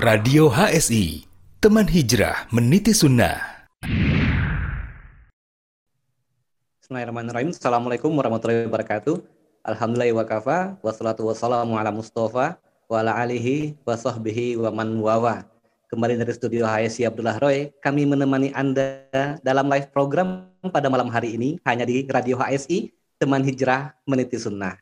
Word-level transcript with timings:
Radio 0.00 0.48
HSI, 0.48 1.28
teman 1.60 1.84
hijrah 1.84 2.48
meniti 2.48 2.88
sunnah. 2.88 3.68
Bismillahirrahmanirrahim. 6.80 7.52
Assalamualaikum 7.52 8.08
warahmatullahi 8.08 8.64
wabarakatuh. 8.64 9.20
Alhamdulillah 9.60 10.16
wa 10.16 10.24
kafa, 10.24 10.80
wassalatu 10.80 11.28
wassalamu 11.28 11.76
ala 11.76 11.92
mustafa, 11.92 12.56
wa 12.88 12.96
ala 12.96 13.12
alihi, 13.12 13.76
wa 13.84 13.92
sahbihi, 13.92 14.56
wa 14.56 14.72
man 14.72 14.96
wawa. 15.04 15.44
Kembali 15.92 16.16
dari 16.16 16.32
studio 16.32 16.64
HSI 16.64 17.04
Abdullah 17.04 17.36
Roy, 17.36 17.68
kami 17.84 18.08
menemani 18.08 18.56
Anda 18.56 19.04
dalam 19.44 19.68
live 19.68 19.92
program 19.92 20.48
pada 20.72 20.88
malam 20.88 21.12
hari 21.12 21.36
ini, 21.36 21.60
hanya 21.68 21.84
di 21.84 22.08
Radio 22.08 22.40
HSI, 22.40 22.88
teman 23.20 23.44
hijrah 23.44 23.92
meniti 24.08 24.40
sunnah. 24.40 24.80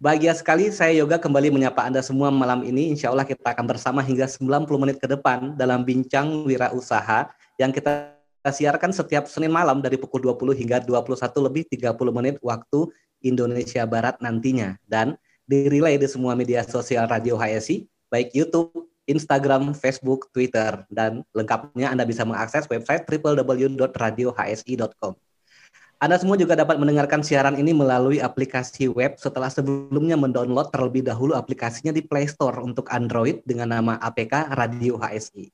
Bahagia 0.00 0.32
sekali 0.32 0.72
saya 0.72 0.96
Yoga 0.96 1.20
kembali 1.20 1.52
menyapa 1.52 1.84
Anda 1.84 2.00
semua 2.00 2.32
malam 2.32 2.64
ini. 2.64 2.88
Insya 2.88 3.12
Allah 3.12 3.28
kita 3.28 3.52
akan 3.52 3.68
bersama 3.68 4.00
hingga 4.00 4.24
90 4.24 4.64
menit 4.80 4.96
ke 4.96 5.04
depan 5.04 5.52
dalam 5.60 5.84
bincang 5.84 6.48
wirausaha 6.48 7.28
yang 7.60 7.68
kita 7.68 8.16
siarkan 8.48 8.96
setiap 8.96 9.28
Senin 9.28 9.52
malam 9.52 9.84
dari 9.84 10.00
pukul 10.00 10.24
20 10.24 10.56
hingga 10.56 10.80
21 10.88 11.20
lebih 11.44 11.68
30 11.68 12.16
menit 12.16 12.40
waktu 12.40 12.88
Indonesia 13.20 13.84
Barat 13.84 14.16
nantinya. 14.24 14.80
Dan 14.88 15.20
dirilai 15.44 16.00
di 16.00 16.08
semua 16.08 16.32
media 16.32 16.64
sosial 16.64 17.04
Radio 17.04 17.36
HSI, 17.36 17.84
baik 18.08 18.32
YouTube, 18.32 18.72
Instagram, 19.04 19.76
Facebook, 19.76 20.32
Twitter. 20.32 20.80
Dan 20.88 21.28
lengkapnya 21.36 21.92
Anda 21.92 22.08
bisa 22.08 22.24
mengakses 22.24 22.64
website 22.72 23.04
www.radiohsi.com. 23.04 25.12
Anda 26.00 26.16
semua 26.16 26.40
juga 26.40 26.56
dapat 26.56 26.80
mendengarkan 26.80 27.20
siaran 27.20 27.60
ini 27.60 27.76
melalui 27.76 28.24
aplikasi 28.24 28.88
web 28.88 29.20
setelah 29.20 29.52
sebelumnya 29.52 30.16
mendownload 30.16 30.72
terlebih 30.72 31.04
dahulu 31.04 31.36
aplikasinya 31.36 31.92
di 31.92 32.00
Play 32.00 32.24
Store 32.24 32.56
untuk 32.64 32.88
Android 32.88 33.44
dengan 33.44 33.68
nama 33.68 34.00
APK 34.00 34.56
Radio 34.56 34.96
HSI. 34.96 35.52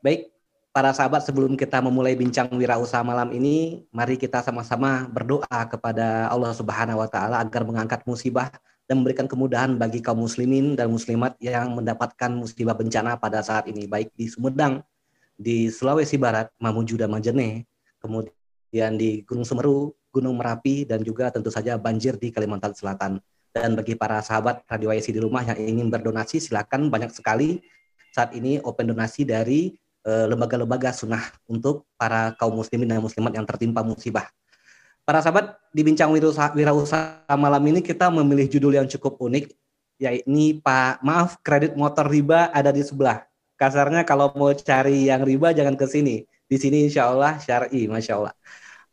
Baik, 0.00 0.32
para 0.72 0.88
sahabat 0.96 1.20
sebelum 1.28 1.52
kita 1.52 1.84
memulai 1.84 2.16
bincang 2.16 2.48
wirausaha 2.48 3.04
malam 3.04 3.28
ini, 3.36 3.84
mari 3.92 4.16
kita 4.16 4.40
sama-sama 4.40 5.04
berdoa 5.12 5.60
kepada 5.68 6.32
Allah 6.32 6.56
Subhanahu 6.56 7.04
wa 7.04 7.08
taala 7.12 7.36
agar 7.36 7.60
mengangkat 7.68 8.08
musibah 8.08 8.48
dan 8.88 9.04
memberikan 9.04 9.28
kemudahan 9.28 9.76
bagi 9.76 10.00
kaum 10.00 10.24
muslimin 10.24 10.80
dan 10.80 10.88
muslimat 10.88 11.36
yang 11.44 11.76
mendapatkan 11.76 12.32
musibah 12.32 12.72
bencana 12.72 13.20
pada 13.20 13.44
saat 13.44 13.68
ini 13.68 13.84
baik 13.84 14.16
di 14.16 14.32
Sumedang, 14.32 14.80
di 15.36 15.68
Sulawesi 15.68 16.16
Barat, 16.16 16.48
Mamuju 16.56 16.96
dan 16.96 17.12
Majene, 17.12 17.68
kemudian 18.00 18.37
kemudian 18.68 19.00
di 19.00 19.24
Gunung 19.24 19.48
Semeru, 19.48 19.96
Gunung 20.12 20.36
Merapi, 20.36 20.84
dan 20.84 21.00
juga 21.00 21.32
tentu 21.32 21.48
saja 21.48 21.80
banjir 21.80 22.20
di 22.20 22.28
Kalimantan 22.28 22.76
Selatan. 22.76 23.16
Dan 23.48 23.72
bagi 23.72 23.96
para 23.96 24.20
sahabat 24.20 24.60
Radio 24.68 24.92
IC 24.92 25.08
di 25.08 25.20
rumah 25.24 25.40
yang 25.40 25.56
ingin 25.56 25.88
berdonasi, 25.88 26.36
silakan 26.36 26.92
banyak 26.92 27.08
sekali 27.08 27.64
saat 28.12 28.36
ini 28.36 28.60
open 28.60 28.92
donasi 28.92 29.24
dari 29.24 29.72
eh, 30.04 30.26
lembaga-lembaga 30.28 30.92
sunnah 30.92 31.24
untuk 31.48 31.88
para 31.96 32.36
kaum 32.36 32.60
muslimin 32.60 32.92
dan 32.92 33.00
muslimat 33.00 33.32
yang 33.32 33.48
tertimpa 33.48 33.80
musibah. 33.80 34.28
Para 35.08 35.24
sahabat, 35.24 35.56
di 35.72 35.80
Bincang 35.80 36.12
Wirausaha 36.12 37.32
malam 37.40 37.64
ini 37.64 37.80
kita 37.80 38.12
memilih 38.12 38.44
judul 38.52 38.76
yang 38.76 38.84
cukup 38.84 39.16
unik, 39.16 39.56
yakni 39.96 40.60
Pak 40.60 41.00
Maaf 41.00 41.40
Kredit 41.40 41.72
Motor 41.72 42.12
Riba 42.12 42.52
ada 42.52 42.68
di 42.68 42.84
sebelah. 42.84 43.24
Kasarnya 43.56 44.04
kalau 44.04 44.28
mau 44.36 44.52
cari 44.52 45.08
yang 45.08 45.24
riba 45.24 45.50
jangan 45.50 45.74
ke 45.74 45.88
sini 45.88 46.28
di 46.48 46.56
sini 46.56 46.88
insya 46.88 47.12
Allah 47.12 47.36
syari, 47.38 47.84
masya 47.86 48.18
Allah. 48.18 48.34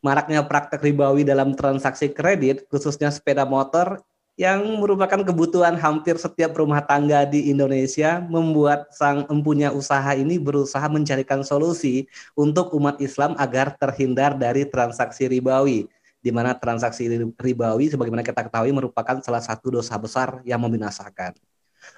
Maraknya 0.03 0.45
praktek 0.45 0.85
ribawi 0.85 1.25
dalam 1.25 1.57
transaksi 1.57 2.13
kredit, 2.13 2.69
khususnya 2.69 3.09
sepeda 3.09 3.47
motor, 3.47 4.03
yang 4.35 4.83
merupakan 4.83 5.23
kebutuhan 5.23 5.79
hampir 5.79 6.19
setiap 6.19 6.51
rumah 6.59 6.83
tangga 6.83 7.23
di 7.23 7.47
Indonesia, 7.49 8.19
membuat 8.27 8.91
sang 8.91 9.23
empunya 9.31 9.71
usaha 9.71 10.11
ini 10.11 10.35
berusaha 10.35 10.83
mencarikan 10.91 11.41
solusi 11.41 12.05
untuk 12.35 12.75
umat 12.75 12.99
Islam 12.99 13.33
agar 13.39 13.79
terhindar 13.79 14.35
dari 14.35 14.67
transaksi 14.67 15.31
ribawi 15.31 15.87
di 16.19 16.33
mana 16.33 16.57
transaksi 16.57 17.05
ribawi 17.38 17.85
sebagaimana 17.94 18.25
kita 18.25 18.49
ketahui 18.49 18.73
merupakan 18.73 19.21
salah 19.21 19.45
satu 19.45 19.77
dosa 19.77 19.94
besar 20.01 20.41
yang 20.41 20.57
membinasakan. 20.57 21.38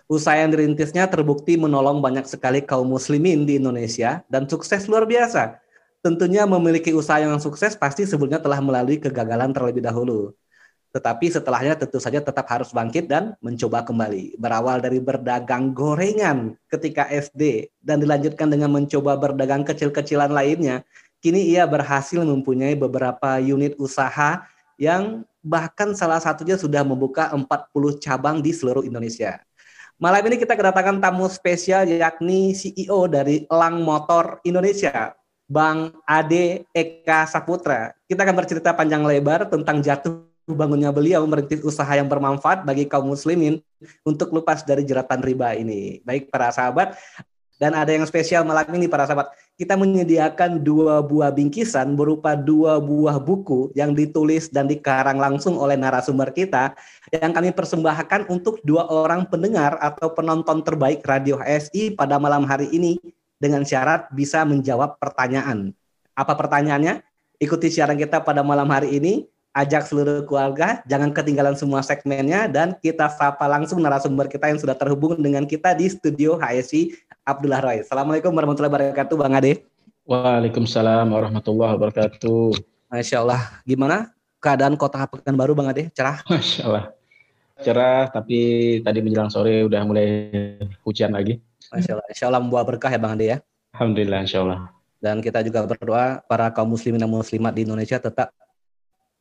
Usaha 0.07 0.39
yang 0.39 0.55
dirintisnya 0.55 1.07
terbukti 1.11 1.59
menolong 1.59 1.99
banyak 1.99 2.23
sekali 2.23 2.63
kaum 2.63 2.87
muslimin 2.87 3.43
di 3.43 3.59
Indonesia 3.59 4.23
dan 4.31 4.47
sukses 4.47 4.87
luar 4.87 5.03
biasa. 5.03 5.59
Tentunya 5.99 6.47
memiliki 6.47 6.95
usaha 6.95 7.19
yang 7.19 7.35
sukses 7.41 7.75
pasti 7.75 8.07
sebelumnya 8.07 8.39
telah 8.39 8.63
melalui 8.63 8.95
kegagalan 9.01 9.51
terlebih 9.51 9.83
dahulu. 9.83 10.31
Tetapi 10.95 11.27
setelahnya 11.27 11.75
tentu 11.75 11.99
saja 11.99 12.23
tetap 12.23 12.47
harus 12.47 12.71
bangkit 12.71 13.11
dan 13.11 13.35
mencoba 13.43 13.83
kembali. 13.83 14.39
Berawal 14.39 14.79
dari 14.79 15.03
berdagang 15.03 15.75
gorengan 15.75 16.55
ketika 16.71 17.05
SD 17.11 17.69
dan 17.83 17.99
dilanjutkan 17.99 18.47
dengan 18.47 18.71
mencoba 18.71 19.19
berdagang 19.19 19.67
kecil-kecilan 19.67 20.31
lainnya, 20.31 20.87
kini 21.19 21.51
ia 21.51 21.67
berhasil 21.67 22.23
mempunyai 22.23 22.79
beberapa 22.79 23.37
unit 23.43 23.75
usaha 23.75 24.47
yang 24.79 25.27
bahkan 25.43 25.91
salah 25.97 26.21
satunya 26.21 26.55
sudah 26.55 26.87
membuka 26.87 27.29
40 27.35 27.99
cabang 27.99 28.39
di 28.39 28.55
seluruh 28.55 28.85
Indonesia. 28.87 29.43
Malam 29.97 30.29
ini 30.29 30.37
kita 30.37 30.53
kedatangan 30.53 31.01
tamu 31.01 31.25
spesial 31.25 31.89
yakni 31.89 32.53
CEO 32.53 33.09
dari 33.09 33.49
Elang 33.49 33.81
Motor 33.81 34.45
Indonesia, 34.45 35.17
Bang 35.49 35.89
Ade 36.05 36.69
Eka 36.69 37.25
Saputra. 37.25 37.97
Kita 38.05 38.21
akan 38.21 38.37
bercerita 38.37 38.77
panjang 38.77 39.01
lebar 39.01 39.49
tentang 39.49 39.81
jatuh 39.81 40.21
bangunnya 40.45 40.93
beliau 40.93 41.25
merintis 41.25 41.65
usaha 41.65 41.89
yang 41.97 42.05
bermanfaat 42.05 42.61
bagi 42.61 42.85
kaum 42.85 43.09
muslimin 43.09 43.57
untuk 44.05 44.37
lepas 44.37 44.61
dari 44.61 44.85
jeratan 44.85 45.17
riba 45.17 45.57
ini. 45.57 46.05
Baik 46.05 46.29
para 46.29 46.53
sahabat, 46.53 46.93
dan 47.57 47.73
ada 47.73 47.89
yang 47.89 48.05
spesial 48.05 48.45
malam 48.45 48.69
ini 48.77 48.85
para 48.85 49.09
sahabat. 49.09 49.33
Kita 49.57 49.73
menyediakan 49.73 50.61
dua 50.61 51.01
buah 51.01 51.33
bingkisan 51.33 51.97
berupa 51.97 52.37
dua 52.37 52.77
buah 52.77 53.17
buku 53.17 53.73
yang 53.73 53.97
ditulis 53.97 54.53
dan 54.53 54.69
dikarang 54.69 55.17
langsung 55.17 55.57
oleh 55.57 55.73
narasumber 55.73 56.29
kita 56.29 56.77
yang 57.09 57.33
kami 57.33 57.49
persembahkan 57.49 58.29
untuk 58.29 58.61
dua 58.61 58.85
orang 58.85 59.25
pendengar 59.25 59.81
atau 59.81 60.13
penonton 60.13 60.61
terbaik 60.61 61.01
Radio 61.09 61.41
HSI 61.41 61.97
pada 61.97 62.21
malam 62.21 62.45
hari 62.45 62.69
ini 62.69 63.01
dengan 63.41 63.65
syarat 63.65 64.05
bisa 64.13 64.45
menjawab 64.45 65.01
pertanyaan. 65.01 65.73
Apa 66.13 66.37
pertanyaannya? 66.37 67.01
Ikuti 67.41 67.73
siaran 67.73 67.97
kita 67.97 68.21
pada 68.21 68.45
malam 68.45 68.69
hari 68.69 68.93
ini 69.01 69.25
ajak 69.57 69.89
seluruh 69.89 70.21
keluarga, 70.29 70.85
jangan 70.85 71.09
ketinggalan 71.09 71.57
semua 71.57 71.81
segmennya 71.81 72.45
dan 72.45 72.77
kita 72.77 73.09
sapa 73.09 73.49
langsung 73.49 73.81
narasumber 73.81 74.29
kita 74.29 74.53
yang 74.53 74.61
sudah 74.61 74.77
terhubung 74.77 75.17
dengan 75.17 75.49
kita 75.49 75.73
di 75.73 75.89
studio 75.89 76.37
HSI 76.37 77.06
Abdullah 77.27 77.59
Roy. 77.59 77.83
Assalamualaikum 77.83 78.31
warahmatullahi 78.31 78.71
wabarakatuh 78.71 79.15
Bang 79.19 79.35
Ade. 79.35 79.67
Waalaikumsalam 80.07 81.11
warahmatullahi 81.11 81.75
wabarakatuh. 81.75 82.55
Masya 82.87 83.19
Allah. 83.19 83.59
Gimana 83.67 84.15
keadaan 84.39 84.79
kota 84.79 85.03
Pekanbaru 85.03 85.51
Bang 85.51 85.67
Ade? 85.67 85.91
Cerah? 85.91 86.23
Masya 86.23 86.61
Allah. 86.71 86.95
Cerah, 87.59 88.07
tapi 88.07 88.39
tadi 88.79 89.03
menjelang 89.03 89.27
sore 89.27 89.67
udah 89.67 89.83
mulai 89.83 90.07
hujan 90.87 91.11
lagi. 91.11 91.43
Masya 91.67 91.99
Allah. 91.99 92.07
Insya 92.07 92.25
Allah 92.31 92.39
membawa 92.39 92.63
berkah 92.63 92.87
ya 92.87 92.95
Bang 92.95 93.19
Ade 93.19 93.35
ya. 93.35 93.37
Alhamdulillah, 93.75 94.23
Insya 94.23 94.47
Allah. 94.47 94.71
Dan 95.03 95.19
kita 95.19 95.43
juga 95.43 95.67
berdoa 95.67 96.23
para 96.31 96.47
kaum 96.55 96.79
muslimin 96.79 97.03
dan 97.03 97.11
muslimat 97.11 97.51
di 97.51 97.67
Indonesia 97.67 97.99
tetap 97.99 98.31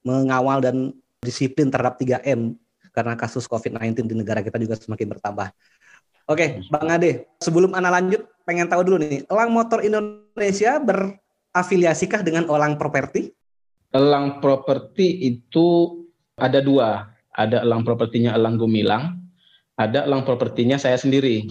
mengawal 0.06 0.62
dan 0.62 0.94
disiplin 1.18 1.74
terhadap 1.74 1.98
3M 1.98 2.54
karena 2.94 3.18
kasus 3.18 3.50
COVID-19 3.50 4.06
di 4.06 4.14
negara 4.14 4.46
kita 4.46 4.62
juga 4.62 4.78
semakin 4.78 5.18
bertambah. 5.18 5.50
Oke, 6.26 6.58
Bang 6.74 6.90
Ade, 6.90 7.30
sebelum 7.38 7.70
Anda 7.78 7.94
lanjut, 7.94 8.26
pengen 8.42 8.66
tahu 8.66 8.82
dulu 8.82 8.98
nih, 8.98 9.22
Elang 9.30 9.54
Motor 9.54 9.78
Indonesia 9.86 10.82
berafiliasikah 10.82 12.26
dengan 12.26 12.50
Elang 12.50 12.74
Properti? 12.82 13.30
Elang 13.94 14.42
Properti 14.42 15.22
itu 15.22 16.02
ada 16.34 16.58
dua, 16.58 17.06
ada 17.30 17.62
Elang 17.62 17.86
Propertinya 17.86 18.34
Elang 18.34 18.58
Gumilang, 18.58 19.22
ada 19.78 20.02
Elang 20.02 20.26
Propertinya 20.26 20.74
saya 20.74 20.98
sendiri. 20.98 21.46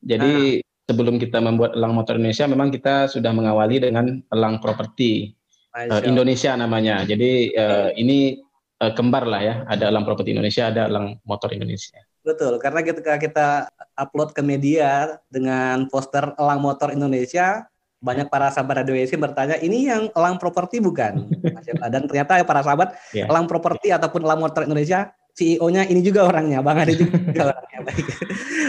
Jadi 0.00 0.64
ah. 0.64 0.88
sebelum 0.88 1.20
kita 1.20 1.44
membuat 1.44 1.76
Elang 1.76 1.92
Motor 1.92 2.16
Indonesia, 2.16 2.48
memang 2.48 2.72
kita 2.72 3.12
sudah 3.12 3.36
mengawali 3.36 3.76
dengan 3.76 4.24
Elang 4.32 4.64
Properti 4.64 5.36
uh, 5.76 6.00
Indonesia 6.00 6.56
namanya. 6.56 7.04
Jadi 7.04 7.52
uh, 7.52 7.92
ini 7.92 8.40
uh, 8.80 8.92
kembar 8.96 9.28
lah 9.28 9.40
ya. 9.44 9.54
Ada 9.68 9.92
Elang 9.92 10.08
Properti 10.08 10.32
Indonesia, 10.32 10.72
ada 10.72 10.88
Elang 10.88 11.20
Motor 11.28 11.52
Indonesia. 11.52 12.07
Betul, 12.28 12.60
karena 12.60 12.84
ketika 12.84 13.16
kita 13.16 13.48
upload 13.96 14.36
ke 14.36 14.44
media 14.44 15.16
dengan 15.32 15.88
poster 15.88 16.36
Elang 16.36 16.60
Motor 16.60 16.92
Indonesia, 16.92 17.64
banyak 18.04 18.28
para 18.28 18.52
sahabat 18.52 18.84
radio 18.84 18.92
IC 19.00 19.16
bertanya, 19.16 19.56
ini 19.64 19.88
yang 19.88 20.12
Elang 20.12 20.36
Properti 20.36 20.76
bukan? 20.76 21.24
Dan 21.92 22.04
ternyata 22.04 22.36
ya 22.36 22.44
para 22.44 22.60
sahabat, 22.60 22.92
yeah. 23.16 23.24
Elang 23.32 23.48
Properti 23.48 23.88
ataupun 23.96 24.28
Elang 24.28 24.44
Motor 24.44 24.68
Indonesia 24.68 25.08
CEO-nya 25.38 25.88
ini 25.88 26.04
juga 26.04 26.28
orangnya, 26.28 26.60
Bang 26.60 26.82
Ade 26.82 27.00
juga 27.00 27.48
orangnya. 27.56 27.78
Baik. 27.88 28.06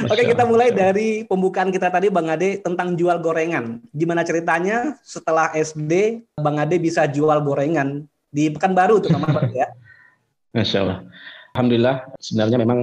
Oke, 0.07 0.23
kita 0.23 0.43
mulai 0.47 0.69
dari 0.71 1.27
pembukaan 1.27 1.67
kita 1.67 1.91
tadi 1.91 2.07
Bang 2.07 2.31
Ade 2.31 2.63
tentang 2.63 2.95
jual 2.95 3.19
gorengan. 3.19 3.83
Gimana 3.91 4.23
ceritanya 4.23 4.95
setelah 5.03 5.51
SD 5.51 6.23
Bang 6.39 6.61
Ade 6.61 6.79
bisa 6.79 7.11
jual 7.11 7.43
gorengan 7.43 8.07
di 8.31 8.53
Pekanbaru 8.53 9.03
tuh 9.03 9.11
teman 9.11 9.51
ya? 9.51 9.67
Masya 10.55 10.77
Allah. 10.85 10.99
Alhamdulillah 11.57 12.07
sebenarnya 12.21 12.57
memang 12.61 12.79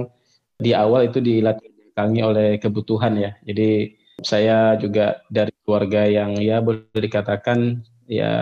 di 0.57 0.71
awal 0.73 1.09
itu 1.09 1.21
dilatih 1.21 1.93
kami 1.93 2.19
oleh 2.21 2.57
kebutuhan 2.61 3.17
ya. 3.17 3.31
Jadi 3.45 3.97
Saya 4.25 4.73
juga 4.81 5.21
dari 5.29 5.53
keluarga 5.61 6.09
yang 6.09 6.41
ya 6.41 6.57
boleh 6.57 6.89
dikatakan 6.89 7.85
ya 8.09 8.33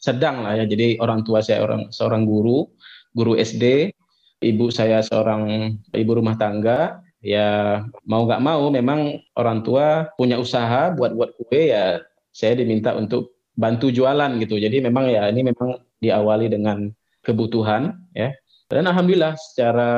sedang 0.00 0.48
lah 0.48 0.56
ya. 0.56 0.64
Jadi 0.64 0.96
orang 0.96 1.20
tua 1.28 1.44
saya 1.44 1.60
orang 1.60 1.92
seorang 1.92 2.24
guru, 2.24 2.64
guru 3.12 3.36
SD, 3.36 3.92
ibu 4.40 4.72
saya 4.72 5.04
seorang 5.04 5.76
ibu 5.92 6.12
rumah 6.16 6.40
tangga. 6.40 7.04
Ya 7.20 7.84
mau 8.08 8.24
nggak 8.24 8.40
mau 8.40 8.72
memang 8.72 9.20
orang 9.36 9.60
tua 9.60 10.08
punya 10.16 10.40
usaha 10.40 10.88
buat 10.96 11.12
buat 11.12 11.36
kue 11.36 11.68
ya 11.68 12.00
saya 12.32 12.56
diminta 12.56 12.96
untuk 12.96 13.36
bantu 13.52 13.92
jualan 13.92 14.40
gitu. 14.40 14.56
Jadi 14.56 14.80
memang 14.80 15.04
ya 15.12 15.28
ini 15.28 15.52
memang 15.52 15.84
diawali 16.00 16.48
dengan 16.48 16.88
kebutuhan 17.20 17.92
ya. 18.16 18.32
Dan 18.70 18.86
alhamdulillah 18.86 19.34
secara 19.34 19.90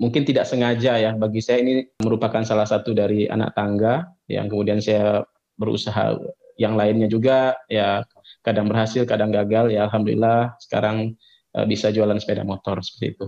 mungkin 0.00 0.24
tidak 0.24 0.48
sengaja 0.48 0.96
ya 0.96 1.12
bagi 1.12 1.44
saya 1.44 1.60
ini 1.60 1.84
merupakan 2.00 2.40
salah 2.48 2.64
satu 2.64 2.96
dari 2.96 3.28
anak 3.28 3.52
tangga 3.52 4.08
yang 4.24 4.48
kemudian 4.48 4.80
saya 4.80 5.20
berusaha 5.60 6.16
yang 6.56 6.80
lainnya 6.80 7.12
juga 7.12 7.60
ya 7.68 8.00
kadang 8.40 8.72
berhasil, 8.72 9.04
kadang 9.04 9.28
gagal. 9.36 9.68
Ya 9.68 9.84
alhamdulillah 9.84 10.56
sekarang 10.64 11.12
uh, 11.52 11.68
bisa 11.68 11.92
jualan 11.92 12.16
sepeda 12.16 12.40
motor 12.40 12.80
seperti 12.80 13.20
itu. 13.20 13.26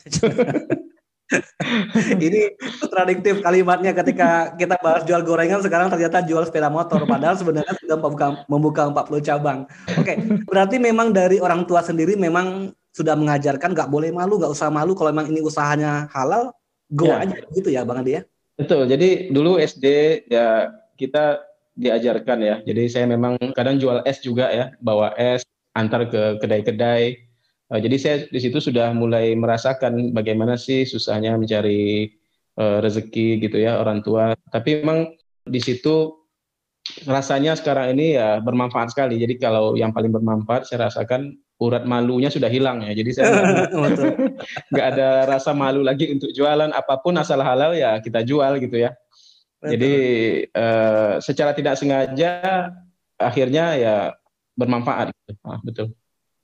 ini 2.26 2.58
kontradiktif 2.82 3.38
kalimatnya 3.38 3.94
ketika 3.94 4.50
kita 4.58 4.74
bahas 4.82 5.06
jual 5.06 5.22
gorengan 5.22 5.62
sekarang 5.62 5.86
ternyata 5.86 6.26
jual 6.26 6.42
sepeda 6.42 6.66
motor 6.66 7.06
padahal 7.06 7.38
sebenarnya 7.38 7.70
sudah 7.78 7.96
membuka, 8.02 8.26
membuka 8.50 8.82
40 8.90 9.28
cabang. 9.30 9.58
Oke, 9.94 10.18
berarti 10.50 10.82
memang 10.82 11.14
dari 11.14 11.38
orang 11.38 11.62
tua 11.70 11.86
sendiri 11.86 12.18
memang 12.18 12.74
sudah 12.90 13.14
mengajarkan 13.14 13.72
nggak 13.72 13.90
boleh 13.90 14.10
malu, 14.10 14.38
nggak 14.38 14.52
usah 14.52 14.68
malu 14.68 14.98
kalau 14.98 15.14
memang 15.14 15.30
ini 15.30 15.40
usahanya 15.42 16.10
halal, 16.10 16.50
go 16.90 17.06
ya. 17.06 17.22
aja 17.22 17.36
gitu 17.54 17.68
ya 17.70 17.86
Bang 17.86 18.02
Adi 18.02 18.18
ya. 18.18 18.22
Betul. 18.58 18.90
Jadi 18.90 19.32
dulu 19.32 19.56
SD 19.56 19.86
ya 20.28 20.68
kita 20.98 21.40
diajarkan 21.78 22.38
ya. 22.44 22.56
Jadi 22.66 22.92
saya 22.92 23.06
memang 23.08 23.40
kadang 23.56 23.80
jual 23.80 24.04
es 24.04 24.20
juga 24.20 24.50
ya, 24.52 24.74
bawa 24.84 25.16
es 25.16 25.46
antar 25.72 26.10
ke 26.10 26.36
kedai-kedai. 26.42 27.16
Uh, 27.70 27.78
jadi 27.78 27.96
saya 27.96 28.16
di 28.28 28.40
situ 28.42 28.58
sudah 28.58 28.90
mulai 28.92 29.32
merasakan 29.38 30.10
bagaimana 30.10 30.58
sih 30.58 30.82
susahnya 30.82 31.38
mencari 31.38 32.10
uh, 32.58 32.82
rezeki 32.82 33.40
gitu 33.40 33.56
ya 33.62 33.78
orang 33.78 34.02
tua. 34.04 34.34
Tapi 34.50 34.82
memang 34.82 35.14
di 35.46 35.60
situ 35.62 36.20
rasanya 37.06 37.54
sekarang 37.54 37.94
ini 37.96 38.18
ya 38.18 38.42
bermanfaat 38.42 38.92
sekali. 38.92 39.16
Jadi 39.16 39.38
kalau 39.38 39.78
yang 39.78 39.94
paling 39.94 40.10
bermanfaat 40.10 40.66
saya 40.66 40.90
rasakan 40.90 41.38
urat 41.60 41.84
malunya 41.84 42.32
sudah 42.32 42.48
hilang 42.48 42.80
ya. 42.82 42.96
Jadi 42.96 43.10
saya 43.12 43.28
nggak 44.72 44.86
ada 44.96 45.08
rasa 45.28 45.52
malu 45.52 45.84
lagi 45.84 46.08
untuk 46.08 46.32
jualan 46.32 46.72
apa 46.72 46.98
pun 47.04 47.14
asal 47.20 47.44
halal 47.44 47.76
ya 47.76 48.00
kita 48.00 48.24
jual 48.24 48.56
gitu 48.58 48.80
ya. 48.80 48.96
Jadi 49.60 49.92
uh, 50.56 51.20
secara 51.20 51.52
tidak 51.52 51.76
sengaja 51.76 52.72
akhirnya 53.20 53.76
ya 53.76 53.96
bermanfaat. 54.56 55.12
Gitu. 55.12 55.32
Ah, 55.44 55.60
betul. 55.60 55.92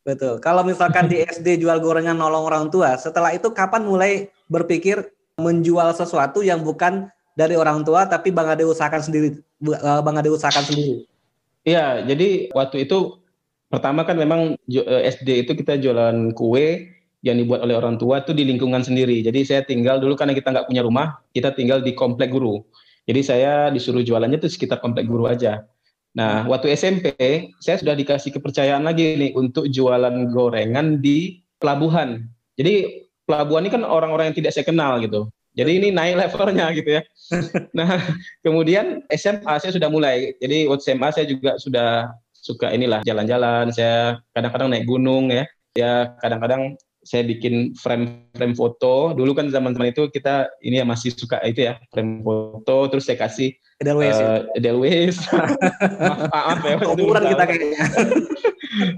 Betul. 0.04 0.38
Kalau 0.38 0.62
misalkan 0.62 1.08
di 1.08 1.24
SD 1.32 1.64
jual 1.64 1.80
gorengan 1.80 2.14
nolong 2.14 2.44
orang 2.44 2.64
tua, 2.68 2.94
setelah 3.00 3.32
itu 3.32 3.48
kapan 3.56 3.88
mulai 3.88 4.28
berpikir 4.52 5.00
menjual 5.40 5.96
sesuatu 5.96 6.44
yang 6.44 6.60
bukan 6.60 7.08
dari 7.36 7.56
orang 7.56 7.84
tua 7.84 8.08
tapi 8.08 8.32
Bang 8.32 8.48
Ade 8.48 8.64
usahakan 8.64 9.02
sendiri, 9.04 9.28
eh, 9.40 10.00
Bang 10.00 10.16
Ade 10.16 10.32
usahakan 10.32 10.64
sendiri? 10.64 11.04
Iya, 11.66 12.06
jadi 12.06 12.54
waktu 12.54 12.86
itu 12.86 13.18
pertama 13.76 14.08
kan 14.08 14.16
memang 14.16 14.56
eh, 14.72 15.02
SD 15.12 15.44
itu 15.44 15.52
kita 15.52 15.76
jualan 15.76 16.32
kue 16.32 16.96
yang 17.20 17.36
dibuat 17.36 17.60
oleh 17.60 17.76
orang 17.76 18.00
tua 18.00 18.24
itu 18.24 18.32
di 18.32 18.48
lingkungan 18.48 18.80
sendiri. 18.80 19.20
Jadi 19.20 19.44
saya 19.44 19.60
tinggal 19.68 20.00
dulu 20.00 20.16
karena 20.16 20.32
kita 20.32 20.48
nggak 20.48 20.72
punya 20.72 20.80
rumah, 20.80 21.20
kita 21.36 21.52
tinggal 21.52 21.84
di 21.84 21.92
komplek 21.92 22.32
guru. 22.32 22.64
Jadi 23.04 23.20
saya 23.20 23.68
disuruh 23.68 24.00
jualannya 24.00 24.40
itu 24.40 24.48
sekitar 24.48 24.80
komplek 24.80 25.04
guru 25.04 25.28
aja. 25.28 25.68
Nah, 26.16 26.48
waktu 26.48 26.72
SMP 26.72 27.12
saya 27.60 27.76
sudah 27.76 27.92
dikasih 27.92 28.32
kepercayaan 28.32 28.88
lagi 28.88 29.20
nih 29.20 29.36
untuk 29.36 29.68
jualan 29.68 30.32
gorengan 30.32 31.04
di 31.04 31.44
pelabuhan. 31.60 32.24
Jadi 32.56 33.04
pelabuhan 33.28 33.68
ini 33.68 33.70
kan 33.76 33.82
orang-orang 33.84 34.32
yang 34.32 34.36
tidak 34.40 34.56
saya 34.56 34.64
kenal 34.64 34.96
gitu. 35.04 35.28
Jadi 35.52 35.70
ini 35.76 35.88
naik 35.92 36.16
levelnya 36.24 36.72
gitu 36.72 37.00
ya. 37.00 37.02
Nah, 37.76 38.00
kemudian 38.40 39.04
SMA 39.12 39.54
saya 39.60 39.72
sudah 39.76 39.92
mulai. 39.92 40.32
Jadi 40.40 40.64
waktu 40.70 40.82
SMA 40.88 41.08
saya 41.12 41.26
juga 41.28 41.60
sudah 41.60 42.16
suka 42.46 42.70
inilah 42.70 43.02
jalan-jalan. 43.02 43.74
Saya 43.74 44.22
kadang-kadang 44.30 44.70
naik 44.70 44.86
gunung 44.86 45.34
ya. 45.34 45.44
Ya 45.74 46.14
kadang-kadang 46.22 46.78
saya 47.02 47.26
bikin 47.26 47.74
frame-frame 47.74 48.54
foto. 48.54 49.14
Dulu 49.18 49.34
kan 49.34 49.50
zaman-zaman 49.50 49.90
itu 49.90 50.06
kita 50.14 50.50
ini 50.62 50.78
ya 50.78 50.86
masih 50.86 51.10
suka 51.14 51.42
itu 51.42 51.66
ya, 51.66 51.78
frame 51.90 52.22
foto 52.22 52.90
terus 52.90 53.06
saya 53.06 53.18
kasih 53.18 53.54
Edelweiss. 53.76 54.16
Uh, 54.16 54.24
ya? 54.24 54.30
Edelweiss. 54.56 55.16
maaf, 56.32 56.64
maaf 56.64 56.64
ya. 56.64 56.76
Umuran 56.96 57.24
kita 57.28 57.44
kayaknya. 57.44 57.80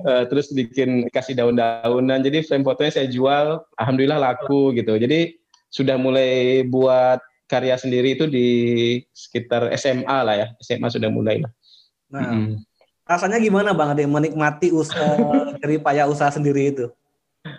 uh, 0.06 0.22
terus 0.30 0.54
bikin 0.54 1.10
kasih 1.10 1.34
daun-daunan. 1.34 2.22
Jadi 2.22 2.46
frame 2.46 2.62
fotonya 2.62 2.92
saya 2.94 3.10
jual, 3.10 3.58
alhamdulillah 3.74 4.22
laku 4.22 4.70
gitu. 4.78 4.94
Jadi 4.94 5.34
sudah 5.68 5.98
mulai 5.98 6.62
buat 6.64 7.18
karya 7.50 7.74
sendiri 7.74 8.14
itu 8.14 8.30
di 8.30 8.48
sekitar 9.10 9.66
SMA 9.74 10.18
lah 10.22 10.34
ya. 10.38 10.46
SMA 10.62 10.88
sudah 10.94 11.10
mulai 11.10 11.42
lah. 11.42 11.52
Nah, 12.08 12.22
hmm. 12.24 12.67
Rasanya 13.08 13.40
gimana 13.40 13.72
Bang 13.72 13.96
Ade 13.96 14.04
menikmati 14.04 14.68
usaha 14.68 15.16
dari 15.56 15.80
payah 15.80 16.04
usaha 16.04 16.28
sendiri 16.28 16.76
itu? 16.76 16.86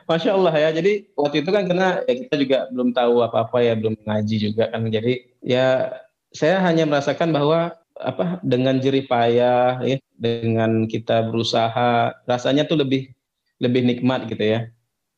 Masya 0.05 0.37
Allah 0.37 0.53
ya. 0.53 0.69
Jadi 0.77 1.09
waktu 1.17 1.41
itu 1.41 1.49
kan 1.49 1.65
karena 1.65 2.05
ya 2.05 2.13
kita 2.25 2.35
juga 2.37 2.57
belum 2.69 2.93
tahu 2.93 3.25
apa-apa 3.25 3.57
ya, 3.65 3.73
belum 3.73 3.97
ngaji 4.05 4.35
juga 4.37 4.69
kan. 4.69 4.85
Jadi 4.85 5.25
ya 5.41 5.89
saya 6.29 6.61
hanya 6.61 6.85
merasakan 6.85 7.33
bahwa 7.33 7.73
apa 7.99 8.37
dengan 8.45 8.77
jerih 8.77 9.09
payah 9.09 9.81
ya, 9.81 9.97
dengan 10.15 10.85
kita 10.85 11.27
berusaha 11.27 12.13
rasanya 12.29 12.69
tuh 12.69 12.79
lebih 12.85 13.09
lebih 13.57 13.81
nikmat 13.83 14.29
gitu 14.29 14.45
ya. 14.45 14.69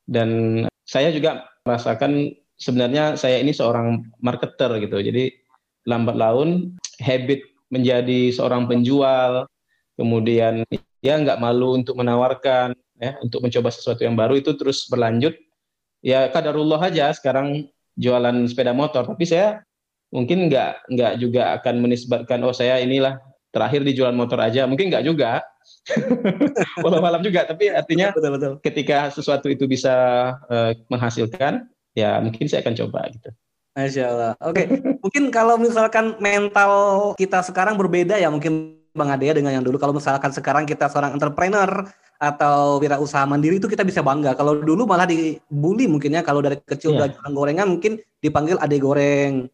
Dan 0.08 0.64
saya 0.88 1.12
juga 1.12 1.52
merasakan 1.68 2.34
sebenarnya 2.58 3.20
saya 3.20 3.44
ini 3.44 3.52
seorang 3.52 4.08
marketer 4.24 4.80
gitu. 4.80 4.98
Jadi 5.04 5.36
lambat 5.86 6.16
laun 6.16 6.78
habit 7.02 7.42
menjadi 7.74 8.30
seorang 8.36 8.68
penjual, 8.68 9.48
kemudian 10.02 10.66
ya 11.06 11.14
nggak 11.22 11.38
malu 11.38 11.78
untuk 11.78 11.94
menawarkan 11.94 12.74
ya 12.98 13.18
untuk 13.22 13.46
mencoba 13.46 13.70
sesuatu 13.70 14.02
yang 14.02 14.18
baru 14.18 14.42
itu 14.42 14.54
terus 14.58 14.90
berlanjut 14.90 15.38
ya 16.02 16.30
kadarullah 16.34 16.82
aja 16.82 17.14
sekarang 17.14 17.70
jualan 17.94 18.50
sepeda 18.50 18.74
motor 18.74 19.06
tapi 19.06 19.30
saya 19.30 19.62
mungkin 20.10 20.50
nggak 20.50 20.90
nggak 20.90 21.14
juga 21.22 21.54
akan 21.62 21.76
menisbatkan 21.86 22.42
oh 22.42 22.54
saya 22.54 22.82
inilah 22.82 23.22
terakhir 23.54 23.86
di 23.86 23.94
jualan 23.94 24.18
motor 24.18 24.42
aja 24.42 24.66
mungkin 24.66 24.90
nggak 24.90 25.06
juga 25.06 25.46
walau 26.84 27.00
malam 27.00 27.22
juga 27.22 27.46
tapi 27.46 27.70
artinya 27.70 28.10
betul, 28.12 28.32
betul. 28.34 28.54
ketika 28.66 29.14
sesuatu 29.14 29.48
itu 29.48 29.70
bisa 29.70 29.94
uh, 30.50 30.74
menghasilkan 30.90 31.70
ya 31.94 32.18
mungkin 32.18 32.50
saya 32.50 32.66
akan 32.66 32.76
coba 32.76 33.08
gitu 33.14 33.30
Masya 33.72 34.04
Allah. 34.04 34.34
Oke, 34.44 34.68
okay. 34.68 34.84
mungkin 35.00 35.32
kalau 35.32 35.56
misalkan 35.56 36.20
mental 36.20 36.72
kita 37.16 37.40
sekarang 37.40 37.80
berbeda 37.80 38.20
ya 38.20 38.28
mungkin 38.28 38.81
Bang 38.92 39.10
Ade 39.10 39.32
ya 39.32 39.34
dengan 39.36 39.56
yang 39.56 39.64
dulu. 39.64 39.80
Kalau 39.80 39.96
misalkan 39.96 40.36
sekarang 40.36 40.68
kita 40.68 40.92
seorang 40.92 41.16
entrepreneur, 41.16 41.88
atau 42.22 42.78
wirausaha 42.78 43.26
mandiri 43.26 43.58
itu 43.58 43.66
kita 43.66 43.82
bisa 43.82 44.06
bangga. 44.06 44.38
Kalau 44.38 44.62
dulu 44.62 44.86
malah 44.86 45.10
dibully 45.10 45.90
mungkin 45.90 46.14
ya 46.14 46.22
kalau 46.22 46.38
dari 46.46 46.62
kecil 46.62 46.94
yeah. 46.94 46.98
udah 47.02 47.08
jualan 47.18 47.34
gorengan 47.34 47.68
mungkin 47.74 47.98
dipanggil 48.22 48.62
ade 48.62 48.78
goreng. 48.78 49.50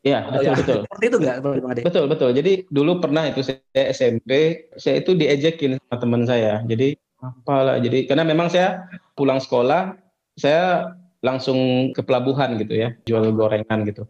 Iya, 0.00 0.32
betul 0.32 0.44
ya. 0.44 0.52
betul. 0.56 0.80
Seperti 0.88 1.04
itu 1.08 1.18
enggak, 1.20 1.36
Betul, 1.84 2.04
betul. 2.08 2.30
Jadi 2.32 2.52
dulu 2.72 3.04
pernah 3.04 3.24
itu 3.28 3.40
saya 3.44 3.84
SMP, 3.92 4.64
saya 4.80 5.00
itu 5.00 5.12
diejekin 5.12 5.76
sama 5.76 5.96
teman 6.00 6.22
saya. 6.24 6.60
Jadi 6.64 6.96
apalah, 7.20 7.80
jadi 7.80 8.04
karena 8.04 8.24
memang 8.24 8.52
saya 8.52 8.84
pulang 9.16 9.40
sekolah, 9.40 9.96
saya 10.36 10.92
langsung 11.24 11.88
ke 11.96 12.04
pelabuhan 12.04 12.60
gitu 12.60 12.76
ya, 12.76 12.92
jual 13.08 13.32
gorengan 13.32 13.88
gitu. 13.88 14.04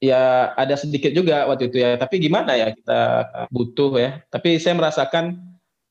Ya 0.00 0.56
ada 0.56 0.80
sedikit 0.80 1.12
juga 1.12 1.44
waktu 1.44 1.68
itu 1.68 1.84
ya, 1.84 2.00
tapi 2.00 2.24
gimana 2.24 2.56
ya 2.56 2.72
kita 2.72 3.00
butuh 3.52 3.92
ya. 4.00 4.10
Tapi 4.32 4.56
saya 4.56 4.72
merasakan 4.80 5.36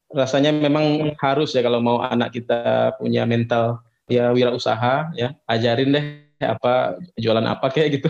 rasanya 0.10 0.50
memang 0.50 1.14
harus 1.22 1.54
ya 1.54 1.62
kalau 1.62 1.78
mau 1.78 2.02
anak 2.02 2.34
kita 2.34 2.98
punya 2.98 3.30
mental 3.30 3.86
ya 4.10 4.34
wirausaha 4.34 5.14
ya. 5.14 5.38
Ajarin 5.46 5.94
deh 5.94 6.06
apa 6.42 6.98
jualan 7.22 7.46
apa 7.46 7.70
kayak 7.70 8.02
gitu. 8.02 8.10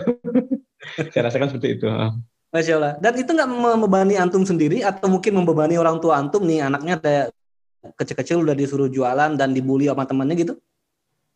Saya 1.11 1.27
rasakan 1.27 1.51
seperti 1.51 1.75
itu 1.75 1.85
Masya 2.49 2.73
Allah. 2.79 2.93
Dan 3.03 3.13
itu 3.19 3.29
nggak 3.35 3.49
membebani 3.51 4.15
antum 4.15 4.47
sendiri 4.47 4.81
atau 4.81 5.11
mungkin 5.11 5.35
membebani 5.35 5.75
orang 5.75 5.99
tua 5.99 6.17
antum 6.17 6.47
nih? 6.47 6.65
Anaknya 6.65 6.95
ada 6.97 7.15
kecil-kecil 7.99 8.39
udah 8.41 8.55
disuruh 8.55 8.87
jualan 8.87 9.35
dan 9.35 9.51
dibully 9.51 9.91
sama 9.91 10.07
temannya 10.07 10.39
gitu? 10.39 10.53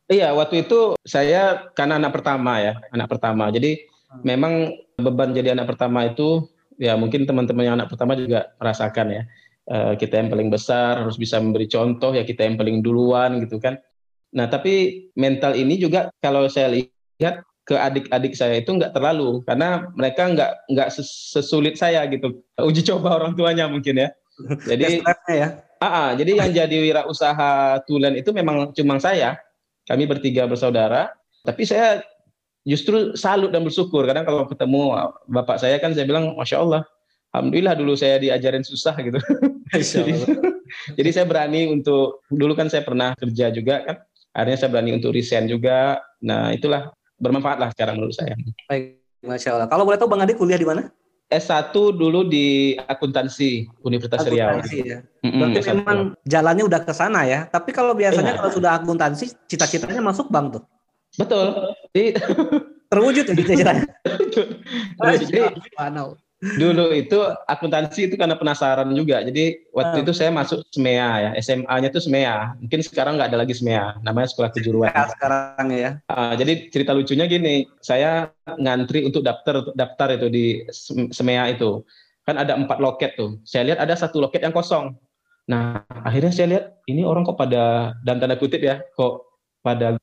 Iya 0.08 0.32
waktu 0.32 0.64
itu 0.64 0.96
saya 1.04 1.68
karena 1.76 2.00
anak 2.00 2.16
pertama 2.16 2.64
ya 2.64 2.80
anak 2.96 3.12
pertama. 3.12 3.52
Jadi. 3.52 3.92
Memang 4.22 4.70
beban 5.02 5.34
jadi 5.34 5.58
anak 5.58 5.74
pertama 5.74 6.06
itu 6.06 6.46
ya 6.78 6.94
mungkin 6.94 7.26
teman-teman 7.26 7.64
yang 7.66 7.76
anak 7.82 7.90
pertama 7.90 8.14
juga 8.14 8.54
merasakan 8.62 9.08
ya. 9.10 9.24
Eh, 9.64 9.94
kita 9.96 10.20
yang 10.20 10.28
paling 10.28 10.52
besar 10.52 11.00
harus 11.00 11.16
bisa 11.16 11.40
memberi 11.40 11.72
contoh 11.72 12.12
ya 12.12 12.28
kita 12.28 12.44
yang 12.44 12.60
paling 12.60 12.84
duluan 12.84 13.42
gitu 13.42 13.58
kan. 13.58 13.80
Nah 14.36 14.52
tapi 14.52 15.08
mental 15.16 15.56
ini 15.56 15.80
juga 15.80 16.12
kalau 16.20 16.46
saya 16.52 16.70
lihat 16.70 17.48
ke 17.64 17.80
adik-adik 17.80 18.36
saya 18.36 18.60
itu 18.60 18.76
nggak 18.76 18.92
terlalu 18.92 19.40
karena 19.48 19.88
mereka 19.96 20.28
nggak 20.28 20.52
nggak 20.68 20.90
sesulit 21.32 21.80
saya 21.80 22.04
gitu. 22.12 22.44
Uji 22.60 22.84
coba 22.84 23.16
orang 23.24 23.40
tuanya 23.40 23.72
mungkin 23.72 24.04
ya. 24.04 24.10
Jadi 24.68 25.00
ya? 25.32 25.64
Uh, 25.80 26.16
jadi 26.16 26.32
yang 26.44 26.52
jadi 26.52 26.78
wirausaha 26.84 27.84
tulen 27.88 28.20
itu 28.20 28.36
memang 28.36 28.76
cuma 28.76 29.00
saya. 29.00 29.40
Kami 29.88 30.08
bertiga 30.08 30.44
bersaudara. 30.44 31.12
Tapi 31.44 31.64
saya 31.68 32.04
justru 32.64 33.16
salut 33.20 33.52
dan 33.52 33.64
bersyukur 33.64 34.08
kadang 34.08 34.24
kalau 34.24 34.48
ketemu 34.48 34.96
bapak 35.28 35.60
saya 35.60 35.78
kan 35.84 35.92
saya 35.92 36.08
bilang 36.08 36.36
masya 36.40 36.64
Allah 36.64 36.82
alhamdulillah 37.36 37.76
dulu 37.76 37.94
saya 37.96 38.20
diajarin 38.20 38.64
susah 38.64 38.96
gitu 39.04 39.20
jadi, 39.74 40.14
jadi 40.98 41.10
saya 41.12 41.26
berani 41.28 41.68
untuk 41.68 42.24
dulu 42.32 42.56
kan 42.56 42.72
saya 42.72 42.88
pernah 42.88 43.16
kerja 43.20 43.52
juga 43.52 43.84
kan 43.84 43.96
akhirnya 44.34 44.58
saya 44.58 44.70
berani 44.72 44.92
untuk 44.96 45.12
resign 45.12 45.46
juga 45.52 46.00
nah 46.24 46.56
itulah 46.56 46.96
bermanfaat 47.24 47.58
lah 47.64 47.70
sekarang 47.72 47.96
menurut 47.96 48.16
saya. 48.20 48.36
Baik, 48.68 49.00
masya 49.24 49.56
Allah. 49.56 49.68
Kalau 49.72 49.88
boleh 49.88 49.96
tahu 49.96 50.12
Bang 50.12 50.28
Adi 50.28 50.36
kuliah 50.36 50.60
di 50.60 50.68
mana? 50.68 50.92
S1 51.32 51.74
dulu 51.74 52.28
di 52.28 52.78
akuntansi 52.78 53.66
Universitas 53.82 54.28
Riau. 54.28 54.60
Akuntansi 54.60 54.78
ya. 54.86 55.00
Mm-hmm, 55.24 55.40
Berarti 55.40 55.60
S1. 55.64 55.70
memang 55.74 56.00
jalannya 56.28 56.64
udah 56.68 56.82
ke 56.84 56.94
sana 56.94 57.26
ya. 57.26 57.40
Tapi 57.50 57.74
kalau 57.74 57.96
biasanya 57.98 58.36
ya. 58.36 58.38
kalau 58.38 58.52
sudah 58.54 58.72
akuntansi, 58.78 59.34
cita-citanya 59.50 60.04
masuk 60.04 60.30
bank 60.30 60.60
tuh. 60.60 60.64
Betul. 61.18 61.74
Jadi 61.94 62.06
terwujud 62.92 63.26
ya 63.26 63.34
cita-citanya. 63.34 63.86
Jadi, 65.24 65.40
dulu 66.60 66.92
itu 66.92 67.16
akuntansi 67.48 68.12
itu 68.12 68.16
karena 68.20 68.36
penasaran 68.36 68.92
juga. 68.92 69.24
Jadi 69.24 69.64
waktu 69.72 69.98
uh. 70.00 70.04
itu 70.04 70.12
saya 70.12 70.30
masuk 70.30 70.68
SMEA 70.76 71.10
ya, 71.24 71.32
SMA-nya 71.40 71.88
itu 71.88 72.04
SMEA. 72.04 72.60
Mungkin 72.60 72.80
sekarang 72.84 73.16
nggak 73.16 73.32
ada 73.32 73.40
lagi 73.40 73.56
SMEA, 73.56 74.04
namanya 74.04 74.28
Sekolah 74.28 74.52
Kejuruan. 74.52 74.92
Ya, 74.92 75.08
sekarang 75.16 75.66
ya. 75.72 75.92
Uh, 76.12 76.34
jadi 76.36 76.68
cerita 76.68 76.92
lucunya 76.92 77.26
gini, 77.32 77.66
saya 77.80 78.28
ngantri 78.60 79.08
untuk 79.08 79.24
daftar 79.24 79.72
daftar 79.74 80.20
itu 80.20 80.28
di 80.28 80.46
SMEA 81.16 81.56
itu. 81.56 81.82
Kan 82.28 82.36
ada 82.40 82.56
empat 82.60 82.80
loket 82.80 83.16
tuh. 83.16 83.40
Saya 83.48 83.72
lihat 83.72 83.80
ada 83.80 83.96
satu 83.96 84.20
loket 84.20 84.44
yang 84.44 84.56
kosong. 84.56 84.96
Nah, 85.48 85.84
akhirnya 86.08 86.32
saya 86.32 86.48
lihat 86.56 86.66
ini 86.88 87.04
orang 87.04 87.28
kok 87.28 87.36
pada 87.36 87.96
dan 88.04 88.20
tanda 88.20 88.36
kutip 88.40 88.64
ya, 88.64 88.80
kok 88.96 89.28
pada 89.64 90.00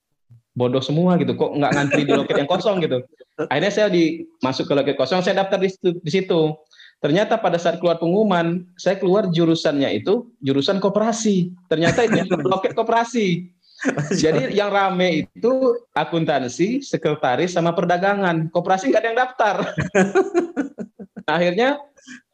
bodoh 0.54 0.82
semua 0.82 1.16
gitu. 1.20 1.34
Kok 1.34 1.58
nggak 1.58 1.72
ngantri 1.76 2.02
di 2.06 2.12
loket 2.12 2.36
yang 2.40 2.50
kosong 2.50 2.82
gitu? 2.82 3.02
Akhirnya 3.48 3.72
saya 3.72 3.88
di 3.88 4.26
masuk 4.44 4.68
ke 4.68 4.74
loket 4.76 4.96
kosong 4.98 5.24
saya 5.24 5.44
daftar 5.44 5.58
di 5.60 5.70
situ, 5.70 5.88
di 6.00 6.10
situ. 6.10 6.40
Ternyata 7.00 7.40
pada 7.40 7.56
saat 7.56 7.80
keluar 7.80 7.96
pengumuman 7.96 8.68
saya 8.76 9.00
keluar 9.00 9.32
jurusannya 9.32 10.04
itu 10.04 10.28
jurusan 10.44 10.82
koperasi. 10.84 11.48
Ternyata 11.72 12.04
itu 12.04 12.28
loket 12.52 12.76
koperasi. 12.76 13.48
Jadi 14.12 14.52
yang 14.52 14.68
rame 14.68 15.24
itu 15.32 15.52
akuntansi 15.96 16.84
sekretaris 16.84 17.56
sama 17.56 17.72
perdagangan. 17.72 18.52
Koperasi 18.52 18.92
nggak 18.92 19.00
ada 19.00 19.08
yang 19.08 19.18
daftar. 19.18 19.56
Akhirnya 21.40 21.80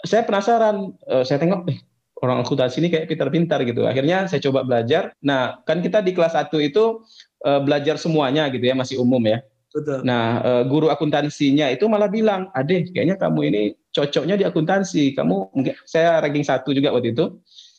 saya 0.02 0.26
penasaran 0.26 0.90
uh, 1.06 1.22
saya 1.22 1.38
tengok 1.38 1.70
eh, 1.70 1.78
orang 2.18 2.42
akuntansi 2.42 2.82
ini 2.82 2.90
kayak 2.90 3.06
pintar-pintar 3.06 3.62
gitu. 3.62 3.86
Akhirnya 3.86 4.26
saya 4.26 4.42
coba 4.50 4.66
belajar. 4.66 5.14
Nah 5.22 5.62
kan 5.62 5.78
kita 5.78 6.02
di 6.02 6.10
kelas 6.10 6.34
1 6.34 6.50
itu 6.66 7.06
uh, 7.44 7.60
belajar 7.60 8.00
semuanya 8.00 8.48
gitu 8.48 8.64
ya 8.64 8.72
masih 8.72 9.02
umum 9.02 9.20
ya. 9.26 9.42
Betul. 9.76 10.00
Nah 10.08 10.40
uh, 10.40 10.62
guru 10.64 10.88
akuntansinya 10.88 11.68
itu 11.68 11.84
malah 11.90 12.08
bilang, 12.08 12.48
Ade 12.56 12.88
kayaknya 12.88 13.20
kamu 13.20 13.40
ini 13.52 13.62
cocoknya 13.92 14.40
di 14.40 14.44
akuntansi. 14.48 15.12
Kamu 15.12 15.52
mungkin 15.52 15.76
saya 15.84 16.24
ranking 16.24 16.46
satu 16.46 16.72
juga 16.72 16.96
waktu 16.96 17.12
itu. 17.12 17.36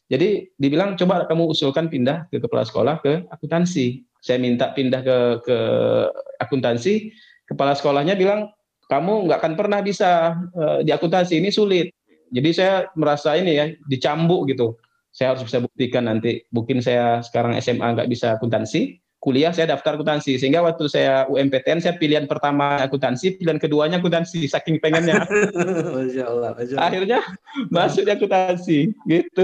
Jadi 0.08 0.54
dibilang 0.56 0.96
coba 0.96 1.28
kamu 1.28 1.52
usulkan 1.52 1.92
pindah 1.92 2.30
ke 2.32 2.40
kepala 2.40 2.64
sekolah 2.64 3.02
ke 3.02 3.26
akuntansi. 3.34 4.06
Saya 4.22 4.38
minta 4.38 4.72
pindah 4.78 5.02
ke 5.02 5.18
ke 5.42 5.58
akuntansi. 6.38 7.12
Kepala 7.48 7.74
sekolahnya 7.74 8.14
bilang 8.14 8.52
kamu 8.88 9.28
nggak 9.28 9.40
akan 9.44 9.54
pernah 9.60 9.80
bisa 9.84 10.36
uh, 10.56 10.80
di 10.86 10.94
akuntansi 10.94 11.42
ini 11.42 11.50
sulit. 11.52 11.92
Jadi 12.32 12.50
saya 12.52 12.92
merasa 12.96 13.36
ini 13.40 13.56
ya 13.56 13.66
dicambuk 13.88 14.48
gitu. 14.52 14.76
Saya 15.12 15.34
harus 15.34 15.44
bisa 15.48 15.64
buktikan 15.64 16.06
nanti. 16.06 16.44
Mungkin 16.54 16.80
saya 16.84 17.24
sekarang 17.24 17.58
SMA 17.58 17.98
nggak 17.98 18.10
bisa 18.12 18.38
akuntansi, 18.38 19.00
kuliah 19.18 19.50
saya 19.54 19.74
daftar 19.74 19.98
akuntansi. 19.98 20.38
Sehingga 20.38 20.62
waktu 20.62 20.86
saya 20.90 21.26
UMPTN 21.30 21.82
saya 21.82 21.98
pilihan 21.98 22.30
pertama 22.30 22.78
akuntansi 22.82 23.42
pilihan 23.42 23.58
keduanya 23.58 23.98
akuntansi 24.00 24.46
saking 24.46 24.78
pengennya. 24.78 25.26
Masya 25.98 26.24
Allah, 26.30 26.52
Masya 26.54 26.76
Allah. 26.78 26.88
akhirnya 26.88 27.20
masuk 27.74 28.06
di 28.06 28.12
akuntansi 28.14 28.80
gitu. 29.10 29.44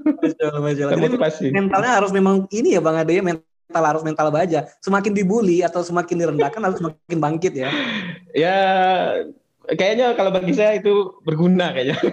Masya 0.00 0.44
Allah, 0.50 0.60
Masya 0.62 0.82
Allah. 0.88 0.96
Jadi 0.96 1.50
mentalnya 1.52 1.92
harus 1.98 2.10
memang 2.14 2.46
ini 2.54 2.78
ya 2.78 2.80
Bang 2.80 2.96
Ade 2.96 3.18
ya 3.18 3.24
mental 3.24 3.82
harus 3.82 4.02
mental 4.06 4.30
baja. 4.30 4.70
Semakin 4.80 5.12
dibully 5.12 5.66
atau 5.66 5.82
semakin 5.82 6.26
direndahkan 6.26 6.60
harus 6.62 6.78
semakin 6.78 7.18
bangkit 7.18 7.52
ya. 7.54 7.68
Ya 8.30 8.56
kayaknya 9.66 10.14
kalau 10.14 10.30
bagi 10.30 10.54
saya 10.54 10.78
itu 10.78 11.18
berguna 11.26 11.74
kayaknya. 11.74 11.98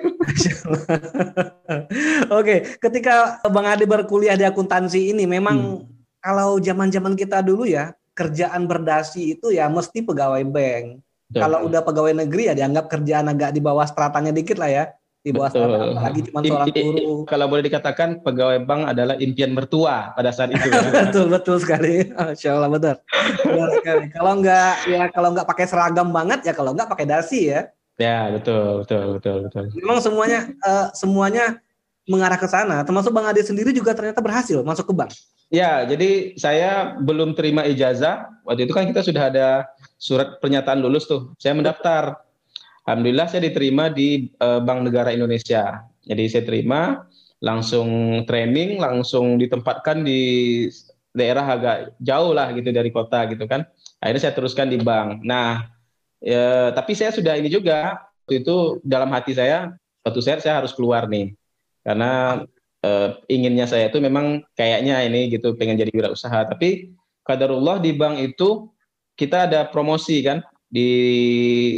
Oke, 2.37 2.65
ketika 2.81 3.39
Bang 3.47 3.69
Ade 3.69 3.85
berkuliah 3.85 4.33
di 4.33 4.43
akuntansi 4.43 5.13
ini 5.13 5.29
memang 5.29 5.57
hmm 5.57 5.96
kalau 6.27 6.59
zaman-zaman 6.59 7.15
kita 7.15 7.39
dulu 7.39 7.63
ya, 7.63 7.95
kerjaan 8.11 8.67
berdasi 8.67 9.39
itu 9.39 9.55
ya 9.55 9.71
mesti 9.71 10.03
pegawai 10.03 10.43
bank. 10.43 10.99
Betul. 11.31 11.39
Kalau 11.39 11.57
udah 11.71 11.81
pegawai 11.87 12.13
negeri 12.27 12.51
ya 12.51 12.53
dianggap 12.55 12.91
kerjaan 12.91 13.31
agak 13.31 13.55
di 13.55 13.63
bawah 13.63 13.87
stratanya 13.87 14.35
dikit 14.35 14.59
lah 14.59 14.67
ya. 14.67 14.83
Di 15.23 15.31
bawah 15.31 15.51
Betul. 15.51 15.63
strata 15.63 16.03
lagi 16.03 16.19
cuma 16.27 16.39
seorang 16.43 16.67
guru. 16.71 17.11
Kalau 17.31 17.45
boleh 17.47 17.63
dikatakan 17.63 18.09
pegawai 18.27 18.59
bank 18.67 18.81
adalah 18.91 19.15
impian 19.23 19.55
mertua 19.55 20.11
pada 20.19 20.35
saat 20.35 20.51
itu. 20.51 20.67
Ya. 20.67 20.83
betul, 21.07 21.25
betul 21.31 21.55
sekali. 21.63 22.11
Masya 22.11 22.49
Allah, 22.59 22.69
betul. 22.75 22.95
betul 23.43 23.69
sekali. 23.79 24.05
Kalau 24.11 24.33
nggak 24.43 24.73
ya 24.91 25.03
kalau 25.15 25.29
nggak 25.31 25.47
pakai 25.47 25.65
seragam 25.67 26.11
banget 26.11 26.39
ya 26.43 26.51
kalau 26.51 26.75
nggak 26.75 26.91
pakai 26.91 27.07
dasi 27.07 27.55
ya. 27.55 27.71
Ya, 27.97 28.29
betul, 28.29 28.85
betul, 28.85 29.17
betul, 29.17 29.37
betul. 29.49 29.63
Memang 29.73 29.97
semuanya 30.03 30.39
uh, 30.61 30.93
semuanya 30.93 31.59
mengarah 32.07 32.39
ke 32.39 32.47
sana. 32.47 32.81
Termasuk 32.87 33.11
Bang 33.11 33.27
Ade 33.27 33.43
sendiri 33.43 33.75
juga 33.75 33.91
ternyata 33.91 34.23
berhasil 34.23 34.63
masuk 34.63 34.89
ke 34.89 34.93
bank. 34.95 35.11
Ya, 35.47 35.87
jadi 35.87 36.35
saya 36.35 36.95
belum 36.99 37.35
terima 37.35 37.63
ijazah. 37.67 38.27
Waktu 38.47 38.67
itu 38.67 38.73
kan 38.75 38.87
kita 38.87 39.03
sudah 39.03 39.31
ada 39.31 39.47
surat 39.99 40.39
pernyataan 40.39 40.79
lulus 40.79 41.07
tuh. 41.07 41.35
Saya 41.39 41.55
mendaftar. 41.55 42.19
Alhamdulillah 42.87 43.27
saya 43.27 43.43
diterima 43.43 43.91
di 43.91 44.31
uh, 44.39 44.63
Bank 44.63 44.87
Negara 44.87 45.11
Indonesia. 45.11 45.83
Jadi 46.07 46.23
saya 46.31 46.43
terima, 46.47 47.03
langsung 47.43 48.23
training, 48.23 48.79
langsung 48.79 49.35
ditempatkan 49.35 50.07
di 50.07 50.23
daerah 51.11 51.43
agak 51.43 51.77
jauh 51.99 52.31
lah 52.31 52.51
gitu 52.55 52.71
dari 52.71 52.91
kota 52.91 53.27
gitu 53.27 53.43
kan. 53.43 53.67
Akhirnya 53.99 54.31
saya 54.31 54.33
teruskan 54.35 54.71
di 54.71 54.79
bank. 54.79 55.23
Nah, 55.27 55.67
ya, 56.23 56.71
tapi 56.71 56.95
saya 56.95 57.11
sudah 57.11 57.35
ini 57.35 57.51
juga 57.51 58.07
waktu 58.23 58.43
itu 58.43 58.79
dalam 58.83 59.11
hati 59.11 59.35
saya 59.35 59.75
suatu 60.03 60.19
saat 60.23 60.39
saya 60.43 60.63
harus 60.63 60.71
keluar 60.71 61.07
nih 61.07 61.35
karena 61.87 62.43
uh, 62.83 63.09
inginnya 63.31 63.63
saya 63.63 63.87
itu 63.87 64.03
memang 64.03 64.43
kayaknya 64.59 65.07
ini 65.07 65.31
gitu 65.31 65.55
pengen 65.55 65.79
jadi 65.79 65.91
wirausaha. 65.95 66.51
Tapi 66.51 66.91
kadarullah 67.23 67.79
di 67.79 67.95
bank 67.95 68.19
itu 68.19 68.67
kita 69.15 69.47
ada 69.47 69.71
promosi 69.71 70.19
kan 70.19 70.43
di 70.67 70.91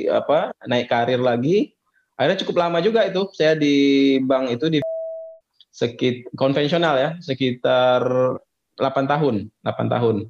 apa 0.09 0.49
naik 0.65 0.89
karir 0.89 1.21
lagi. 1.21 1.77
Akhirnya 2.17 2.41
cukup 2.41 2.55
lama 2.57 2.81
juga 2.81 3.05
itu 3.05 3.29
saya 3.37 3.53
di 3.53 4.17
bank 4.25 4.49
itu 4.57 4.65
di 4.67 4.79
sekit 5.69 6.27
konvensional 6.35 6.99
ya 6.99 7.09
sekitar 7.21 8.01
8 8.81 8.81
tahun 9.05 9.47
8 9.61 9.93
tahun. 9.93 10.25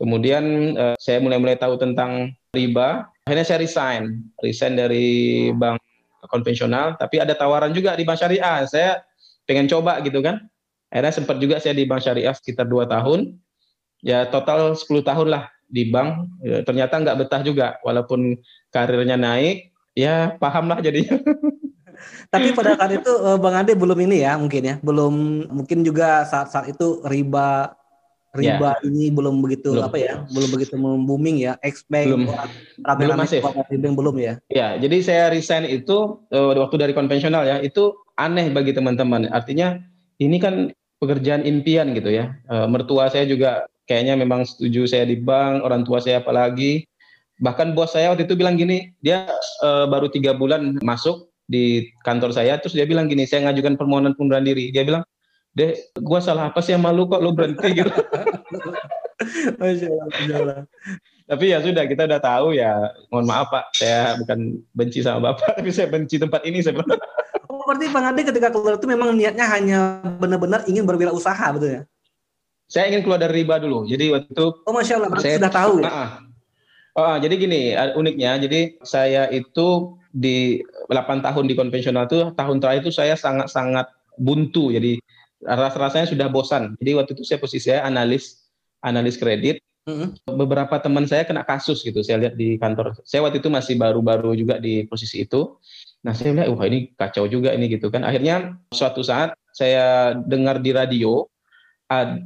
Kemudian 0.00 0.44
uh, 0.74 0.96
saya 0.98 1.22
mulai-mulai 1.22 1.54
tahu 1.54 1.78
tentang 1.78 2.34
riba. 2.50 3.06
Akhirnya 3.24 3.46
saya 3.46 3.62
resign 3.62 4.26
resign 4.42 4.74
dari 4.74 5.48
bank 5.54 5.78
konvensional. 6.28 6.98
Tapi 6.98 7.22
ada 7.22 7.32
tawaran 7.32 7.70
juga 7.72 7.96
di 7.96 8.04
bank 8.04 8.20
syariah. 8.20 8.66
Saya 8.68 9.00
pengen 9.50 9.66
coba 9.66 9.98
gitu 10.06 10.22
kan. 10.22 10.46
Akhirnya 10.94 11.10
sempat 11.18 11.42
juga 11.42 11.58
saya 11.58 11.74
di 11.74 11.82
Bank 11.82 12.06
Syariah 12.06 12.30
sekitar 12.30 12.70
dua 12.70 12.86
tahun. 12.86 13.34
Ya 14.00 14.24
total 14.30 14.78
10 14.78 14.86
tahun 15.02 15.28
lah 15.28 15.50
di 15.68 15.90
bank. 15.90 16.40
Ya, 16.40 16.62
ternyata 16.64 17.02
nggak 17.02 17.18
betah 17.20 17.42
juga 17.44 17.76
walaupun 17.84 18.38
karirnya 18.72 19.18
naik, 19.18 19.76
ya 19.92 20.38
paham 20.40 20.72
lah 20.72 20.80
jadinya. 20.80 21.20
Tapi 22.32 22.56
pada 22.56 22.80
saat 22.80 22.96
itu 22.96 23.12
eh, 23.12 23.36
Bang 23.36 23.60
Ade 23.60 23.76
belum 23.76 23.98
ini 24.08 24.24
ya 24.24 24.40
mungkin 24.40 24.62
ya, 24.64 24.74
belum 24.80 25.44
mungkin 25.52 25.84
juga 25.84 26.24
saat-saat 26.24 26.72
itu 26.72 27.04
riba 27.04 27.76
riba 28.30 28.78
ya. 28.78 28.86
ini 28.86 29.10
belum 29.10 29.42
begitu 29.42 29.74
belum. 29.74 29.90
apa 29.90 29.98
ya 29.98 30.22
belum 30.30 30.50
begitu 30.54 30.78
booming 30.78 31.42
ya 31.42 31.58
expect 31.66 32.06
belum 32.06 32.30
belum 32.78 33.18
masif 33.18 33.42
belum 33.82 34.16
ya 34.22 34.38
ya 34.46 34.78
jadi 34.78 34.96
saya 35.02 35.24
resign 35.34 35.66
itu 35.66 36.22
uh, 36.30 36.54
waktu 36.54 36.76
dari 36.78 36.92
konvensional 36.94 37.42
ya 37.42 37.58
itu 37.58 37.90
aneh 38.20 38.52
bagi 38.52 38.76
teman-teman. 38.76 39.32
Artinya 39.32 39.80
ini 40.20 40.36
kan 40.36 40.68
pekerjaan 41.00 41.48
impian 41.48 41.96
gitu 41.96 42.12
ya. 42.12 42.36
Uh, 42.52 42.68
mertua 42.68 43.08
saya 43.08 43.24
juga 43.24 43.64
kayaknya 43.88 44.20
memang 44.20 44.44
setuju 44.44 44.84
saya 44.84 45.08
di 45.08 45.16
bank 45.16 45.64
orang 45.64 45.82
tua 45.88 46.04
saya 46.04 46.20
apalagi. 46.20 46.84
Bahkan 47.40 47.72
bos 47.72 47.96
saya 47.96 48.12
waktu 48.12 48.28
itu 48.28 48.36
bilang 48.36 48.60
gini 48.60 48.92
dia 49.00 49.24
uh, 49.64 49.88
baru 49.88 50.12
tiga 50.12 50.36
bulan 50.36 50.76
masuk 50.84 51.32
di 51.48 51.88
kantor 52.04 52.36
saya 52.36 52.60
terus 52.60 52.76
dia 52.76 52.84
bilang 52.84 53.08
gini 53.08 53.24
saya 53.24 53.48
ngajukan 53.48 53.80
permohonan 53.80 54.12
pengunduran 54.12 54.44
diri. 54.44 54.68
Dia 54.68 54.84
bilang 54.84 55.02
deh 55.56 55.72
gue 55.96 56.20
salah 56.20 56.52
apa 56.52 56.60
sih 56.60 56.76
yang 56.76 56.84
malu 56.84 57.08
kok 57.08 57.24
lu 57.24 57.32
berhenti? 57.32 57.72
Gitu. 57.80 57.92
Masya 59.60 59.88
Allah. 60.36 60.64
Tapi 61.30 61.54
ya 61.54 61.62
sudah 61.62 61.86
kita 61.86 62.10
udah 62.10 62.18
tahu 62.18 62.58
ya. 62.58 62.90
Mohon 63.12 63.26
maaf 63.30 63.46
Pak, 63.54 63.64
saya 63.78 64.18
bukan 64.18 64.58
benci 64.74 64.98
sama 64.98 65.30
Bapak, 65.30 65.54
tapi 65.62 65.70
saya 65.70 65.86
benci 65.86 66.18
tempat 66.18 66.42
ini 66.42 66.58
saya 66.58 66.82
berarti 67.70 67.86
Bang 67.94 68.06
Ade 68.10 68.26
ketika 68.26 68.50
keluar 68.50 68.74
itu 68.74 68.86
memang 68.90 69.14
niatnya 69.14 69.46
hanya 69.46 70.02
benar-benar 70.18 70.66
ingin 70.66 70.82
berwirausaha 70.82 71.46
betul 71.54 71.70
ya? 71.78 71.82
Saya 72.66 72.90
ingin 72.90 73.06
keluar 73.06 73.22
dari 73.22 73.42
riba 73.42 73.62
dulu. 73.62 73.86
Jadi 73.86 74.10
waktu 74.10 74.30
itu 74.30 74.46
Oh, 74.66 74.74
Masya 74.74 74.94
Allah, 74.98 75.10
saya, 75.22 75.38
sudah 75.38 75.52
tahu 75.54 75.74
ya? 75.82 75.90
Uh, 75.90 76.10
oh, 76.98 77.16
jadi 77.22 77.34
gini, 77.38 77.74
uniknya, 77.94 78.38
jadi 78.42 78.60
saya 78.82 79.30
itu 79.30 79.94
di 80.10 80.62
8 80.90 81.22
tahun 81.22 81.46
di 81.46 81.54
konvensional 81.54 82.10
itu, 82.10 82.34
tahun 82.34 82.58
terakhir 82.58 82.90
itu 82.90 82.92
saya 82.94 83.14
sangat-sangat 83.14 83.86
buntu. 84.18 84.74
Jadi 84.74 84.98
rasa-rasanya 85.42 86.06
sudah 86.10 86.26
bosan. 86.28 86.76
Jadi 86.78 86.90
waktu 86.98 87.10
itu 87.16 87.22
saya 87.24 87.38
posisi 87.40 87.70
saya 87.70 87.86
analis, 87.86 88.50
analis 88.84 89.16
kredit. 89.16 89.62
Mm-hmm. 89.88 90.36
Beberapa 90.36 90.76
teman 90.78 91.08
saya 91.08 91.24
kena 91.24 91.42
kasus 91.42 91.80
gitu. 91.80 92.04
Saya 92.04 92.28
lihat 92.28 92.34
di 92.36 92.60
kantor. 92.60 93.00
Saya 93.02 93.24
waktu 93.24 93.40
itu 93.40 93.48
masih 93.48 93.80
baru-baru 93.80 94.36
juga 94.36 94.60
di 94.60 94.84
posisi 94.86 95.24
itu. 95.24 95.56
Nah 96.00 96.16
saya 96.16 96.32
lihat, 96.32 96.48
wah 96.52 96.64
ini 96.64 96.92
kacau 96.96 97.28
juga 97.28 97.52
ini 97.52 97.68
gitu 97.68 97.92
kan. 97.92 98.02
Akhirnya 98.06 98.56
suatu 98.72 99.04
saat 99.04 99.36
saya 99.52 100.16
dengar 100.16 100.62
di 100.62 100.72
radio 100.72 101.28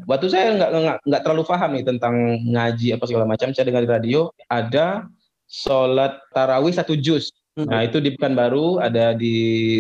waktu 0.05 0.27
saya 0.29 0.61
nggak 0.61 0.71
nggak 1.09 1.23
terlalu 1.25 1.43
paham 1.49 1.71
nih 1.73 1.85
tentang 1.89 2.15
ngaji 2.53 2.89
apa 2.93 3.05
segala 3.09 3.25
macam 3.25 3.49
saya 3.57 3.65
dengar 3.65 3.83
di 3.83 3.91
radio 3.91 4.29
ada 4.53 5.09
sholat 5.49 6.21
tarawih 6.37 6.73
satu 6.77 6.93
juz 7.01 7.33
hmm. 7.57 7.73
nah 7.73 7.81
itu 7.81 7.97
di 8.05 8.13
Pekanbaru 8.13 8.85
ada 8.85 9.17
di 9.17 9.35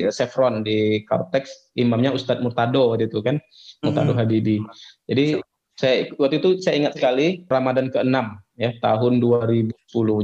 Chevron 0.08 0.64
di 0.64 1.04
Caltex 1.04 1.72
imamnya 1.76 2.16
Ustadz 2.16 2.40
Murtado 2.40 2.96
waktu 2.96 3.12
itu 3.12 3.20
kan 3.20 3.36
Murtado 3.84 4.16
hmm. 4.16 4.20
Habibi 4.24 4.56
jadi 5.04 5.44
saya 5.76 6.08
waktu 6.16 6.40
itu 6.40 6.64
saya 6.64 6.80
ingat 6.80 6.96
sekali 6.96 7.44
Ramadan 7.44 7.92
ke-6 7.92 8.16
ya 8.56 8.70
tahun 8.80 9.20
2010 9.20 9.68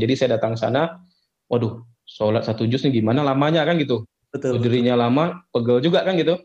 jadi 0.00 0.12
saya 0.16 0.40
datang 0.40 0.56
sana 0.56 1.04
waduh 1.52 1.84
sholat 2.10 2.42
satu 2.42 2.66
juz 2.66 2.82
nih 2.82 2.98
gimana 2.98 3.22
lamanya 3.22 3.62
kan 3.62 3.78
gitu. 3.78 4.02
Betul, 4.30 4.62
lama 4.94 5.42
pegel 5.54 5.78
juga 5.82 6.02
kan 6.02 6.18
gitu. 6.18 6.38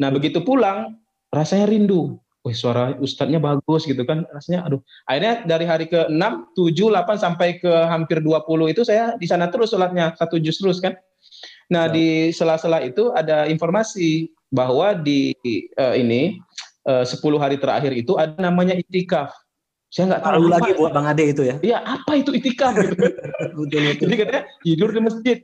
Nah 0.00 0.08
begitu 0.08 0.40
pulang 0.40 0.96
rasanya 1.28 1.68
rindu. 1.68 2.16
Wih 2.40 2.56
suara 2.56 2.96
ustadznya 2.96 3.36
bagus 3.36 3.84
gitu 3.84 4.00
kan 4.08 4.24
rasanya 4.32 4.64
aduh. 4.64 4.80
Akhirnya 5.04 5.44
dari 5.44 5.64
hari 5.68 5.84
ke 5.92 6.08
6, 6.08 6.56
7, 6.56 6.88
8 6.88 7.20
sampai 7.20 7.60
ke 7.60 7.68
hampir 7.68 8.24
20 8.24 8.72
itu 8.72 8.80
saya 8.80 9.12
di 9.20 9.28
sana 9.28 9.52
terus 9.52 9.76
sholatnya 9.76 10.16
satu 10.16 10.40
juz 10.40 10.56
terus 10.56 10.80
kan. 10.80 10.96
Nah 11.68 11.88
so. 11.88 11.92
di 11.92 12.32
sela-sela 12.32 12.80
itu 12.80 13.12
ada 13.12 13.44
informasi 13.44 14.32
bahwa 14.48 14.96
di 14.96 15.36
uh, 15.76 15.94
ini 15.94 16.40
eh, 16.88 17.04
uh, 17.04 17.06
10 17.06 17.20
hari 17.36 17.60
terakhir 17.60 17.92
itu 17.92 18.16
ada 18.16 18.34
namanya 18.40 18.72
itikaf 18.72 19.30
saya 19.90 20.04
nggak 20.14 20.22
tahu 20.22 20.46
lagi 20.46 20.70
buat 20.78 20.94
Bang 20.94 21.10
Ade 21.10 21.34
itu 21.34 21.42
ya. 21.42 21.58
Iya, 21.58 21.78
apa 21.82 22.14
itu 22.14 22.30
itikaf 22.30 22.78
gitu. 22.82 23.10
Jadi 23.98 24.14
katanya 24.14 24.42
tidur 24.62 24.94
di 24.94 25.00
masjid. 25.02 25.38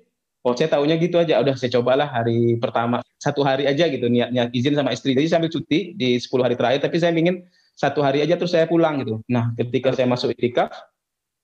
Oh 0.47 0.55
saya 0.55 0.71
tahunya 0.71 0.95
gitu 1.03 1.19
aja, 1.19 1.43
udah 1.43 1.59
saya 1.59 1.75
cobalah 1.75 2.07
hari 2.07 2.55
pertama 2.63 3.03
satu 3.19 3.43
hari 3.43 3.67
aja 3.67 3.91
gitu 3.91 4.07
niatnya 4.07 4.47
izin 4.55 4.79
sama 4.79 4.95
istri. 4.95 5.19
Jadi 5.19 5.27
sambil 5.27 5.51
cuti 5.51 5.99
di 5.99 6.23
10 6.23 6.31
hari 6.39 6.55
terakhir, 6.55 6.87
tapi 6.87 7.03
saya 7.03 7.11
ingin 7.19 7.43
satu 7.75 7.99
hari 8.07 8.23
aja 8.23 8.39
terus 8.39 8.55
saya 8.55 8.71
pulang 8.71 9.03
gitu. 9.03 9.19
Nah 9.27 9.51
ketika 9.59 9.91
saya 9.91 10.07
masuk 10.07 10.39
itikaf, 10.39 10.71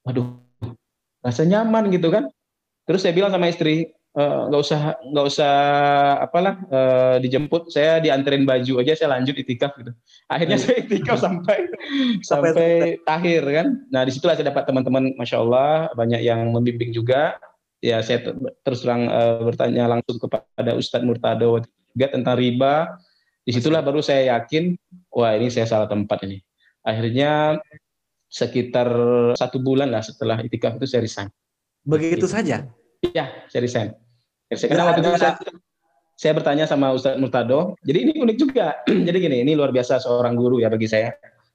waduh 0.07 0.39
rasa 1.19 1.43
nyaman 1.43 1.91
gitu 1.91 2.15
kan. 2.15 2.31
Terus 2.87 3.03
saya 3.03 3.11
bilang 3.11 3.35
sama 3.35 3.51
istri, 3.51 3.91
nggak 4.13 4.61
uh, 4.61 4.65
usah 4.69 5.01
nggak 5.09 5.25
usah 5.25 5.55
apalah 6.21 6.61
uh, 6.69 7.17
dijemput, 7.17 7.73
saya 7.73 7.97
dianterin 7.97 8.45
baju 8.45 8.85
aja 8.85 8.93
saya 8.93 9.17
lanjut 9.17 9.33
itikaf 9.41 9.73
gitu. 9.81 9.97
Akhirnya 10.29 10.61
saya 10.61 10.85
itikaf 10.85 11.17
sampai 11.17 11.73
sampai 12.31 13.01
akhir 13.09 13.43
kan. 13.49 13.67
Nah 13.89 14.05
di 14.05 14.13
situlah 14.13 14.37
saya 14.37 14.53
dapat 14.53 14.69
teman-teman, 14.69 15.17
masya 15.17 15.41
Allah 15.41 15.89
banyak 15.97 16.21
yang 16.21 16.45
membimbing 16.53 16.93
juga 16.93 17.41
ya 17.81 18.05
saya 18.05 18.21
terus 18.61 18.85
terang 18.85 19.09
uh, 19.09 19.41
bertanya 19.49 19.89
langsung 19.89 20.21
kepada 20.21 20.77
Ustadz 20.77 21.09
Murtado 21.09 21.65
juga 21.97 22.07
tentang 22.13 22.37
riba. 22.37 22.93
Di 23.43 23.51
situlah 23.51 23.83
baru 23.83 24.05
saya 24.05 24.39
yakin, 24.39 24.77
wah 25.11 25.35
ini 25.35 25.49
saya 25.51 25.67
salah 25.67 25.89
tempat 25.89 26.21
ini. 26.29 26.39
Akhirnya 26.85 27.59
sekitar 28.29 28.93
satu 29.41 29.57
bulan 29.59 29.89
lah 29.89 30.05
setelah 30.05 30.39
itikaf 30.45 30.77
itu 30.77 30.87
saya 30.87 31.01
resign. 31.01 31.29
Begitu 31.83 32.29
saja? 32.29 32.69
Ya, 33.03 33.27
saya 33.51 33.61
resign. 33.67 34.02
Karena 34.53 34.85
waktu 34.93 35.01
itu 35.01 35.11
saya, 35.17 35.35
saya 36.17 36.33
bertanya 36.37 36.65
sama 36.69 36.93
Ustadz 36.93 37.19
Murtado, 37.19 37.75
jadi 37.83 38.09
ini 38.09 38.13
unik 38.21 38.37
juga. 38.37 38.79
jadi 39.09 39.17
gini, 39.17 39.37
ini 39.43 39.53
luar 39.57 39.73
biasa 39.73 39.99
seorang 40.01 40.37
guru 40.37 40.61
ya 40.61 40.69
bagi 40.69 40.87
saya. 40.87 41.13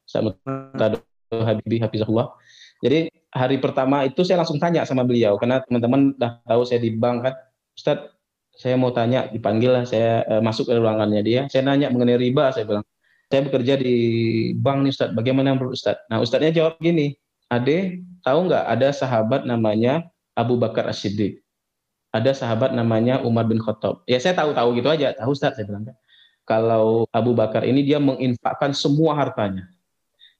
Ustadz 0.07 0.25
Murtado 0.25 1.03
Habibi 1.31 1.77
Hafizahullah. 1.83 2.33
Jadi 2.81 3.09
hari 3.33 3.57
pertama 3.57 4.05
itu 4.05 4.21
saya 4.21 4.41
langsung 4.41 4.61
tanya 4.61 4.85
sama 4.85 5.01
beliau 5.01 5.37
karena 5.41 5.61
teman-teman 5.65 6.13
udah 6.17 6.41
tahu 6.45 6.61
saya 6.65 6.79
di 6.81 6.93
bank 6.93 7.25
kan, 7.25 7.33
Ustadz 7.73 8.13
saya 8.57 8.73
mau 8.73 8.89
tanya 8.89 9.29
dipanggil 9.29 9.69
lah 9.69 9.85
saya 9.85 10.25
uh, 10.25 10.41
masuk 10.41 10.69
ke 10.69 10.73
ruangannya 10.73 11.21
dia, 11.21 11.41
saya 11.49 11.61
nanya 11.65 11.93
mengenai 11.93 12.17
riba 12.17 12.49
saya 12.49 12.65
bilang 12.65 12.85
saya 13.29 13.43
bekerja 13.45 13.77
di 13.77 13.95
bank 14.57 14.87
nih 14.87 14.91
Ustadz, 14.93 15.13
bagaimana 15.13 15.53
menurut 15.53 15.77
Ustadz? 15.77 16.09
Nah 16.09 16.23
Ustadznya 16.23 16.51
jawab 16.53 16.81
gini, 16.81 17.13
Ade 17.51 18.01
tahu 18.25 18.49
nggak 18.49 18.65
ada 18.65 18.89
sahabat 18.89 19.45
namanya 19.45 20.07
Abu 20.33 20.57
Bakar 20.57 20.89
As-Siddiq, 20.89 21.41
ada 22.11 22.31
sahabat 22.31 22.71
namanya 22.71 23.19
Umar 23.21 23.45
bin 23.45 23.59
Khattab. 23.59 24.03
Ya 24.07 24.17
saya 24.17 24.33
tahu-tahu 24.37 24.79
gitu 24.79 24.87
aja, 24.87 25.13
tahu 25.15 25.35
Ustadz 25.35 25.59
saya 25.59 25.67
bilang 25.67 25.87
kan. 25.87 25.95
Kalau 26.47 27.03
Abu 27.11 27.35
Bakar 27.35 27.67
ini 27.67 27.83
dia 27.83 27.99
menginfakkan 27.99 28.71
semua 28.71 29.19
hartanya 29.19 29.67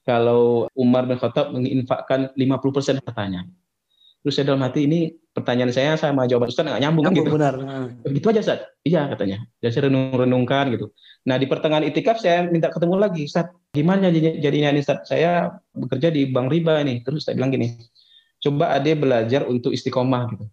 kalau 0.08 0.72
Umar 0.72 1.04
bin 1.04 1.20
Khattab 1.20 1.52
menginfakkan 1.52 2.32
50% 2.32 3.04
hartanya. 3.04 3.44
Terus 4.24 4.34
saya 4.40 4.52
dalam 4.52 4.64
hati 4.64 4.88
ini 4.88 5.12
pertanyaan 5.36 5.72
saya 5.72 6.00
sama 6.00 6.24
jawaban 6.28 6.48
Ustaz 6.48 6.64
nggak 6.64 6.80
nyambung, 6.80 7.04
nyambung 7.12 7.28
gitu. 7.28 7.36
Benar. 7.36 7.56
Begitu 8.08 8.26
aja 8.32 8.42
Ustaz. 8.44 8.60
Iya 8.88 9.08
katanya. 9.12 9.44
Jadi 9.60 9.72
saya 9.72 9.84
renung-renungkan 9.92 10.72
gitu. 10.74 10.96
Nah 11.28 11.36
di 11.36 11.46
pertengahan 11.46 11.84
itikaf 11.84 12.24
saya 12.24 12.48
minta 12.48 12.72
ketemu 12.72 12.96
lagi 12.96 13.28
Ustaz. 13.28 13.52
Gimana 13.76 14.08
jadinya 14.16 14.72
ini 14.72 14.80
Ustaz? 14.80 15.12
Saya 15.12 15.60
bekerja 15.76 16.08
di 16.08 16.28
bank 16.32 16.56
riba 16.56 16.80
ini. 16.88 17.04
Terus 17.04 17.28
saya 17.28 17.36
bilang 17.36 17.52
gini. 17.52 17.76
Coba 18.40 18.76
ade 18.76 18.96
belajar 18.96 19.44
untuk 19.44 19.76
istiqomah 19.76 20.24
gitu. 20.34 20.46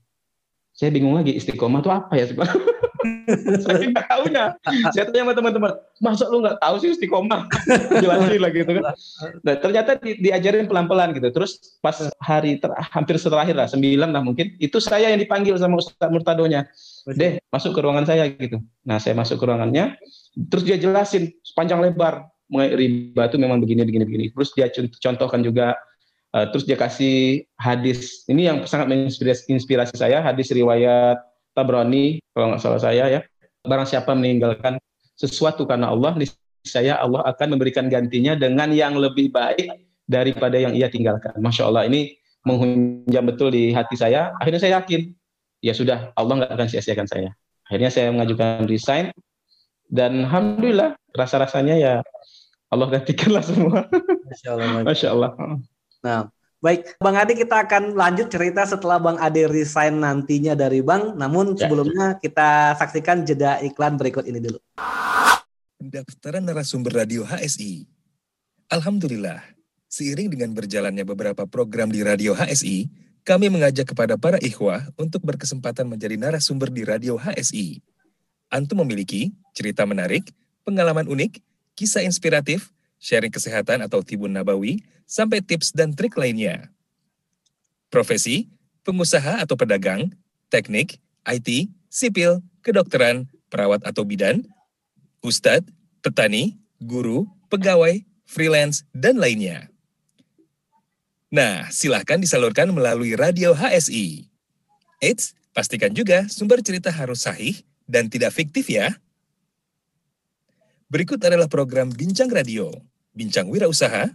Saya 0.75 0.91
bingung 0.91 1.15
lagi 1.15 1.31
istiqomah 1.39 1.87
itu 1.87 1.91
apa 1.91 2.13
ya 2.19 2.27
sebenarnya? 2.27 2.59
saya 3.63 3.87
nggak 3.95 4.07
tahu 4.11 4.25
ya. 4.27 4.45
Saya 4.91 5.05
tanya 5.07 5.23
sama 5.23 5.33
teman-teman, 5.39 5.71
masa 6.03 6.27
lu 6.27 6.43
nggak 6.43 6.59
tahu 6.59 6.75
sih 6.83 6.91
istiqomah? 6.99 7.47
Jelasin 8.03 8.43
lagi 8.43 8.67
gitu 8.67 8.73
kan. 8.83 8.85
Nah, 9.47 9.55
ternyata 9.63 9.95
di, 10.03 10.19
diajarin 10.19 10.67
pelan-pelan 10.67 11.15
gitu. 11.15 11.31
Terus 11.31 11.79
pas 11.79 11.95
hari 12.19 12.59
ter, 12.59 12.75
hampir 12.91 13.23
terakhir 13.23 13.55
lah, 13.55 13.71
sembilan 13.71 14.11
lah 14.11 14.23
mungkin, 14.27 14.59
itu 14.59 14.83
saya 14.83 15.15
yang 15.15 15.23
dipanggil 15.23 15.55
sama 15.63 15.79
Ustaz 15.79 16.11
Murtadonya. 16.11 16.67
Deh, 17.07 17.39
masuk 17.55 17.71
ke 17.71 17.81
ruangan 17.85 18.11
saya 18.11 18.27
gitu. 18.35 18.59
Nah, 18.83 18.99
saya 18.99 19.15
masuk 19.15 19.39
ke 19.39 19.45
ruangannya, 19.47 19.95
terus 20.51 20.67
dia 20.67 20.75
jelasin 20.75 21.31
sepanjang 21.47 21.87
lebar 21.87 22.27
mengenai 22.51 22.75
riba 22.75 23.23
itu 23.31 23.37
memang 23.39 23.63
begini, 23.63 23.87
begini, 23.87 24.05
begini. 24.05 24.25
Terus 24.35 24.51
dia 24.59 24.67
contohkan 24.75 25.39
juga 25.47 25.79
Uh, 26.35 26.51
terus 26.51 26.67
dia 26.67 26.75
kasih 26.75 27.47
hadis. 27.63 28.27
Ini 28.27 28.51
yang 28.51 28.59
sangat 28.67 28.91
menginspirasi 28.91 29.95
saya 29.95 30.19
hadis 30.19 30.51
riwayat 30.51 31.23
Tabrani 31.55 32.19
kalau 32.35 32.51
nggak 32.51 32.63
salah 32.63 32.83
saya 32.83 33.07
ya. 33.07 33.21
Barang 33.63 33.87
siapa 33.87 34.11
meninggalkan 34.19 34.83
sesuatu 35.15 35.63
karena 35.63 35.95
Allah 35.95 36.19
saya 36.67 36.99
Allah 36.99 37.23
akan 37.31 37.55
memberikan 37.55 37.87
gantinya 37.87 38.35
dengan 38.35 38.75
yang 38.75 38.99
lebih 38.99 39.31
baik 39.31 39.87
daripada 40.11 40.59
yang 40.59 40.75
ia 40.75 40.91
tinggalkan. 40.91 41.39
Masya 41.39 41.71
Allah 41.71 41.87
ini 41.87 42.19
menghunjam 42.43 43.25
betul 43.31 43.55
di 43.55 43.71
hati 43.71 43.95
saya. 43.95 44.35
Akhirnya 44.43 44.59
saya 44.59 44.83
yakin 44.83 45.15
ya 45.63 45.71
sudah 45.71 46.11
Allah 46.19 46.45
nggak 46.45 46.51
akan 46.51 46.69
sia-siakan 46.69 47.07
saya. 47.07 47.31
Akhirnya 47.71 47.95
saya 47.95 48.11
mengajukan 48.11 48.67
resign. 48.67 49.15
Dan 49.85 50.27
alhamdulillah 50.27 50.99
rasa-rasanya 51.15 51.79
ya 51.79 51.95
Allah 52.75 52.91
gantikanlah 52.91 53.45
semua. 53.47 53.87
Masya 54.27 54.49
Allah, 54.57 54.69
Masya 54.91 55.09
Allah. 55.15 55.31
Nah, 56.05 56.29
Baik, 56.65 56.97
Bang 56.97 57.13
Ade 57.13 57.37
kita 57.37 57.69
akan 57.69 57.93
lanjut 57.93 58.33
cerita 58.33 58.65
setelah 58.65 58.97
Bang 58.97 59.21
Ade 59.21 59.45
resign 59.53 60.01
nantinya 60.01 60.57
dari 60.57 60.81
Bank. 60.81 61.13
Namun 61.13 61.53
ya. 61.53 61.69
sebelumnya 61.69 62.17
kita 62.17 62.73
saksikan 62.81 63.21
jeda 63.21 63.61
iklan 63.61 64.01
berikut 64.01 64.25
ini 64.25 64.41
dulu. 64.41 64.57
Pendaftaran 65.77 66.41
narasumber 66.41 67.05
radio 67.05 67.21
HSI. 67.29 67.85
Alhamdulillah, 68.73 69.45
seiring 69.93 70.33
dengan 70.33 70.57
berjalannya 70.57 71.05
beberapa 71.05 71.45
program 71.45 71.93
di 71.93 72.01
radio 72.01 72.33
HSI, 72.33 72.89
kami 73.29 73.53
mengajak 73.53 73.93
kepada 73.93 74.17
para 74.17 74.41
ikhwah 74.41 74.89
untuk 74.97 75.21
berkesempatan 75.21 75.85
menjadi 75.85 76.17
narasumber 76.17 76.73
di 76.73 76.89
radio 76.89 77.21
HSI. 77.21 77.85
Antum 78.49 78.81
memiliki 78.81 79.37
cerita 79.53 79.85
menarik, 79.85 80.33
pengalaman 80.65 81.05
unik, 81.13 81.45
kisah 81.77 82.09
inspiratif, 82.09 82.73
sharing 82.97 83.29
kesehatan 83.29 83.85
atau 83.85 84.01
tibun 84.01 84.33
nabawi, 84.33 84.81
sampai 85.05 85.41
tips 85.41 85.73
dan 85.73 85.93
trik 85.93 86.17
lainnya. 86.19 86.69
Profesi, 87.89 88.51
pengusaha 88.83 89.41
atau 89.41 89.55
pedagang, 89.55 90.13
teknik, 90.51 90.99
IT, 91.25 91.71
sipil, 91.89 92.43
kedokteran, 92.61 93.31
perawat 93.49 93.81
atau 93.87 94.03
bidan, 94.03 94.43
ustadz, 95.25 95.69
petani, 96.05 96.59
guru, 96.83 97.25
pegawai, 97.49 98.03
freelance, 98.27 98.83
dan 98.93 99.17
lainnya. 99.17 99.73
Nah, 101.35 101.67
silahkan 101.75 102.21
disalurkan 102.21 102.71
melalui 102.71 103.19
radio 103.19 103.57
HSI. 103.57 104.31
Eits, 105.03 105.35
pastikan 105.51 105.91
juga 105.91 106.31
sumber 106.31 106.63
cerita 106.63 106.95
harus 106.95 107.27
sahih 107.27 107.59
dan 107.91 108.07
tidak 108.07 108.31
fiktif 108.31 108.71
ya. 108.71 108.95
Berikut 110.87 111.19
adalah 111.19 111.51
program 111.51 111.91
Bincang 111.91 112.31
Radio, 112.31 112.71
Bincang 113.11 113.51
Wirausaha, 113.51 114.15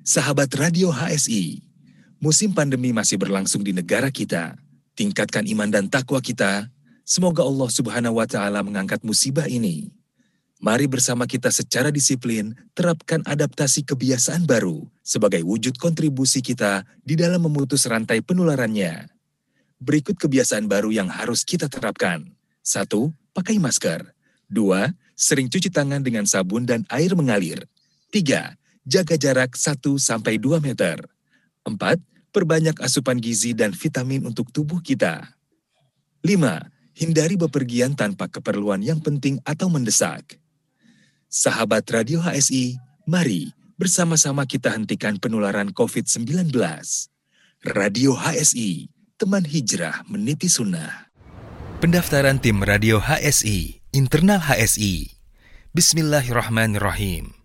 Sahabat 0.00 0.48
Radio 0.56 0.88
HSI, 0.88 1.60
musim 2.24 2.56
pandemi 2.56 2.88
masih 2.88 3.20
berlangsung 3.20 3.60
di 3.60 3.76
negara 3.76 4.08
kita. 4.08 4.56
Tingkatkan 4.96 5.44
iman 5.52 5.68
dan 5.68 5.92
takwa 5.92 6.24
kita. 6.24 6.72
Semoga 7.04 7.44
Allah 7.44 7.68
Subhanahu 7.68 8.16
wa 8.16 8.24
taala 8.24 8.64
mengangkat 8.64 9.04
musibah 9.04 9.44
ini. 9.44 9.92
Mari 10.56 10.88
bersama 10.88 11.28
kita 11.28 11.52
secara 11.52 11.92
disiplin 11.92 12.56
terapkan 12.72 13.20
adaptasi 13.28 13.84
kebiasaan 13.84 14.48
baru 14.48 14.88
sebagai 15.04 15.44
wujud 15.44 15.76
kontribusi 15.76 16.40
kita 16.40 16.88
di 17.04 17.20
dalam 17.20 17.44
memutus 17.44 17.84
rantai 17.84 18.24
penularannya. 18.24 19.04
Berikut 19.84 20.16
kebiasaan 20.16 20.64
baru 20.64 20.96
yang 20.96 21.12
harus 21.12 21.44
kita 21.44 21.68
terapkan. 21.68 22.24
Satu, 22.64 23.12
pakai 23.36 23.60
masker. 23.60 24.16
Dua, 24.48 24.96
sering 25.12 25.52
cuci 25.52 25.68
tangan 25.68 26.00
dengan 26.00 26.24
sabun 26.24 26.64
dan 26.64 26.88
air 26.88 27.12
mengalir. 27.12 27.68
Tiga, 28.08 28.59
jaga 28.84 29.16
jarak 29.16 29.56
1-2 29.56 30.60
meter. 30.60 31.00
4. 31.64 31.76
Perbanyak 32.30 32.78
asupan 32.78 33.18
gizi 33.18 33.52
dan 33.52 33.74
vitamin 33.74 34.22
untuk 34.22 34.54
tubuh 34.54 34.78
kita. 34.78 35.34
5. 36.22 36.96
Hindari 37.00 37.34
bepergian 37.40 37.96
tanpa 37.96 38.28
keperluan 38.28 38.84
yang 38.84 39.00
penting 39.00 39.40
atau 39.42 39.72
mendesak. 39.72 40.36
Sahabat 41.30 41.88
Radio 41.90 42.20
HSI, 42.20 42.76
mari 43.08 43.54
bersama-sama 43.80 44.44
kita 44.44 44.68
hentikan 44.74 45.16
penularan 45.16 45.72
COVID-19. 45.72 46.52
Radio 47.64 48.12
HSI, 48.12 48.92
teman 49.16 49.48
hijrah 49.48 50.04
meniti 50.10 50.52
sunnah. 50.52 51.08
Pendaftaran 51.80 52.36
tim 52.36 52.60
Radio 52.60 53.00
HSI, 53.00 53.80
internal 53.96 54.44
HSI. 54.44 55.16
Bismillahirrahmanirrahim. 55.72 57.39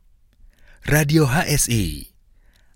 Radio 0.85 1.25
HSI. 1.25 2.13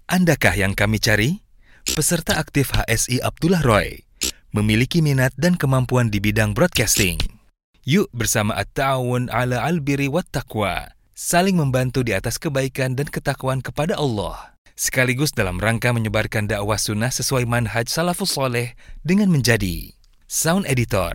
Andakah 0.09 0.57
yang 0.57 0.73
kami 0.73 0.97
cari? 0.97 1.45
Peserta 1.93 2.41
aktif 2.41 2.73
HSI 2.73 3.21
Abdullah 3.21 3.61
Roy 3.61 4.01
memiliki 4.49 5.05
minat 5.05 5.29
dan 5.37 5.53
kemampuan 5.53 6.09
di 6.09 6.17
bidang 6.17 6.57
broadcasting. 6.57 7.21
Yuk 7.85 8.09
bersama 8.09 8.57
At-Ta'awun 8.57 9.29
ala 9.29 9.61
al-Biri 9.61 10.09
wat 10.09 10.25
Taqwa, 10.33 10.89
saling 11.13 11.53
membantu 11.61 12.01
di 12.01 12.17
atas 12.17 12.41
kebaikan 12.41 12.97
dan 12.97 13.13
ketakwaan 13.13 13.61
kepada 13.61 13.93
Allah, 13.93 14.57
sekaligus 14.73 15.29
dalam 15.29 15.61
rangka 15.61 15.93
menyebarkan 15.93 16.49
dakwah 16.49 16.81
sunnah 16.81 17.13
sesuai 17.13 17.45
manhaj 17.45 17.93
salafus 17.93 18.33
soleh 18.33 18.73
dengan 19.05 19.29
menjadi 19.29 19.93
sound 20.25 20.65
editor, 20.65 21.13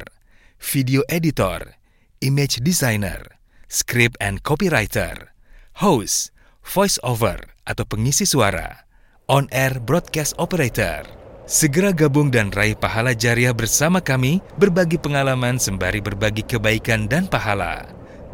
video 0.62 1.02
editor, 1.10 1.74
image 2.22 2.62
designer, 2.62 3.42
script 3.66 4.14
and 4.22 4.46
copywriter, 4.46 5.34
host, 5.82 6.30
voice 6.64 6.96
over 7.04 7.38
atau 7.68 7.84
pengisi 7.84 8.24
suara, 8.24 8.88
on 9.28 9.46
air 9.52 9.76
broadcast 9.78 10.34
operator. 10.40 11.04
Segera 11.44 11.92
gabung 11.92 12.32
dan 12.32 12.48
raih 12.48 12.72
pahala 12.72 13.12
jariah 13.12 13.52
bersama 13.52 14.00
kami, 14.00 14.40
berbagi 14.56 14.96
pengalaman 14.96 15.60
sembari 15.60 16.00
berbagi 16.00 16.40
kebaikan 16.40 17.04
dan 17.04 17.28
pahala. 17.28 17.84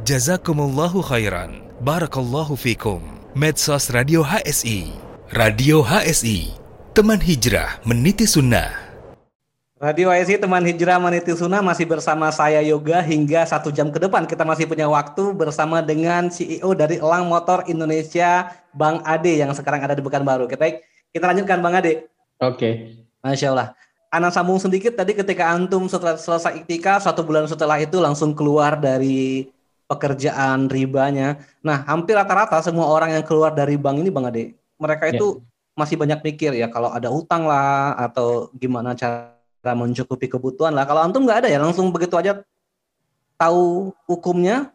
Jazakumullahu 0.07 1.03
khairan. 1.03 1.67
Barakallahu 1.83 2.55
fikum. 2.55 3.03
Medsos 3.35 3.91
Radio 3.91 4.23
HSI. 4.23 4.95
Radio 5.35 5.83
HSI. 5.83 6.55
Teman 6.95 7.19
hijrah 7.19 7.83
meniti 7.83 8.31
sunnah. 8.31 8.90
Radio 9.81 10.13
IC 10.13 10.45
teman 10.45 10.61
hijrah 10.61 11.01
meniti 11.01 11.33
sunnah 11.33 11.65
masih 11.65 11.89
bersama 11.89 12.29
saya 12.29 12.61
Yoga 12.61 13.01
hingga 13.01 13.49
satu 13.49 13.73
jam 13.73 13.89
ke 13.89 13.97
depan 13.97 14.29
kita 14.29 14.45
masih 14.45 14.69
punya 14.69 14.85
waktu 14.85 15.33
bersama 15.33 15.81
dengan 15.81 16.29
CEO 16.29 16.77
dari 16.77 17.01
Elang 17.01 17.25
Motor 17.33 17.65
Indonesia 17.65 18.53
Bang 18.77 19.01
Ade 19.09 19.41
yang 19.41 19.57
sekarang 19.57 19.81
ada 19.81 19.97
di 19.97 20.05
Pekanbaru. 20.05 20.53
Kita 20.53 20.69
kita 21.17 21.25
lanjutkan 21.33 21.65
Bang 21.65 21.81
Ade. 21.81 22.13
Oke. 22.45 22.61
Okay. 22.61 22.73
Masya 23.25 23.57
Allah. 23.57 23.73
Ana 24.13 24.29
sambung 24.29 24.61
sedikit 24.61 25.01
tadi 25.01 25.17
ketika 25.17 25.49
antum 25.49 25.89
setelah 25.89 26.21
selesai 26.21 26.61
iktikaf 26.61 27.01
satu 27.01 27.25
bulan 27.25 27.49
setelah 27.49 27.81
itu 27.81 28.05
langsung 28.05 28.37
keluar 28.37 28.77
dari 28.77 29.49
pekerjaan 29.89 30.69
ribanya. 30.69 31.41
Nah 31.65 31.89
hampir 31.89 32.21
rata-rata 32.21 32.61
semua 32.61 32.85
orang 32.85 33.17
yang 33.17 33.25
keluar 33.25 33.57
dari 33.57 33.81
bank 33.81 34.05
ini 34.05 34.13
Bang 34.13 34.29
Ade, 34.29 34.53
mereka 34.77 35.09
itu 35.09 35.41
yeah. 35.41 35.81
masih 35.81 35.97
banyak 35.97 36.21
mikir 36.21 36.53
ya 36.53 36.69
kalau 36.69 36.93
ada 36.93 37.09
utang 37.09 37.49
lah 37.49 37.97
atau 37.97 38.53
gimana 38.61 38.93
cara 38.93 39.40
mencukupi 39.65 40.27
kebutuhan 40.27 40.73
lah. 40.73 40.89
Kalau 40.89 41.05
antum 41.05 41.25
nggak 41.29 41.47
ada 41.47 41.49
ya 41.53 41.61
langsung 41.61 41.93
begitu 41.93 42.17
aja 42.17 42.41
tahu 43.37 43.93
hukumnya 44.09 44.73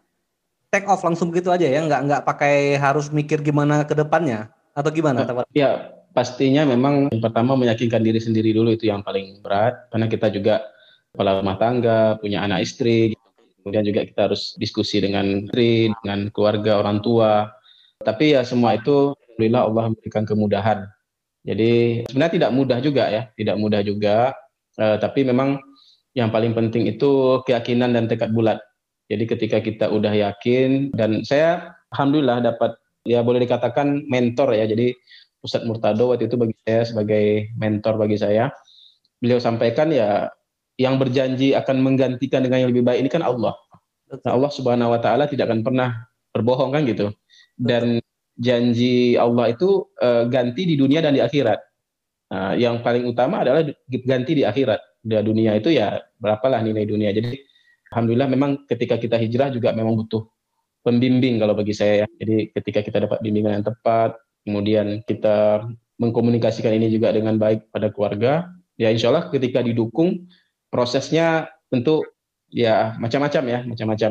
take 0.70 0.86
off 0.86 1.02
langsung 1.02 1.30
begitu 1.30 1.50
aja 1.50 1.66
ya. 1.66 1.82
Nggak 1.82 2.00
nggak 2.06 2.22
pakai 2.22 2.78
harus 2.78 3.10
mikir 3.10 3.42
gimana 3.42 3.82
ke 3.82 3.94
depannya. 3.94 4.50
Atau 4.76 4.92
gimana? 4.92 5.24
Uh, 5.24 5.46
ya 5.56 5.96
pastinya 6.12 6.68
memang 6.68 7.08
yang 7.08 7.22
pertama 7.24 7.56
meyakinkan 7.56 8.04
diri 8.04 8.20
sendiri 8.20 8.52
dulu 8.52 8.76
itu 8.76 8.88
yang 8.88 9.00
paling 9.00 9.40
berat. 9.40 9.88
Karena 9.90 10.06
kita 10.06 10.28
juga 10.30 10.62
kepala 11.10 11.40
rumah 11.40 11.56
tangga 11.56 12.20
punya 12.20 12.44
anak 12.44 12.68
istri 12.68 13.16
kemudian 13.66 13.82
juga 13.82 14.06
kita 14.06 14.30
harus 14.30 14.54
diskusi 14.62 15.02
dengan 15.02 15.42
istri 15.42 15.90
dengan 15.98 16.30
keluarga 16.30 16.78
orang 16.78 17.02
tua. 17.02 17.50
Tapi 17.98 18.38
ya 18.38 18.46
semua 18.46 18.78
itu 18.78 19.10
alhamdulillah 19.10 19.62
Allah 19.66 19.84
memberikan 19.90 20.22
kemudahan. 20.22 20.78
Jadi 21.42 22.06
sebenarnya 22.06 22.34
tidak 22.38 22.50
mudah 22.54 22.78
juga 22.78 23.10
ya. 23.10 23.22
Tidak 23.34 23.58
mudah 23.58 23.82
juga 23.82 24.38
Uh, 24.76 24.96
tapi 25.00 25.24
memang 25.24 25.56
yang 26.16 26.32
paling 26.32 26.56
penting 26.56 26.88
itu 26.88 27.40
keyakinan 27.44 27.92
dan 27.96 28.08
tekad 28.08 28.32
bulat. 28.32 28.60
Jadi 29.06 29.24
ketika 29.28 29.58
kita 29.62 29.86
udah 29.92 30.10
yakin 30.10 30.90
dan 30.96 31.22
saya 31.22 31.76
alhamdulillah 31.94 32.42
dapat 32.42 32.74
ya 33.06 33.22
boleh 33.22 33.44
dikatakan 33.44 34.08
mentor 34.10 34.56
ya. 34.56 34.66
Jadi 34.66 34.96
Ustadz 35.44 35.68
Murtado 35.68 36.10
waktu 36.10 36.26
itu 36.26 36.34
bagi 36.34 36.56
saya 36.66 36.82
sebagai 36.88 37.52
mentor 37.54 38.00
bagi 38.00 38.18
saya. 38.18 38.50
Beliau 39.22 39.38
sampaikan 39.38 39.94
ya 39.94 40.28
yang 40.76 41.00
berjanji 41.00 41.56
akan 41.56 41.80
menggantikan 41.80 42.44
dengan 42.44 42.66
yang 42.66 42.70
lebih 42.74 42.84
baik 42.84 43.06
ini 43.06 43.10
kan 43.12 43.24
Allah. 43.24 43.54
Nah, 44.10 44.32
Allah 44.34 44.50
Subhanahu 44.52 44.92
wa 44.92 45.00
taala 45.00 45.24
tidak 45.30 45.48
akan 45.48 45.64
pernah 45.64 46.04
berbohong 46.34 46.74
kan 46.74 46.82
gitu. 46.84 47.10
Dan 47.56 48.02
janji 48.36 49.16
Allah 49.16 49.56
itu 49.56 49.88
uh, 50.04 50.28
ganti 50.28 50.68
di 50.68 50.74
dunia 50.76 51.00
dan 51.00 51.16
di 51.16 51.22
akhirat. 51.24 51.58
Nah, 52.26 52.58
yang 52.58 52.82
paling 52.82 53.06
utama 53.06 53.46
adalah 53.46 53.62
ganti 53.88 54.32
di 54.38 54.42
akhirat. 54.42 54.80
Di 55.06 55.14
dunia 55.22 55.54
itu 55.54 55.70
ya 55.70 56.02
berapalah 56.18 56.58
nilai 56.58 56.82
dunia. 56.82 57.14
Jadi 57.14 57.38
alhamdulillah 57.94 58.26
memang 58.26 58.50
ketika 58.66 58.98
kita 58.98 59.14
hijrah 59.14 59.54
juga 59.54 59.70
memang 59.70 59.94
butuh 59.94 60.26
pembimbing 60.82 61.38
kalau 61.38 61.54
bagi 61.54 61.70
saya 61.70 62.02
ya. 62.02 62.06
Jadi 62.18 62.50
ketika 62.50 62.82
kita 62.82 62.98
dapat 63.06 63.22
bimbingan 63.22 63.62
yang 63.62 63.66
tepat, 63.66 64.18
kemudian 64.42 65.06
kita 65.06 65.66
mengkomunikasikan 66.02 66.74
ini 66.74 66.90
juga 66.90 67.14
dengan 67.14 67.38
baik 67.38 67.70
pada 67.70 67.88
keluarga, 67.94 68.50
ya 68.76 68.90
insya 68.92 69.08
Allah 69.14 69.30
ketika 69.30 69.62
didukung 69.62 70.26
prosesnya 70.68 71.48
tentu 71.70 72.02
ya 72.50 72.98
macam-macam 72.98 73.42
ya, 73.46 73.58
macam-macam. 73.64 74.10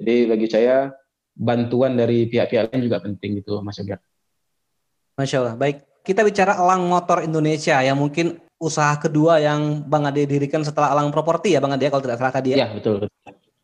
Jadi 0.00 0.16
bagi 0.26 0.46
saya 0.48 0.90
bantuan 1.36 1.96
dari 1.96 2.28
pihak-pihak 2.28 2.72
lain 2.72 2.82
juga 2.84 2.98
penting 3.00 3.40
gitu 3.40 3.60
Mas 3.64 3.78
Yoga. 3.80 3.96
Masya 5.16 5.36
Allah. 5.44 5.54
Baik, 5.56 5.84
kita 6.10 6.26
bicara 6.26 6.58
Elang 6.58 6.90
Motor 6.90 7.22
Indonesia 7.22 7.78
yang 7.78 7.94
mungkin 7.94 8.42
usaha 8.58 8.98
kedua 8.98 9.38
yang 9.38 9.86
Bang 9.86 10.10
Ade 10.10 10.26
dirikan 10.26 10.66
setelah 10.66 10.90
Elang 10.90 11.14
Properti 11.14 11.54
ya 11.54 11.62
Bang 11.62 11.70
Ade 11.70 11.86
kalau 11.86 12.02
tidak 12.02 12.18
salah 12.18 12.34
tadi 12.34 12.58
ya. 12.58 12.66
Ya, 12.66 12.68
betul. 12.74 13.06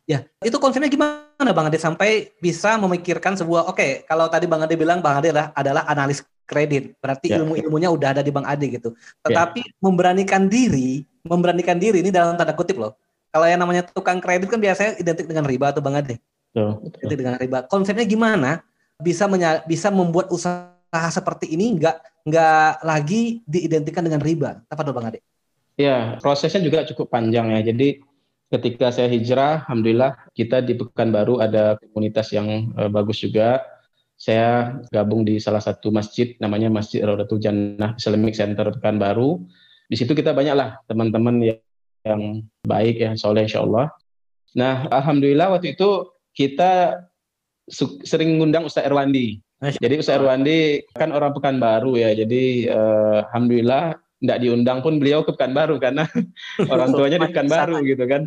Ya, 0.07 0.23
itu 0.39 0.55
konsepnya 0.55 0.87
gimana 0.87 1.51
Bang 1.51 1.67
Ade 1.67 1.75
sampai 1.75 2.31
bisa 2.39 2.79
memikirkan 2.79 3.35
sebuah 3.35 3.67
oke, 3.67 3.75
okay, 3.75 3.91
kalau 4.07 4.31
tadi 4.31 4.47
Bang 4.47 4.63
Ade 4.63 4.79
bilang 4.79 5.03
Bang 5.03 5.19
Ade 5.19 5.35
adalah, 5.35 5.51
adalah 5.51 5.83
analis 5.91 6.23
kredit, 6.47 6.95
berarti 7.03 7.35
ya. 7.35 7.43
ilmu-ilmunya 7.43 7.91
udah 7.91 8.15
ada 8.15 8.23
di 8.23 8.31
Bang 8.31 8.47
Ade 8.47 8.71
gitu. 8.71 8.95
Ya. 8.95 9.27
Tetapi 9.27 9.61
ya. 9.67 9.75
memberanikan 9.83 10.47
diri, 10.47 11.03
memberanikan 11.27 11.75
diri 11.75 11.99
ini 11.99 12.07
dalam 12.07 12.39
tanda 12.39 12.55
kutip 12.55 12.79
loh. 12.79 12.95
Kalau 13.35 13.43
yang 13.43 13.59
namanya 13.59 13.83
tukang 13.83 14.23
kredit 14.23 14.47
kan 14.47 14.63
biasanya 14.63 14.95
identik 14.95 15.27
dengan 15.27 15.43
riba 15.43 15.75
atau 15.75 15.83
Bang 15.83 15.99
Ade. 15.99 16.15
Betul, 16.55 16.79
betul. 16.87 16.99
Identik 17.03 17.17
dengan 17.19 17.35
riba. 17.43 17.57
Konsepnya 17.67 18.07
gimana 18.07 18.63
bisa 19.03 19.27
bisa 19.67 19.91
membuat 19.91 20.31
usaha 20.31 20.76
seperti 20.91 21.51
ini 21.51 21.75
nggak 21.75 22.27
nggak 22.27 22.71
lagi 22.83 23.43
diidentikan 23.47 24.03
dengan 24.03 24.23
riba. 24.23 24.63
Apa 24.67 24.83
tuh 24.83 24.95
Bang 24.95 25.11
Ade? 25.11 25.23
Ya, 25.77 26.17
prosesnya 26.19 26.63
juga 26.63 26.83
cukup 26.89 27.13
panjang 27.13 27.53
ya. 27.53 27.61
Jadi 27.71 28.01
ketika 28.49 28.89
saya 28.89 29.11
hijrah, 29.11 29.67
alhamdulillah 29.67 30.17
kita 30.33 30.63
di 30.63 30.73
Pekanbaru 30.73 31.39
ada 31.43 31.77
komunitas 31.93 32.33
yang 32.33 32.73
uh, 32.75 32.89
bagus 32.89 33.21
juga. 33.21 33.61
Saya 34.17 34.81
gabung 34.89 35.21
di 35.21 35.37
salah 35.37 35.61
satu 35.61 35.93
masjid 35.93 36.33
namanya 36.41 36.73
Masjid 36.73 37.05
Raudatul 37.05 37.37
Jannah 37.37 37.93
Islamic 38.01 38.33
Center 38.33 38.73
Pekanbaru. 38.73 39.45
Di 39.85 39.95
situ 39.95 40.17
kita 40.17 40.33
banyaklah 40.33 40.81
teman-teman 40.89 41.37
yang, 41.37 41.61
yang 42.01 42.21
baik 42.65 42.97
ya, 42.97 43.13
soleh 43.13 43.45
insya 43.45 43.61
Allah. 43.61 43.93
Nah, 44.57 44.89
alhamdulillah 44.89 45.53
waktu 45.53 45.77
itu 45.77 46.09
kita 46.33 47.05
sering 48.01 48.41
ngundang 48.41 48.65
Ustaz 48.65 48.89
Erwandi. 48.89 49.37
Jadi 49.57 49.95
Ustaz 49.97 50.21
Erwandi 50.21 50.85
kan 50.93 51.09
orang 51.09 51.33
Pekanbaru 51.33 51.97
ya. 51.97 52.13
Jadi 52.13 52.69
uh, 52.69 53.25
alhamdulillah 53.29 53.97
tidak 54.21 54.37
diundang 54.41 54.79
pun 54.85 55.01
beliau 55.01 55.25
ke 55.25 55.33
Pekanbaru 55.33 55.81
karena 55.81 56.05
orang 56.73 56.93
tuanya 56.93 57.17
di 57.25 57.29
Pekanbaru 57.33 57.81
gitu 57.85 58.05
kan. 58.05 58.21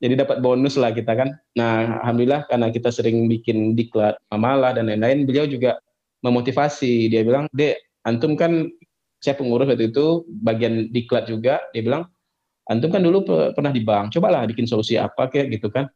Jadi 0.00 0.14
dapat 0.20 0.44
bonus 0.44 0.76
lah 0.76 0.92
kita 0.92 1.16
kan. 1.16 1.32
Nah, 1.56 2.00
alhamdulillah 2.04 2.44
karena 2.48 2.68
kita 2.68 2.92
sering 2.92 3.24
bikin 3.28 3.72
diklat 3.72 4.20
mamalah 4.28 4.76
dan 4.76 4.88
lain-lain, 4.88 5.24
beliau 5.24 5.48
juga 5.48 5.80
memotivasi. 6.20 7.08
Dia 7.08 7.24
bilang, 7.24 7.48
"Dek, 7.56 8.04
antum 8.04 8.36
kan 8.36 8.68
saya 9.24 9.36
pengurus 9.40 9.68
waktu 9.68 9.88
itu 9.92 10.28
bagian 10.44 10.92
diklat 10.92 11.24
juga." 11.28 11.64
Dia 11.72 11.84
bilang, 11.84 12.08
"Antum 12.68 12.92
kan 12.92 13.00
dulu 13.00 13.24
pernah 13.56 13.72
di 13.72 13.80
bank, 13.80 14.12
cobalah 14.12 14.44
bikin 14.44 14.68
solusi 14.68 15.00
apa 15.00 15.28
kayak 15.32 15.56
gitu 15.56 15.72
kan." 15.72 15.88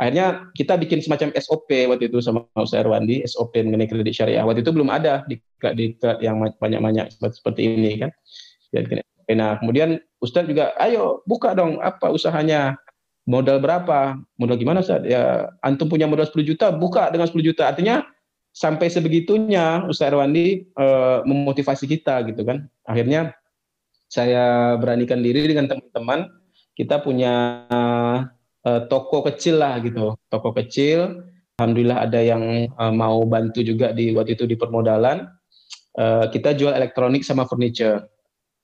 Akhirnya 0.00 0.50
kita 0.56 0.74
bikin 0.80 1.04
semacam 1.04 1.30
SOP 1.38 1.68
waktu 1.86 2.10
itu 2.10 2.18
sama 2.18 2.48
Ustaz 2.58 2.82
Erwandi, 2.82 3.22
SOP 3.28 3.54
mengenai 3.60 3.86
kredit 3.86 4.16
syariah. 4.16 4.42
Waktu 4.42 4.64
itu 4.64 4.72
belum 4.74 4.90
ada 4.90 5.22
diklat-diklat 5.30 6.18
yang 6.24 6.40
banyak-banyak 6.40 7.12
seperti 7.12 7.76
ini 7.76 8.02
kan. 8.02 8.10
Nah, 9.32 9.60
kemudian 9.62 10.00
Ustaz 10.18 10.48
juga, 10.48 10.74
ayo 10.80 11.22
buka 11.28 11.54
dong 11.54 11.78
apa 11.78 12.10
usahanya 12.10 12.76
modal 13.28 13.62
berapa? 13.62 14.18
Modal 14.38 14.58
gimana 14.58 14.82
Ustaz? 14.82 15.06
Ya, 15.06 15.50
antum 15.62 15.86
punya 15.86 16.10
modal 16.10 16.26
10 16.26 16.42
juta, 16.42 16.74
buka 16.74 17.12
dengan 17.14 17.30
10 17.30 17.38
juta. 17.42 17.70
Artinya 17.70 18.02
sampai 18.52 18.92
sebegitunya 18.92 19.86
Ustaz 19.88 20.12
Erwandi 20.12 20.68
e, 20.68 20.86
memotivasi 21.24 21.88
kita 21.88 22.26
gitu 22.28 22.42
kan. 22.44 22.68
Akhirnya 22.84 23.32
saya 24.12 24.76
beranikan 24.76 25.24
diri 25.24 25.48
dengan 25.48 25.72
teman-teman, 25.72 26.28
kita 26.76 27.00
punya 27.00 27.64
e, 28.62 28.70
toko 28.86 29.26
kecil 29.26 29.58
lah 29.60 29.78
gitu. 29.82 30.16
Toko 30.30 30.54
kecil, 30.54 31.26
alhamdulillah 31.58 32.06
ada 32.06 32.20
yang 32.22 32.66
e, 32.70 32.84
mau 32.94 33.22
bantu 33.26 33.62
juga 33.62 33.90
di 33.94 34.14
waktu 34.14 34.34
itu 34.38 34.46
di 34.46 34.56
permodalan. 34.58 35.26
E, 35.94 36.30
kita 36.32 36.54
jual 36.56 36.72
elektronik 36.72 37.22
sama 37.26 37.46
furniture 37.46 38.06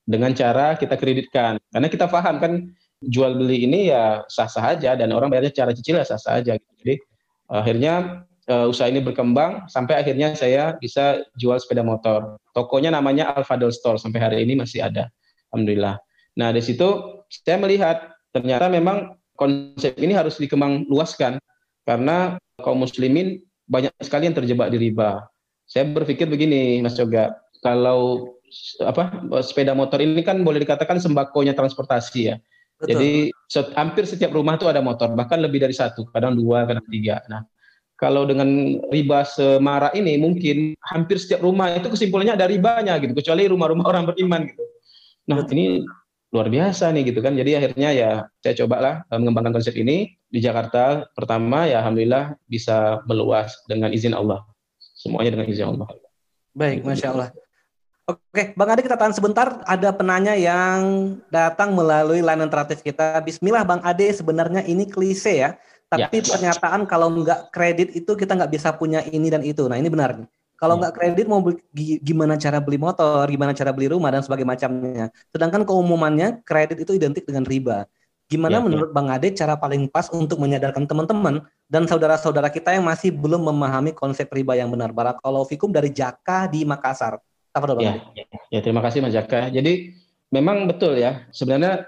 dengan 0.09 0.33
cara 0.33 0.75
kita 0.79 0.97
kreditkan. 0.97 1.61
Karena 1.69 1.87
kita 1.87 2.09
paham 2.09 2.41
kan 2.41 2.53
jual 2.99 3.39
beli 3.39 3.63
ini 3.63 3.93
ya 3.93 4.27
sah-sah 4.27 4.75
aja 4.75 4.91
dan 4.99 5.13
orang 5.15 5.31
bayarnya 5.31 5.55
secara 5.55 5.71
cicil 5.71 6.01
ya 6.01 6.05
sah-sah 6.07 6.41
aja. 6.41 6.57
Jadi 6.57 6.99
akhirnya 7.47 8.25
uh, 8.49 8.65
usaha 8.67 8.89
ini 8.89 8.99
berkembang 8.99 9.69
sampai 9.69 10.01
akhirnya 10.01 10.33
saya 10.33 10.75
bisa 10.81 11.21
jual 11.37 11.55
sepeda 11.61 11.85
motor. 11.85 12.41
Tokonya 12.51 12.91
namanya 12.91 13.31
Alfadel 13.37 13.71
Store 13.71 14.01
sampai 14.01 14.19
hari 14.19 14.37
ini 14.43 14.57
masih 14.57 14.83
ada. 14.83 15.07
Alhamdulillah. 15.53 16.01
Nah, 16.35 16.49
di 16.51 16.61
situ 16.61 16.87
saya 17.29 17.61
melihat 17.61 18.17
ternyata 18.33 18.67
memang 18.69 19.18
konsep 19.39 19.95
ini 19.95 20.11
harus 20.11 20.35
dikembang 20.35 20.83
luaskan 20.91 21.39
karena 21.87 22.35
kaum 22.59 22.83
muslimin 22.83 23.39
banyak 23.71 23.95
sekali 24.03 24.27
yang 24.27 24.35
terjebak 24.35 24.67
di 24.67 24.77
riba. 24.77 25.23
Saya 25.63 25.87
berpikir 25.87 26.27
begini, 26.27 26.83
Mas 26.83 26.99
Yoga, 26.99 27.39
kalau 27.63 28.33
apa 28.83 29.23
sepeda 29.45 29.71
motor 29.77 30.01
ini 30.01 30.25
kan 30.25 30.41
boleh 30.41 30.59
dikatakan 30.59 30.99
sembakonya 30.99 31.55
transportasi 31.55 32.19
ya. 32.19 32.35
Betul. 32.79 32.89
Jadi 32.95 33.11
set, 33.51 33.67
hampir 33.75 34.03
setiap 34.07 34.31
rumah 34.33 34.55
itu 34.57 34.65
ada 34.67 34.79
motor, 34.79 35.11
bahkan 35.13 35.39
lebih 35.39 35.61
dari 35.63 35.75
satu, 35.75 36.09
kadang 36.11 36.35
dua, 36.35 36.63
kadang 36.63 36.83
tiga. 36.87 37.21
Nah, 37.27 37.43
kalau 37.99 38.23
dengan 38.23 38.79
riba 38.87 39.27
semarak 39.27 39.93
ini 39.93 40.15
mungkin 40.15 40.73
hampir 40.87 41.19
setiap 41.19 41.43
rumah 41.43 41.75
itu 41.75 41.91
kesimpulannya 41.91 42.39
ada 42.39 42.47
ribanya 42.47 42.95
gitu, 42.97 43.11
kecuali 43.11 43.51
rumah-rumah 43.51 43.85
orang 43.85 44.03
beriman 44.09 44.47
gitu. 44.47 44.63
Nah, 45.27 45.43
Betul. 45.43 45.53
ini 45.53 45.65
luar 46.29 46.47
biasa 46.49 46.93
nih 46.93 47.09
gitu 47.09 47.19
kan. 47.25 47.33
Jadi 47.33 47.57
akhirnya 47.57 47.89
ya 47.93 48.11
saya 48.41 48.53
cobalah 48.65 49.05
eh, 49.09 49.17
mengembangkan 49.17 49.57
konsep 49.57 49.73
ini 49.77 50.13
di 50.29 50.39
Jakarta. 50.39 51.09
Pertama 51.17 51.65
ya 51.65 51.81
alhamdulillah 51.81 52.37
bisa 52.45 53.01
meluas 53.09 53.57
dengan 53.65 53.89
izin 53.89 54.13
Allah. 54.13 54.45
Semuanya 54.99 55.39
dengan 55.39 55.47
izin 55.49 55.67
Allah. 55.73 55.87
Baik, 56.53 56.83
masya 56.83 57.15
Allah. 57.15 57.29
Oke, 58.09 58.57
Bang 58.57 58.73
Ade 58.73 58.81
kita 58.81 58.97
tahan 58.97 59.13
sebentar. 59.13 59.61
Ada 59.69 59.93
penanya 59.93 60.33
yang 60.33 61.13
datang 61.29 61.77
melalui 61.77 62.25
line 62.25 62.41
interaktif 62.41 62.81
kita. 62.81 63.21
Bismillah 63.21 63.61
Bang 63.61 63.85
Ade, 63.85 64.09
sebenarnya 64.09 64.65
ini 64.65 64.89
klise 64.89 65.45
ya. 65.45 65.49
Tapi 65.89 66.21
ya. 66.21 66.25
pernyataan 66.25 66.89
kalau 66.89 67.09
nggak 67.09 67.53
kredit 67.53 67.93
itu 67.93 68.13
kita 68.17 68.33
nggak 68.33 68.53
bisa 68.53 68.73
punya 68.73 69.05
ini 69.09 69.29
dan 69.29 69.45
itu. 69.45 69.65
Nah 69.69 69.77
ini 69.77 69.89
benar 69.93 70.17
nih. 70.17 70.29
Kalau 70.59 70.75
ya. 70.75 70.79
nggak 70.83 70.93
kredit 70.99 71.25
mau 71.31 71.39
beli, 71.39 71.63
gimana 72.03 72.35
cara 72.35 72.59
beli 72.59 72.75
motor, 72.75 73.23
gimana 73.31 73.55
cara 73.55 73.71
beli 73.71 73.87
rumah 73.87 74.11
dan 74.11 74.19
sebagainya 74.19 74.51
macamnya. 74.51 75.05
Sedangkan 75.31 75.63
keumumannya 75.63 76.43
kredit 76.43 76.83
itu 76.83 76.99
identik 76.99 77.23
dengan 77.23 77.47
riba. 77.47 77.87
Gimana 78.29 78.59
ya, 78.59 78.61
ya. 78.61 78.65
menurut 78.67 78.89
ya. 78.91 78.93
Bang 78.93 79.07
Ade 79.07 79.33
cara 79.33 79.55
paling 79.55 79.87
pas 79.87 80.11
untuk 80.11 80.37
menyadarkan 80.37 80.85
teman-teman 80.85 81.41
dan 81.71 81.87
saudara-saudara 81.87 82.51
kita 82.51 82.75
yang 82.75 82.85
masih 82.85 83.09
belum 83.09 83.41
memahami 83.41 83.95
konsep 83.95 84.27
riba 84.29 84.53
yang 84.59 84.69
benar? 84.69 84.91
Barakallahu 84.91 85.47
fikum 85.47 85.71
dari 85.71 85.89
Jaka 85.89 86.51
di 86.51 86.67
Makassar. 86.67 87.17
Apa 87.49 87.65
ya, 87.81 87.97
ya, 88.13 88.25
ya, 88.53 88.59
terima 88.61 88.83
kasih 88.85 89.01
Mas 89.01 89.15
Jaka. 89.15 89.49
Jadi 89.49 89.97
memang 90.29 90.69
betul 90.69 90.99
ya, 91.01 91.25
sebenarnya 91.33 91.87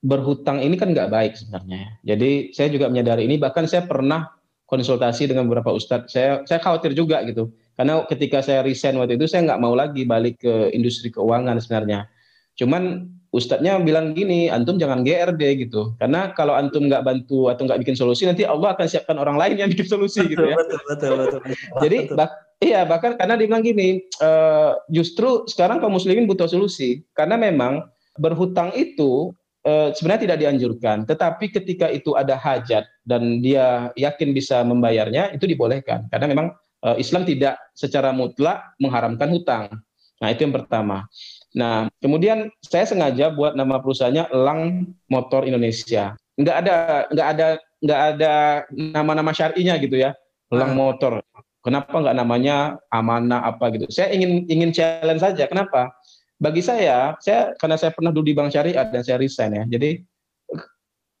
berhutang 0.00 0.62
ini 0.64 0.78
kan 0.80 0.94
nggak 0.94 1.12
baik 1.12 1.32
sebenarnya. 1.36 2.00
Jadi 2.06 2.54
saya 2.54 2.72
juga 2.72 2.88
menyadari 2.88 3.28
ini, 3.28 3.36
bahkan 3.36 3.68
saya 3.68 3.84
pernah 3.84 4.32
konsultasi 4.64 5.28
dengan 5.28 5.44
beberapa 5.44 5.76
ustadz. 5.76 6.08
Saya 6.08 6.40
saya 6.48 6.58
khawatir 6.62 6.96
juga 6.96 7.20
gitu, 7.28 7.52
karena 7.76 8.02
ketika 8.08 8.40
saya 8.40 8.64
resign 8.64 8.96
waktu 8.96 9.20
itu 9.20 9.28
saya 9.28 9.44
nggak 9.44 9.60
mau 9.60 9.76
lagi 9.76 10.08
balik 10.08 10.40
ke 10.40 10.72
industri 10.72 11.12
keuangan 11.12 11.60
sebenarnya. 11.60 12.08
Cuman 12.56 13.12
ustadznya 13.36 13.76
bilang 13.84 14.16
gini, 14.16 14.48
antum 14.48 14.80
jangan 14.80 15.04
GRD 15.04 15.68
gitu, 15.68 15.92
karena 16.00 16.32
kalau 16.32 16.56
antum 16.56 16.88
nggak 16.88 17.04
bantu 17.04 17.52
atau 17.52 17.68
nggak 17.68 17.84
bikin 17.84 17.92
solusi, 17.92 18.24
nanti 18.24 18.48
Allah 18.48 18.72
akan 18.72 18.86
siapkan 18.88 19.20
orang 19.20 19.36
lain 19.36 19.60
yang 19.60 19.68
bikin 19.68 19.84
solusi 19.84 20.24
betul, 20.24 20.32
gitu 20.32 20.44
ya. 20.48 20.56
Betul 20.56 20.80
betul 20.88 21.12
betul. 21.20 21.40
betul. 21.44 21.54
Jadi 21.84 21.98
betul. 22.08 22.44
Iya, 22.56 22.88
bahkan 22.88 23.20
karena 23.20 23.36
dia 23.36 23.52
bilang 23.52 23.60
gini, 23.60 24.00
uh, 24.24 24.80
justru 24.88 25.44
sekarang 25.44 25.76
kaum 25.76 25.92
muslimin 25.92 26.24
butuh 26.24 26.48
solusi 26.48 27.04
karena 27.12 27.36
memang 27.36 27.84
berhutang 28.16 28.72
itu 28.72 29.36
uh, 29.68 29.92
sebenarnya 29.92 30.24
tidak 30.24 30.38
dianjurkan, 30.40 31.04
tetapi 31.04 31.52
ketika 31.52 31.92
itu 31.92 32.16
ada 32.16 32.32
hajat 32.32 32.88
dan 33.04 33.44
dia 33.44 33.92
yakin 34.00 34.32
bisa 34.32 34.64
membayarnya 34.64 35.36
itu 35.36 35.44
dibolehkan 35.44 36.08
karena 36.08 36.32
memang 36.32 36.56
Islam 36.94 37.26
tidak 37.26 37.58
secara 37.74 38.14
mutlak 38.14 38.62
mengharamkan 38.78 39.26
hutang. 39.34 39.66
Nah, 40.22 40.28
itu 40.32 40.46
yang 40.46 40.54
pertama. 40.54 41.10
Nah, 41.56 41.90
kemudian 41.98 42.52
saya 42.62 42.86
sengaja 42.86 43.32
buat 43.32 43.58
nama 43.58 43.82
perusahaannya 43.82 44.30
Elang 44.30 44.92
Motor 45.10 45.44
Indonesia. 45.48 46.14
Enggak 46.36 46.56
ada 46.62 46.76
enggak 47.10 47.28
ada 47.32 47.46
enggak 47.80 48.00
ada 48.12 48.32
nama-nama 48.72 49.32
syar'inya 49.32 49.74
gitu 49.80 49.96
ya. 49.98 50.12
Elang 50.52 50.72
ah. 50.72 50.78
Motor. 50.78 51.12
Kenapa 51.64 51.98
nggak 51.98 52.16
namanya 52.16 52.78
amanah 52.94 53.42
apa 53.42 53.74
gitu? 53.74 53.90
Saya 53.90 54.14
ingin 54.14 54.46
ingin 54.46 54.70
challenge 54.70 55.24
saja. 55.24 55.50
Kenapa? 55.50 55.90
Bagi 56.36 56.60
saya, 56.60 57.16
saya 57.18 57.56
karena 57.56 57.80
saya 57.80 57.90
pernah 57.96 58.12
dulu 58.12 58.28
di 58.30 58.36
Bank 58.36 58.52
Syariah 58.52 58.86
dan 58.92 59.02
saya 59.02 59.18
resign 59.18 59.56
ya. 59.56 59.64
Jadi 59.66 60.04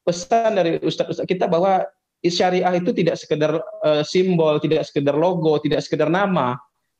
pesan 0.06 0.54
dari 0.54 0.78
Ustadz 0.78 1.18
Ustadz 1.18 1.26
kita 1.26 1.50
bahwa 1.50 1.82
syariah 2.24 2.74
itu 2.76 2.90
tidak 2.96 3.20
sekedar 3.20 3.60
uh, 3.84 4.02
simbol, 4.02 4.56
tidak 4.62 4.88
sekedar 4.88 5.14
logo, 5.14 5.60
tidak 5.60 5.84
sekedar 5.84 6.08
nama. 6.08 6.56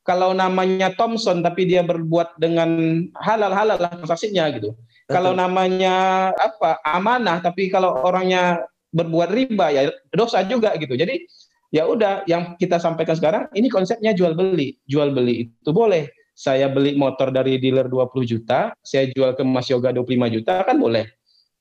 Kalau 0.07 0.31
namanya 0.31 0.95
Thompson 0.95 1.43
tapi 1.43 1.67
dia 1.67 1.83
berbuat 1.83 2.39
dengan 2.39 3.03
halal-halal 3.19 3.75
lah 3.75 3.91
transaksinya 3.91 4.47
gitu. 4.55 4.71
Betul. 4.71 5.13
Kalau 5.19 5.31
namanya 5.35 5.95
apa 6.31 6.79
amanah 6.87 7.43
tapi 7.43 7.67
kalau 7.67 8.07
orangnya 8.07 8.63
berbuat 8.95 9.29
riba 9.35 9.67
ya 9.75 9.91
dosa 10.15 10.47
juga 10.47 10.79
gitu. 10.79 10.95
Jadi 10.95 11.27
ya 11.75 11.83
udah 11.83 12.23
yang 12.23 12.55
kita 12.55 12.79
sampaikan 12.79 13.19
sekarang 13.19 13.43
ini 13.51 13.67
konsepnya 13.67 14.15
jual 14.15 14.31
beli. 14.31 14.79
Jual 14.87 15.11
beli 15.11 15.51
itu 15.51 15.71
boleh. 15.75 16.07
Saya 16.37 16.69
beli 16.69 16.93
motor 16.93 17.33
dari 17.33 17.57
dealer 17.57 17.89
20 17.89 18.13
juta, 18.23 18.69
saya 18.85 19.09
jual 19.09 19.33
ke 19.33 19.41
Mas 19.41 19.67
Yoga 19.73 19.89
25 19.89 20.35
juta 20.37 20.61
kan 20.61 20.77
boleh. 20.77 21.09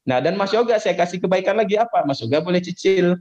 Nah, 0.07 0.23
dan 0.23 0.38
Mas 0.38 0.55
Yoga 0.55 0.79
saya 0.79 0.95
kasih 0.95 1.19
kebaikan 1.19 1.59
lagi 1.59 1.75
apa? 1.75 2.07
Mas 2.07 2.23
Yoga 2.23 2.38
boleh 2.38 2.62
cicil. 2.62 3.19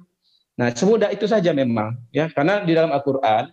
Nah, 0.55 0.71
semudah 0.71 1.11
itu 1.11 1.27
saja 1.27 1.51
memang 1.51 1.99
ya, 2.15 2.31
karena 2.31 2.63
di 2.63 2.71
dalam 2.71 2.95
Al-Qur'an 2.95 3.51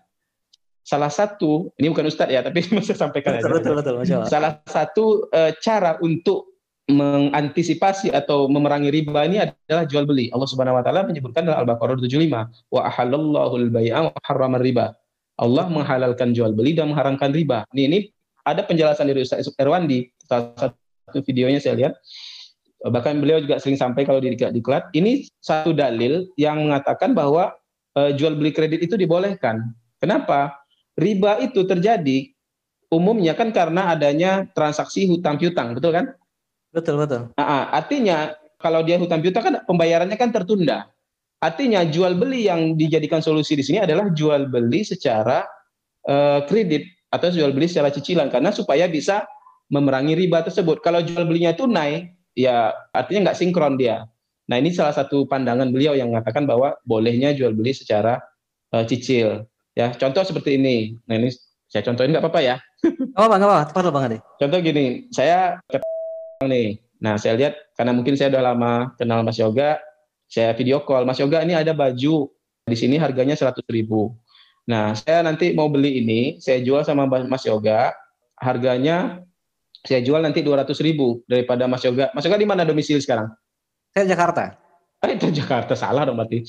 salah 0.83 1.11
satu 1.11 1.71
ini 1.79 1.91
bukan 1.91 2.07
ustadz 2.11 2.35
ya, 2.35 2.43
tapi 2.43 2.63
saya 2.87 2.99
sampaikan 2.99 3.39
betul, 3.39 3.59
aja. 3.59 3.71
Betul, 3.75 3.95
betul, 4.03 4.23
salah 4.27 4.53
satu 4.67 5.27
uh, 5.31 5.51
cara 5.59 5.99
untuk 6.03 6.53
mengantisipasi 6.91 8.11
atau 8.11 8.51
memerangi 8.51 8.91
riba 8.91 9.23
ini 9.27 9.39
adalah 9.39 9.87
jual 9.87 10.03
beli. 10.03 10.29
Allah 10.35 10.49
Subhanahu 10.51 10.79
wa 10.79 10.83
taala 10.83 11.07
menyebutkan 11.07 11.47
dalam 11.47 11.63
Al-Baqarah 11.63 11.95
75, 11.95 12.75
wa 12.75 12.81
ahallallahu 12.91 13.55
al-bai'a 13.55 14.11
wa 14.11 14.13
harrama 14.27 14.59
riba. 14.59 14.91
Allah 15.39 15.67
menghalalkan 15.71 16.35
jual 16.35 16.53
beli 16.55 16.75
dan 16.75 16.91
mengharamkan 16.91 17.31
riba. 17.31 17.65
Ini, 17.75 17.83
ini 17.87 17.99
ada 18.43 18.67
penjelasan 18.67 19.07
dari 19.07 19.23
Ustaz 19.23 19.47
Erwandi, 19.55 20.11
salah 20.27 20.55
satu 20.59 21.19
videonya 21.23 21.63
saya 21.63 21.79
lihat. 21.79 21.95
Bahkan 22.83 23.23
beliau 23.23 23.39
juga 23.39 23.63
sering 23.63 23.79
sampai 23.79 24.03
kalau 24.03 24.19
di 24.19 24.35
diklat. 24.35 24.91
Ini 24.91 25.27
satu 25.39 25.71
dalil 25.71 26.27
yang 26.35 26.67
mengatakan 26.67 27.15
bahwa 27.15 27.55
uh, 27.95 28.11
jual 28.11 28.35
beli 28.35 28.51
kredit 28.51 28.83
itu 28.83 28.99
dibolehkan. 28.99 29.71
Kenapa? 30.03 30.59
Riba 30.99 31.39
itu 31.41 31.63
terjadi 31.63 32.29
umumnya 32.93 33.33
kan 33.33 33.55
karena 33.55 33.97
adanya 33.97 34.45
transaksi 34.53 35.09
hutang 35.09 35.41
piutang, 35.41 35.73
betul 35.73 35.95
kan? 35.95 36.13
Betul 36.75 37.01
betul. 37.01 37.33
Nah, 37.39 37.73
artinya 37.73 38.37
kalau 38.61 38.85
dia 38.85 39.01
hutang 39.01 39.25
piutang 39.25 39.45
kan 39.47 39.55
pembayarannya 39.65 40.19
kan 40.21 40.29
tertunda. 40.35 40.91
Artinya 41.43 41.83
jual 41.83 42.15
beli 42.15 42.47
yang 42.47 42.79
dijadikan 42.79 43.19
solusi 43.19 43.59
di 43.59 43.65
sini 43.67 43.83
adalah 43.83 44.13
jual 44.15 44.47
beli 44.47 44.87
secara 44.87 45.43
uh, 46.07 46.47
kredit 46.47 46.87
atau 47.11 47.35
jual 47.35 47.51
beli 47.51 47.67
secara 47.67 47.91
cicilan 47.91 48.31
karena 48.31 48.55
supaya 48.55 48.87
bisa 48.87 49.27
memerangi 49.73 50.15
riba 50.15 50.45
tersebut. 50.47 50.79
Kalau 50.85 51.03
jual 51.03 51.27
belinya 51.27 51.51
tunai, 51.57 52.13
ya 52.37 52.73
artinya 52.93 53.31
nggak 53.31 53.39
sinkron 53.39 53.77
dia. 53.81 54.09
Nah 54.49 54.57
ini 54.59 54.75
salah 54.75 54.93
satu 54.93 55.25
pandangan 55.25 55.71
beliau 55.71 55.97
yang 55.97 56.11
mengatakan 56.11 56.45
bahwa 56.45 56.77
bolehnya 56.85 57.33
jual 57.33 57.55
beli 57.55 57.73
secara 57.73 58.21
uh, 58.75 58.85
cicil. 58.85 59.47
Ya 59.73 59.95
contoh 59.97 60.25
seperti 60.27 60.61
ini. 60.61 60.99
Nah 61.09 61.17
ini 61.17 61.33
saya 61.71 61.87
contohin 61.89 62.13
nggak 62.13 62.25
apa-apa 62.25 62.41
ya? 62.45 62.57
Oh 63.17 63.29
nggak 63.29 63.41
apa-apa, 63.41 63.65
tepat 63.71 63.83
bang 63.89 64.05
Ade. 64.05 64.19
Contoh 64.41 64.59
gini, 64.61 64.85
saya 65.15 65.61
nih. 66.45 66.83
Nah 67.01 67.17
saya 67.17 67.39
lihat 67.39 67.55
karena 67.79 67.93
mungkin 67.97 68.15
saya 68.19 68.35
udah 68.35 68.43
lama 68.53 68.73
kenal 68.99 69.25
Mas 69.25 69.41
Yoga, 69.41 69.81
saya 70.29 70.53
video 70.57 70.81
call, 70.85 71.05
Mas 71.05 71.21
Yoga 71.21 71.45
ini 71.45 71.53
ada 71.53 71.77
baju 71.77 72.29
di 72.65 72.77
sini 72.77 72.97
harganya 72.97 73.37
100 73.37 73.65
ribu. 73.69 74.15
Nah, 74.63 74.95
saya 74.95 75.27
nanti 75.27 75.51
mau 75.53 75.67
beli 75.67 75.99
ini, 75.99 76.39
saya 76.39 76.63
jual 76.63 76.87
sama 76.87 77.05
Mas 77.05 77.43
Yoga, 77.43 77.91
harganya 78.39 79.27
saya 79.83 80.01
jual 80.01 80.23
nanti 80.23 80.41
200 80.41 80.71
ribu 80.83 81.27
daripada 81.27 81.67
Mas 81.67 81.83
Yoga. 81.83 82.15
Mas 82.15 82.23
Yoga 82.23 82.39
di 82.39 82.49
mana 82.49 82.63
domisili 82.63 83.03
sekarang? 83.03 83.31
Saya 83.93 84.07
Jakarta. 84.09 84.57
Eh, 85.03 85.19
itu 85.19 85.35
Jakarta 85.35 85.75
salah 85.75 86.07
dong 86.07 86.15
berarti. 86.15 86.47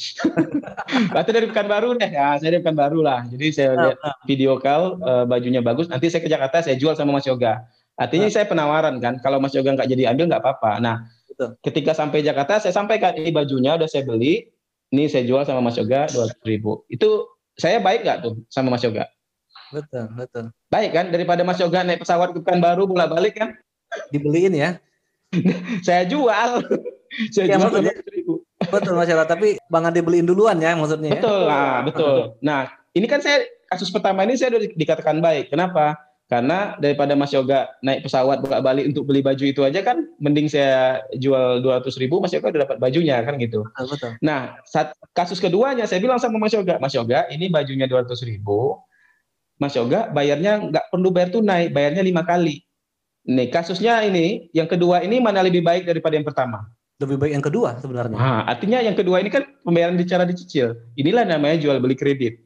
berarti 1.13 1.31
dari 1.33 1.49
Pekanbaru 1.49 1.97
deh. 1.97 2.11
Ya, 2.13 2.37
saya 2.37 2.53
dari 2.53 2.61
Pekanbaru 2.61 3.01
lah. 3.01 3.25
Jadi 3.25 3.45
saya 3.49 3.73
ah, 3.73 3.81
lihat 3.89 3.99
ah. 4.05 4.15
video 4.29 4.61
call 4.61 5.01
uh, 5.01 5.25
bajunya 5.25 5.65
bagus. 5.65 5.89
Nanti 5.89 6.13
saya 6.13 6.21
ke 6.21 6.29
Jakarta 6.29 6.61
saya 6.61 6.77
jual 6.77 6.93
sama 6.93 7.17
Mas 7.17 7.25
Yoga. 7.25 7.65
Artinya 7.97 8.29
nah. 8.29 8.33
saya 8.37 8.45
penawaran 8.45 9.01
kan. 9.01 9.17
Kalau 9.25 9.41
Mas 9.41 9.57
Yoga 9.57 9.73
nggak 9.73 9.89
jadi 9.89 10.13
ambil 10.13 10.29
nggak 10.29 10.41
apa-apa. 10.45 10.77
Nah, 10.77 11.09
Betul. 11.33 11.57
Ketika 11.65 11.97
sampai 11.97 12.21
Jakarta, 12.21 12.61
saya 12.61 12.73
sampaikan 12.77 13.17
ini 13.17 13.33
bajunya 13.33 13.73
udah 13.73 13.89
saya 13.89 14.05
beli, 14.05 14.53
ini 14.93 15.09
saya 15.09 15.25
jual 15.25 15.41
sama 15.41 15.65
Mas 15.65 15.81
Yoga 15.81 16.05
dua 16.13 16.29
ribu. 16.45 16.85
Itu 16.93 17.25
saya 17.57 17.81
baik 17.81 18.05
nggak 18.05 18.17
tuh 18.21 18.37
sama 18.53 18.69
Mas 18.69 18.85
Yoga? 18.85 19.09
Betul, 19.73 20.05
betul. 20.13 20.45
Baik 20.69 20.91
kan 20.93 21.05
daripada 21.09 21.41
Mas 21.41 21.57
Yoga 21.57 21.81
naik 21.81 22.05
pesawat 22.05 22.37
ke 22.37 22.39
baru 22.45 22.85
bolak 22.85 23.09
balik 23.09 23.33
kan? 23.41 23.57
Dibeliin 24.13 24.53
ya? 24.53 24.77
saya 25.87 26.05
jual, 26.05 26.61
saya 27.33 27.45
ya, 27.49 27.57
jual. 27.57 27.81
Betul 28.69 28.93
Mas 28.93 29.09
Yoga, 29.09 29.25
tapi 29.25 29.57
Bang 29.67 29.89
Ade 29.89 30.05
beliin 30.05 30.29
duluan 30.29 30.61
ya 30.61 30.77
maksudnya. 30.77 31.09
Ya? 31.09 31.15
Betul, 31.17 31.41
ya? 31.41 31.49
nah, 31.49 31.77
betul. 31.81 32.15
Nah 32.45 32.61
ini 32.93 33.09
kan 33.09 33.19
saya 33.25 33.49
kasus 33.73 33.89
pertama 33.89 34.21
ini 34.21 34.37
saya 34.37 34.53
udah 34.53 34.61
dikatakan 34.77 35.17
baik. 35.17 35.49
Kenapa? 35.49 35.97
Karena 36.31 36.79
daripada 36.79 37.13
Mas 37.13 37.29
Yoga 37.29 37.69
naik 37.85 38.07
pesawat 38.07 38.41
bolak 38.41 38.63
balik 38.63 38.89
untuk 38.89 39.05
beli 39.05 39.21
baju 39.21 39.43
itu 39.43 39.61
aja 39.61 39.85
kan, 39.85 40.07
mending 40.17 40.49
saya 40.49 41.03
jual 41.19 41.61
200 41.61 41.93
ribu, 42.01 42.23
Mas 42.23 42.33
Yoga 42.33 42.49
udah 42.49 42.61
dapat 42.65 42.77
bajunya 42.81 43.21
kan 43.21 43.37
gitu. 43.37 43.61
Betul. 43.75 44.17
Nah, 44.23 44.57
saat 44.65 44.97
kasus 45.13 45.37
keduanya 45.37 45.85
saya 45.85 46.01
bilang 46.01 46.17
sama 46.17 46.41
Mas 46.41 46.55
Yoga, 46.55 46.79
Mas 46.81 46.95
Yoga 46.95 47.27
ini 47.29 47.51
bajunya 47.53 47.85
200 47.85 48.17
ribu, 48.25 48.81
Mas 49.63 49.79
Yoga 49.79 50.11
bayarnya 50.11 50.59
nggak 50.59 50.91
perlu 50.91 51.07
bayar 51.15 51.31
tunai, 51.31 51.71
bayarnya 51.71 52.03
lima 52.03 52.27
kali. 52.27 52.59
Nih 53.23 53.47
kasusnya 53.47 54.03
ini, 54.03 54.51
yang 54.51 54.67
kedua 54.67 54.99
ini 54.99 55.23
mana 55.23 55.39
lebih 55.39 55.63
baik 55.63 55.87
daripada 55.87 56.19
yang 56.19 56.27
pertama? 56.27 56.67
Lebih 56.99 57.15
baik 57.15 57.31
yang 57.39 57.45
kedua 57.45 57.79
sebenarnya. 57.79 58.19
Nah, 58.19 58.43
artinya 58.43 58.83
yang 58.83 58.99
kedua 58.99 59.23
ini 59.23 59.31
kan 59.31 59.47
pembayaran 59.63 59.95
secara 59.95 60.27
dicicil. 60.27 60.75
Inilah 60.99 61.23
namanya 61.23 61.55
jual 61.55 61.79
beli 61.79 61.95
kredit. 61.95 62.43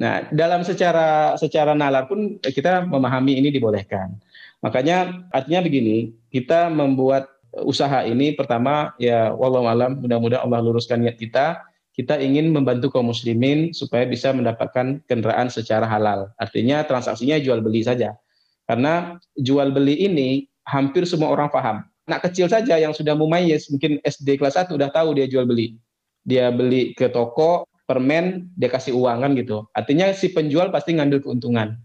Nah, 0.00 0.24
dalam 0.32 0.64
secara 0.64 1.36
secara 1.36 1.76
nalar 1.76 2.08
pun 2.08 2.40
kita 2.40 2.88
memahami 2.88 3.36
ini 3.40 3.52
dibolehkan. 3.52 4.16
Makanya 4.64 5.28
artinya 5.32 5.60
begini, 5.60 6.16
kita 6.32 6.72
membuat 6.72 7.28
usaha 7.64 8.04
ini 8.04 8.36
pertama 8.36 8.92
ya 9.00 9.32
wallahu 9.32 9.64
alam 9.64 9.96
mudah-mudahan 10.00 10.44
Allah 10.44 10.60
luruskan 10.64 11.00
niat 11.00 11.16
kita. 11.16 11.60
Kita 11.96 12.20
ingin 12.20 12.52
membantu 12.52 12.92
kaum 12.92 13.08
muslimin 13.08 13.72
supaya 13.72 14.04
bisa 14.04 14.28
mendapatkan 14.28 15.00
kendaraan 15.08 15.48
secara 15.48 15.88
halal. 15.88 16.28
Artinya 16.36 16.84
transaksinya 16.84 17.40
jual 17.40 17.64
beli 17.64 17.80
saja. 17.80 18.20
Karena 18.68 19.16
jual 19.40 19.72
beli 19.72 20.04
ini 20.04 20.44
hampir 20.68 21.08
semua 21.08 21.32
orang 21.32 21.48
paham. 21.48 21.88
Anak 22.04 22.28
kecil 22.28 22.52
saja 22.52 22.76
yang 22.76 22.92
sudah 22.92 23.16
mumayyiz, 23.16 23.72
mungkin 23.72 23.96
SD 24.04 24.36
kelas 24.36 24.60
1 24.60 24.76
udah 24.76 24.92
tahu 24.92 25.16
dia 25.16 25.24
jual 25.24 25.48
beli. 25.48 25.80
Dia 26.20 26.52
beli 26.52 26.92
ke 26.92 27.08
toko, 27.08 27.64
permen 27.88 28.50
dia 28.58 28.68
kasih 28.68 28.92
uang 28.92 29.24
kan 29.24 29.30
gitu. 29.32 29.64
Artinya 29.72 30.12
si 30.12 30.34
penjual 30.34 30.68
pasti 30.68 30.94
ngambil 30.98 31.24
keuntungan. 31.24 31.80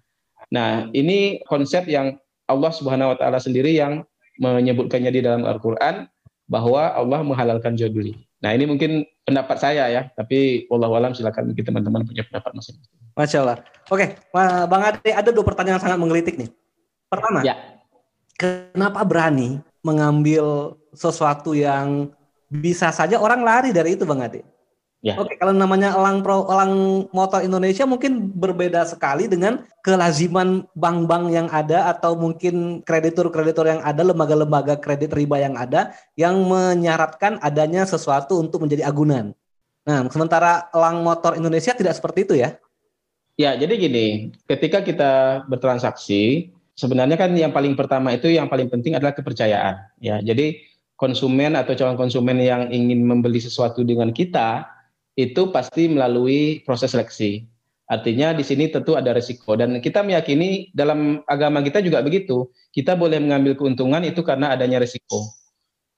Nah, 0.52 0.92
ini 0.92 1.40
konsep 1.48 1.88
yang 1.88 2.20
Allah 2.52 2.72
Subhanahu 2.76 3.16
wa 3.16 3.18
taala 3.18 3.40
sendiri 3.40 3.72
yang 3.72 4.04
menyebutkannya 4.42 5.14
di 5.14 5.22
dalam 5.24 5.48
Al-Qur'an 5.48 6.10
bahwa 6.52 6.92
Allah 6.92 7.24
menghalalkan 7.24 7.80
jual 7.80 7.94
beli. 7.94 8.18
Nah, 8.42 8.58
ini 8.58 8.66
mungkin 8.66 9.06
pendapat 9.22 9.58
saya 9.62 9.86
ya, 9.86 10.10
tapi 10.18 10.66
Allah 10.74 10.90
alam 10.90 11.14
silakan 11.14 11.54
mungkin 11.54 11.62
teman-teman 11.62 12.02
punya 12.02 12.26
pendapat 12.26 12.58
masing-masing. 12.58 12.98
Masya 13.14 13.38
Allah. 13.46 13.58
Oke, 13.86 14.18
Bang 14.34 14.82
Ade, 14.82 15.14
ada 15.14 15.30
dua 15.30 15.46
pertanyaan 15.46 15.78
yang 15.78 15.84
sangat 15.86 16.00
menggelitik 16.02 16.36
nih. 16.42 16.50
Pertama, 17.06 17.46
ya. 17.46 17.54
kenapa 18.40 19.06
berani 19.06 19.62
mengambil 19.86 20.74
sesuatu 20.98 21.54
yang 21.54 22.10
bisa 22.50 22.90
saja 22.90 23.22
orang 23.22 23.46
lari 23.46 23.70
dari 23.70 23.94
itu, 23.94 24.10
Bang 24.10 24.26
Ade? 24.26 24.42
Ya. 25.02 25.18
Oke, 25.18 25.34
kalau 25.42 25.50
namanya 25.50 25.98
elang 25.98 26.22
pro 26.22 26.46
elang 26.46 27.10
motor 27.10 27.42
Indonesia 27.42 27.90
mungkin 27.90 28.30
berbeda 28.38 28.86
sekali 28.86 29.26
dengan 29.26 29.66
kelaziman 29.82 30.70
bank-bank 30.78 31.34
yang 31.34 31.50
ada 31.50 31.90
atau 31.90 32.14
mungkin 32.14 32.86
kreditur-kreditur 32.86 33.66
yang 33.66 33.82
ada, 33.82 34.06
lembaga-lembaga 34.06 34.78
kredit 34.78 35.10
riba 35.18 35.42
yang 35.42 35.58
ada 35.58 35.98
yang 36.14 36.38
menyaratkan 36.46 37.42
adanya 37.42 37.82
sesuatu 37.90 38.38
untuk 38.38 38.62
menjadi 38.62 38.86
agunan. 38.86 39.34
Nah, 39.90 40.06
sementara 40.14 40.70
elang 40.70 41.02
motor 41.02 41.34
Indonesia 41.34 41.74
tidak 41.74 41.98
seperti 41.98 42.30
itu 42.30 42.38
ya? 42.38 42.54
Ya, 43.42 43.58
jadi 43.58 43.74
gini, 43.74 44.30
ketika 44.46 44.86
kita 44.86 45.42
bertransaksi, 45.50 46.54
sebenarnya 46.78 47.18
kan 47.18 47.34
yang 47.34 47.50
paling 47.50 47.74
pertama 47.74 48.14
itu 48.14 48.30
yang 48.30 48.46
paling 48.46 48.70
penting 48.70 48.94
adalah 48.94 49.18
kepercayaan. 49.18 49.82
Ya, 49.98 50.22
jadi 50.22 50.62
konsumen 50.94 51.58
atau 51.58 51.74
calon 51.74 51.98
konsumen 51.98 52.38
yang 52.38 52.70
ingin 52.70 53.02
membeli 53.02 53.42
sesuatu 53.42 53.82
dengan 53.82 54.14
kita 54.14 54.70
itu 55.16 55.52
pasti 55.52 55.92
melalui 55.92 56.64
proses 56.64 56.96
seleksi. 56.96 57.48
Artinya 57.92 58.32
di 58.32 58.48
sini 58.48 58.72
tentu 58.72 58.96
ada 58.96 59.12
risiko 59.12 59.60
dan 59.60 59.84
kita 59.84 60.00
meyakini 60.00 60.72
dalam 60.72 61.20
agama 61.28 61.60
kita 61.60 61.84
juga 61.84 62.00
begitu. 62.00 62.48
Kita 62.72 62.96
boleh 62.96 63.20
mengambil 63.20 63.60
keuntungan 63.60 64.00
itu 64.08 64.24
karena 64.24 64.56
adanya 64.56 64.80
risiko. 64.80 65.28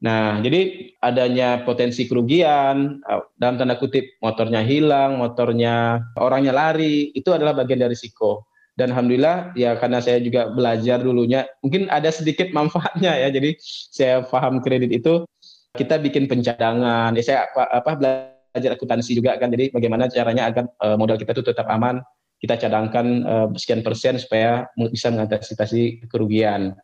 Nah, 0.04 0.41
jadi 0.43 0.91
adanya 0.99 1.63
potensi 1.63 2.10
kerugian, 2.10 2.99
eh, 3.06 3.23
dalam 3.39 3.56
tanda 3.56 3.80
kutip 3.80 4.19
motornya 4.19 4.60
hilang, 4.65 5.21
motornya 5.21 6.04
orangnya 6.19 6.52
lari, 6.52 7.13
itu 7.15 7.32
adalah 7.32 7.56
bagian 7.56 7.80
dari 7.80 7.95
risiko. 7.95 8.49
Dan 8.73 8.91
alhamdulillah 8.91 9.54
ya 9.54 9.78
karena 9.78 10.02
saya 10.02 10.17
juga 10.17 10.49
belajar 10.49 10.97
dulunya, 11.06 11.45
mungkin 11.62 11.88
ada 11.93 12.10
sedikit 12.10 12.49
manfaatnya 12.58 13.15
ya. 13.21 13.30
Jadi 13.30 13.56
saya 13.93 14.26
paham 14.26 14.60
kredit 14.65 14.89
itu 14.89 15.23
kita 15.78 16.02
bikin 16.02 16.26
pencadangan. 16.26 17.13
Ya 17.13 17.23
saya 17.23 17.39
apa, 17.54 17.69
apa 17.69 17.91
belajar 17.95 18.33
belajar 18.53 18.77
akuntansi 18.77 19.17
juga 19.17 19.33
kan. 19.41 19.49
Jadi 19.49 19.73
bagaimana 19.73 20.05
caranya 20.07 20.53
agar 20.53 20.69
uh, 20.85 20.93
modal 20.93 21.17
kita 21.17 21.33
itu 21.33 21.41
tetap 21.41 21.65
aman, 21.73 21.99
kita 22.37 22.61
cadangkan 22.61 23.05
uh, 23.25 23.47
sekian 23.57 23.81
persen 23.81 24.21
supaya 24.21 24.69
bisa 24.77 25.09
mengantisipasi 25.09 26.05
kerugian. 26.05 26.77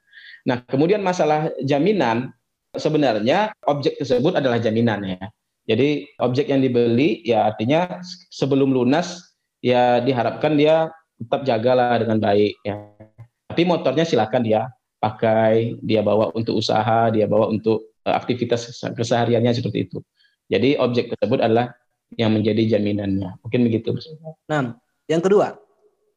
Nah, 0.49 0.65
kemudian 0.65 1.05
masalah 1.05 1.53
jaminan 1.61 2.33
sebenarnya 2.73 3.53
objek 3.69 4.01
tersebut 4.01 4.41
adalah 4.41 4.57
jaminan 4.57 5.05
ya. 5.05 5.25
Jadi 5.69 6.09
objek 6.17 6.49
yang 6.49 6.65
dibeli 6.65 7.21
ya 7.21 7.53
artinya 7.53 8.01
sebelum 8.33 8.73
lunas 8.73 9.37
ya 9.61 10.01
diharapkan 10.01 10.57
dia 10.57 10.89
tetap 11.21 11.45
jagalah 11.45 12.01
dengan 12.01 12.17
baik 12.17 12.57
ya. 12.65 12.89
Tapi 13.53 13.61
motornya 13.69 14.07
silakan 14.07 14.41
dia 14.41 14.65
pakai, 14.97 15.77
dia 15.83 16.01
bawa 16.01 16.31
untuk 16.33 16.57
usaha, 16.57 17.11
dia 17.13 17.27
bawa 17.29 17.51
untuk 17.51 17.93
eh, 18.07 18.15
aktivitas 18.15 18.81
kesehariannya 18.95 19.51
seperti 19.53 19.89
itu. 19.89 19.99
Jadi 20.49 20.75
objek 20.81 21.13
tersebut 21.13 21.39
adalah 21.39 21.77
yang 22.17 22.33
menjadi 22.33 22.77
jaminannya. 22.77 23.37
Mungkin 23.45 23.69
begitu. 23.69 23.93
Nah, 24.49 24.73
yang 25.05 25.21
kedua, 25.21 25.61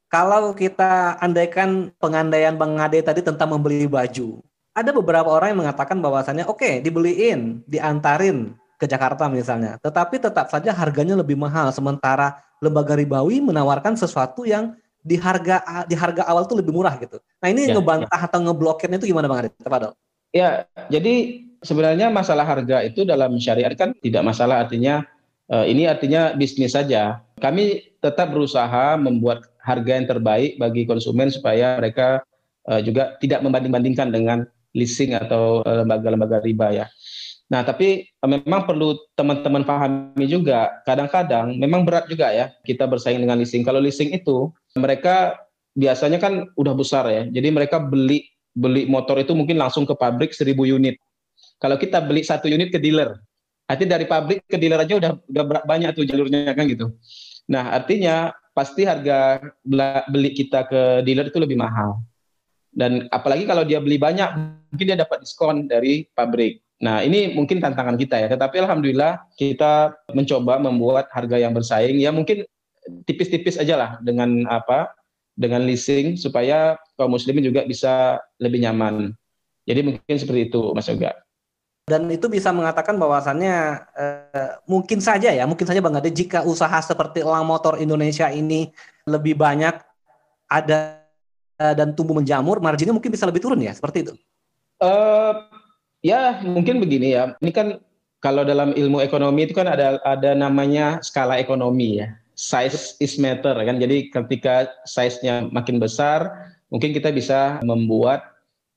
kalau 0.09 0.57
kita 0.57 1.21
andaikan 1.21 1.93
pengandaian 2.01 2.57
Bang 2.57 2.81
Ade 2.81 3.05
tadi 3.05 3.21
tentang 3.21 3.53
membeli 3.53 3.85
baju, 3.85 4.41
ada 4.73 4.91
beberapa 4.93 5.29
orang 5.29 5.53
yang 5.53 5.61
mengatakan 5.69 6.01
bahwasannya 6.01 6.49
oke 6.49 6.65
okay, 6.65 6.75
dibeliin, 6.81 7.61
diantarin 7.69 8.57
ke 8.81 8.89
Jakarta 8.89 9.29
misalnya, 9.29 9.77
tetapi 9.85 10.17
tetap 10.17 10.49
saja 10.49 10.73
harganya 10.73 11.17
lebih 11.17 11.37
mahal 11.37 11.69
sementara 11.73 12.41
lembaga 12.65 12.97
ribawi 12.97 13.45
menawarkan 13.45 13.95
sesuatu 14.01 14.49
yang 14.49 14.73
di 15.03 15.19
harga 15.19 15.85
di 15.85 15.99
harga 15.99 16.25
awal 16.25 16.49
tuh 16.49 16.63
lebih 16.63 16.73
murah 16.73 16.97
gitu. 16.97 17.21
Nah 17.43 17.49
ini 17.53 17.69
ya, 17.69 17.77
ngebantah 17.77 18.21
ya. 18.23 18.27
atau 18.27 18.39
ngeblokirnya 18.49 18.97
itu 19.03 19.13
gimana 19.13 19.29
Bang? 19.29 19.51
Padahal. 19.65 19.95
Ya, 20.33 20.65
jadi 20.89 21.45
sebenarnya 21.63 22.11
masalah 22.11 22.45
harga 22.45 22.83
itu 22.85 23.07
dalam 23.07 23.39
syariat 23.39 23.73
kan 23.75 23.95
tidak 24.03 24.23
masalah 24.23 24.67
artinya 24.67 25.07
uh, 25.49 25.65
ini 25.67 25.89
artinya 25.89 26.35
bisnis 26.35 26.75
saja. 26.77 27.23
Kami 27.39 27.97
tetap 27.99 28.31
berusaha 28.31 28.99
membuat 28.99 29.51
harga 29.63 29.93
yang 29.95 30.07
terbaik 30.11 30.59
bagi 30.59 30.87
konsumen 30.87 31.31
supaya 31.31 31.79
mereka 31.79 32.23
uh, 32.67 32.83
juga 32.83 33.15
tidak 33.23 33.43
membanding-bandingkan 33.47 34.11
dengan 34.11 34.45
leasing 34.75 35.15
atau 35.15 35.63
lembaga-lembaga 35.63 36.43
uh, 36.43 36.45
riba 36.45 36.69
ya. 36.85 36.87
Nah, 37.53 37.61
tapi 37.61 38.09
memang 38.25 38.65
perlu 38.65 38.97
teman-teman 39.13 39.61
pahami 39.61 40.25
juga, 40.25 40.73
kadang-kadang 40.89 41.53
memang 41.61 41.85
berat 41.85 42.09
juga 42.09 42.33
ya 42.33 42.49
kita 42.65 42.89
bersaing 42.89 43.21
dengan 43.21 43.37
leasing. 43.37 43.61
Kalau 43.61 43.77
leasing 43.77 44.09
itu 44.17 44.49
mereka 44.73 45.37
biasanya 45.77 46.17
kan 46.17 46.49
udah 46.57 46.73
besar 46.73 47.05
ya, 47.13 47.29
jadi 47.29 47.53
mereka 47.53 47.77
beli 47.77 48.25
beli 48.57 48.89
motor 48.89 49.21
itu 49.21 49.37
mungkin 49.37 49.61
langsung 49.61 49.85
ke 49.85 49.93
pabrik 49.93 50.33
1000 50.33 50.57
unit. 50.65 50.97
Kalau 51.63 51.79
kita 51.79 52.03
beli 52.03 52.27
satu 52.27 52.51
unit 52.51 52.75
ke 52.75 52.83
dealer, 52.83 53.15
artinya 53.71 53.95
dari 53.95 54.11
pabrik 54.11 54.43
ke 54.51 54.59
dealer 54.59 54.83
aja 54.83 54.99
udah 54.99 55.11
udah 55.31 55.45
banyak 55.63 55.95
tuh 55.95 56.03
jalurnya 56.03 56.51
kan 56.59 56.67
gitu. 56.67 56.91
Nah, 57.47 57.71
artinya 57.71 58.35
pasti 58.51 58.83
harga 58.83 59.39
beli 60.11 60.35
kita 60.35 60.67
ke 60.67 60.83
dealer 61.07 61.31
itu 61.31 61.39
lebih 61.39 61.55
mahal. 61.55 62.03
Dan 62.75 63.07
apalagi 63.15 63.47
kalau 63.47 63.63
dia 63.63 63.79
beli 63.79 64.01
banyak, 64.01 64.27
mungkin 64.75 64.87
dia 64.91 64.99
dapat 64.99 65.23
diskon 65.23 65.71
dari 65.71 66.11
pabrik. 66.19 66.59
Nah, 66.83 67.07
ini 67.07 67.31
mungkin 67.31 67.63
tantangan 67.63 67.95
kita 67.95 68.27
ya. 68.27 68.29
Tetapi 68.35 68.59
alhamdulillah 68.59 69.23
kita 69.39 69.95
mencoba 70.11 70.59
membuat 70.59 71.07
harga 71.15 71.39
yang 71.39 71.55
bersaing 71.55 72.03
ya 72.03 72.11
mungkin 72.11 72.43
tipis-tipis 73.07 73.55
aja 73.55 73.79
lah 73.79 73.91
dengan 74.03 74.51
apa? 74.51 74.91
dengan 75.33 75.65
leasing 75.65 76.21
supaya 76.21 76.77
kaum 76.97 77.17
muslimin 77.17 77.45
juga 77.45 77.65
bisa 77.65 78.21
lebih 78.37 78.63
nyaman. 78.63 79.17
Jadi 79.65 79.81
mungkin 79.81 80.17
seperti 80.19 80.53
itu 80.53 80.61
Mas 80.77 80.89
Yoga. 80.91 81.15
Dan 81.83 82.07
itu 82.15 82.31
bisa 82.31 82.55
mengatakan 82.55 82.95
bahwasannya 82.95 83.57
eh, 83.99 84.51
mungkin 84.71 85.03
saja 85.03 85.35
ya, 85.35 85.45
mungkin 85.45 85.67
saja 85.67 85.83
Bang 85.83 85.99
Ade 85.99 86.15
jika 86.15 86.47
usaha 86.47 86.79
seperti 86.79 87.27
Elang 87.27 87.45
Motor 87.45 87.83
Indonesia 87.83 88.31
ini 88.31 88.71
lebih 89.05 89.35
banyak 89.35 89.83
ada 90.47 91.03
eh, 91.59 91.75
dan 91.75 91.93
tumbuh 91.99 92.15
menjamur, 92.15 92.63
marginnya 92.63 92.95
mungkin 92.95 93.11
bisa 93.11 93.27
lebih 93.27 93.43
turun 93.43 93.59
ya, 93.59 93.75
seperti 93.75 94.07
itu. 94.07 94.15
Uh, 94.83 95.47
Ya 96.03 96.43
mungkin 96.43 96.83
begini 96.83 97.15
ya. 97.15 97.39
Ini 97.39 97.55
kan 97.55 97.79
kalau 98.19 98.43
dalam 98.43 98.75
ilmu 98.75 98.99
ekonomi 98.99 99.47
itu 99.47 99.55
kan 99.55 99.71
ada 99.71 100.03
ada 100.03 100.35
namanya 100.35 100.99
skala 100.99 101.39
ekonomi 101.39 102.03
ya. 102.03 102.19
Size 102.35 102.99
is 102.99 103.15
matter 103.23 103.55
kan. 103.55 103.79
Jadi 103.79 104.11
ketika 104.11 104.67
size-nya 104.83 105.47
makin 105.55 105.79
besar, 105.79 106.51
mungkin 106.75 106.91
kita 106.91 107.15
bisa 107.15 107.63
membuat 107.63 108.27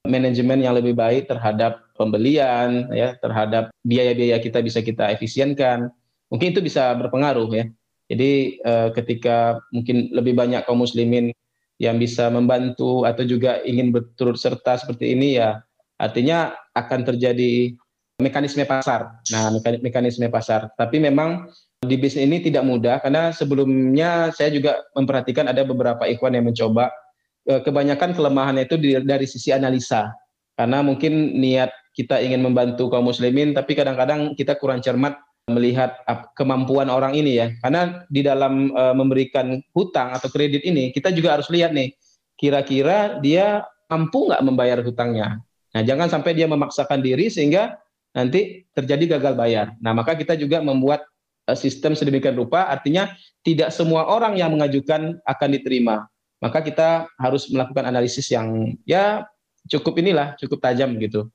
manajemen 0.05 0.61
yang 0.61 0.77
lebih 0.77 0.93
baik 0.93 1.25
terhadap 1.25 1.81
pembelian 1.95 2.91
ya, 2.91 3.15
terhadap 3.19 3.71
biaya-biaya 3.81 4.37
kita 4.43 4.59
bisa 4.61 4.83
kita 4.83 5.09
efisienkan. 5.15 5.89
Mungkin 6.29 6.53
itu 6.53 6.61
bisa 6.61 6.91
berpengaruh 6.95 7.49
ya. 7.55 7.65
Jadi 8.05 8.61
eh, 8.61 8.89
ketika 8.93 9.57
mungkin 9.73 10.13
lebih 10.13 10.37
banyak 10.37 10.67
kaum 10.69 10.83
muslimin 10.83 11.33
yang 11.81 11.97
bisa 11.97 12.29
membantu 12.29 13.03
atau 13.03 13.25
juga 13.27 13.59
ingin 13.65 13.91
berturut 13.91 14.39
serta 14.39 14.79
seperti 14.79 15.11
ini 15.17 15.41
ya 15.41 15.65
Artinya 15.95 16.51
akan 16.75 17.07
terjadi 17.07 17.71
mekanisme 18.19 18.63
pasar. 18.67 19.23
Nah, 19.31 19.51
mekanisme 19.79 20.27
pasar. 20.27 20.71
Tapi 20.75 20.99
memang 20.99 21.47
di 21.83 21.95
bisnis 21.95 22.27
ini 22.27 22.43
tidak 22.43 22.63
mudah 22.67 22.99
karena 22.99 23.31
sebelumnya 23.31 24.33
saya 24.33 24.49
juga 24.51 24.83
memperhatikan 24.95 25.45
ada 25.47 25.61
beberapa 25.63 26.03
ikhwan 26.07 26.35
yang 26.35 26.47
mencoba 26.47 26.91
eh, 27.47 27.61
kebanyakan 27.63 28.11
kelemahannya 28.15 28.67
itu 28.67 28.75
dari 29.03 29.27
sisi 29.27 29.55
analisa. 29.55 30.11
Karena 30.55 30.83
mungkin 30.83 31.39
niat 31.39 31.71
kita 31.95 32.19
ingin 32.19 32.43
membantu 32.43 32.91
kaum 32.91 33.07
muslimin 33.07 33.55
tapi 33.55 33.73
kadang-kadang 33.73 34.35
kita 34.35 34.59
kurang 34.59 34.83
cermat 34.83 35.15
melihat 35.47 36.01
kemampuan 36.33 36.89
orang 36.89 37.15
ini 37.15 37.37
ya. 37.39 37.47
Karena 37.61 38.03
di 38.09 38.25
dalam 38.25 38.73
uh, 38.73 38.93
memberikan 38.97 39.61
hutang 39.71 40.11
atau 40.11 40.27
kredit 40.27 40.65
ini 40.67 40.91
kita 40.91 41.13
juga 41.15 41.37
harus 41.39 41.47
lihat 41.47 41.71
nih 41.71 41.95
kira-kira 42.35 43.17
dia 43.23 43.63
mampu 43.87 44.27
nggak 44.27 44.43
membayar 44.43 44.79
hutangnya. 44.81 45.39
Nah, 45.75 45.81
jangan 45.83 46.07
sampai 46.07 46.35
dia 46.35 46.47
memaksakan 46.47 47.03
diri 47.03 47.27
sehingga 47.27 47.75
nanti 48.15 48.63
terjadi 48.71 49.19
gagal 49.19 49.35
bayar. 49.35 49.75
Nah, 49.83 49.91
maka 49.91 50.15
kita 50.15 50.39
juga 50.39 50.63
membuat 50.63 51.03
eh, 51.51 51.57
sistem 51.57 51.93
sedemikian 51.93 52.35
rupa, 52.35 52.71
artinya 52.71 53.11
tidak 53.43 53.75
semua 53.75 54.07
orang 54.07 54.39
yang 54.39 54.55
mengajukan 54.55 55.19
akan 55.27 55.49
diterima. 55.51 56.07
Maka 56.39 56.63
kita 56.63 57.11
harus 57.19 57.47
melakukan 57.51 57.87
analisis 57.87 58.27
yang 58.31 58.75
ya 58.87 59.27
cukup 59.67 59.99
inilah, 59.99 60.35
cukup 60.39 60.63
tajam 60.63 60.95
gitu. 60.99 61.27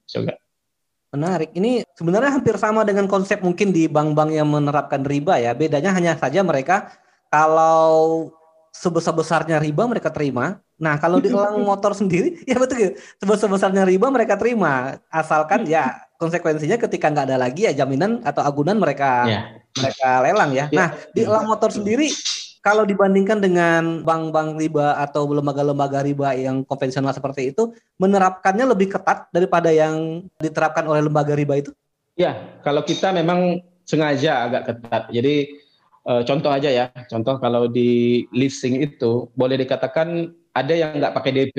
Menarik. 1.10 1.50
Ini 1.58 1.82
sebenarnya 1.98 2.38
hampir 2.38 2.54
sama 2.54 2.86
dengan 2.86 3.10
konsep 3.10 3.42
mungkin 3.42 3.74
di 3.74 3.90
bank-bank 3.90 4.30
yang 4.30 4.46
menerapkan 4.46 5.02
riba 5.02 5.42
ya. 5.42 5.50
Bedanya 5.58 5.90
hanya 5.90 6.14
saja 6.14 6.46
mereka 6.46 6.94
kalau 7.30 8.30
sebesar-besarnya 8.70 9.58
riba 9.58 9.90
mereka 9.90 10.14
terima. 10.14 10.62
Nah, 10.78 10.96
kalau 11.02 11.18
di 11.18 11.28
elang 11.28 11.60
motor 11.70 11.92
sendiri, 11.92 12.38
ya 12.50 12.56
betul 12.62 12.76
gitu. 12.78 12.92
Sebesar-besarnya 13.26 13.82
riba 13.82 14.06
mereka 14.08 14.38
terima. 14.38 15.02
Asalkan 15.10 15.66
ya 15.66 15.98
konsekuensinya 16.16 16.78
ketika 16.78 17.10
nggak 17.10 17.26
ada 17.26 17.38
lagi 17.42 17.66
ya 17.66 17.72
jaminan 17.74 18.22
atau 18.22 18.46
agunan 18.46 18.78
mereka 18.78 19.26
yeah. 19.26 19.42
mereka 19.74 20.08
lelang 20.22 20.50
ya. 20.54 20.66
Yeah. 20.70 20.78
Nah, 20.78 20.88
di 21.10 21.20
elang 21.26 21.50
motor 21.50 21.74
sendiri 21.74 22.06
kalau 22.60 22.84
dibandingkan 22.84 23.40
dengan 23.40 24.04
bank-bank 24.04 24.60
riba 24.60 25.00
atau 25.00 25.24
lembaga-lembaga 25.28 26.04
riba 26.04 26.36
yang 26.36 26.60
konvensional 26.64 27.12
seperti 27.16 27.56
itu, 27.56 27.72
menerapkannya 27.96 28.68
lebih 28.68 28.92
ketat 28.92 29.28
daripada 29.32 29.72
yang 29.72 30.24
diterapkan 30.40 30.84
oleh 30.84 31.04
lembaga 31.04 31.32
riba 31.32 31.60
itu? 31.60 31.72
Ya, 32.20 32.60
kalau 32.60 32.84
kita 32.84 33.16
memang 33.16 33.64
sengaja 33.88 34.44
agak 34.44 34.62
ketat. 34.70 35.08
Jadi 35.10 35.56
Uh, 36.00 36.24
contoh 36.24 36.48
aja 36.48 36.72
ya, 36.72 36.88
contoh 37.12 37.36
kalau 37.36 37.68
di 37.68 38.24
leasing 38.32 38.80
itu 38.80 39.28
boleh 39.36 39.60
dikatakan 39.60 40.32
ada 40.56 40.72
yang 40.72 40.96
nggak 40.96 41.12
pakai 41.12 41.28
DP, 41.28 41.58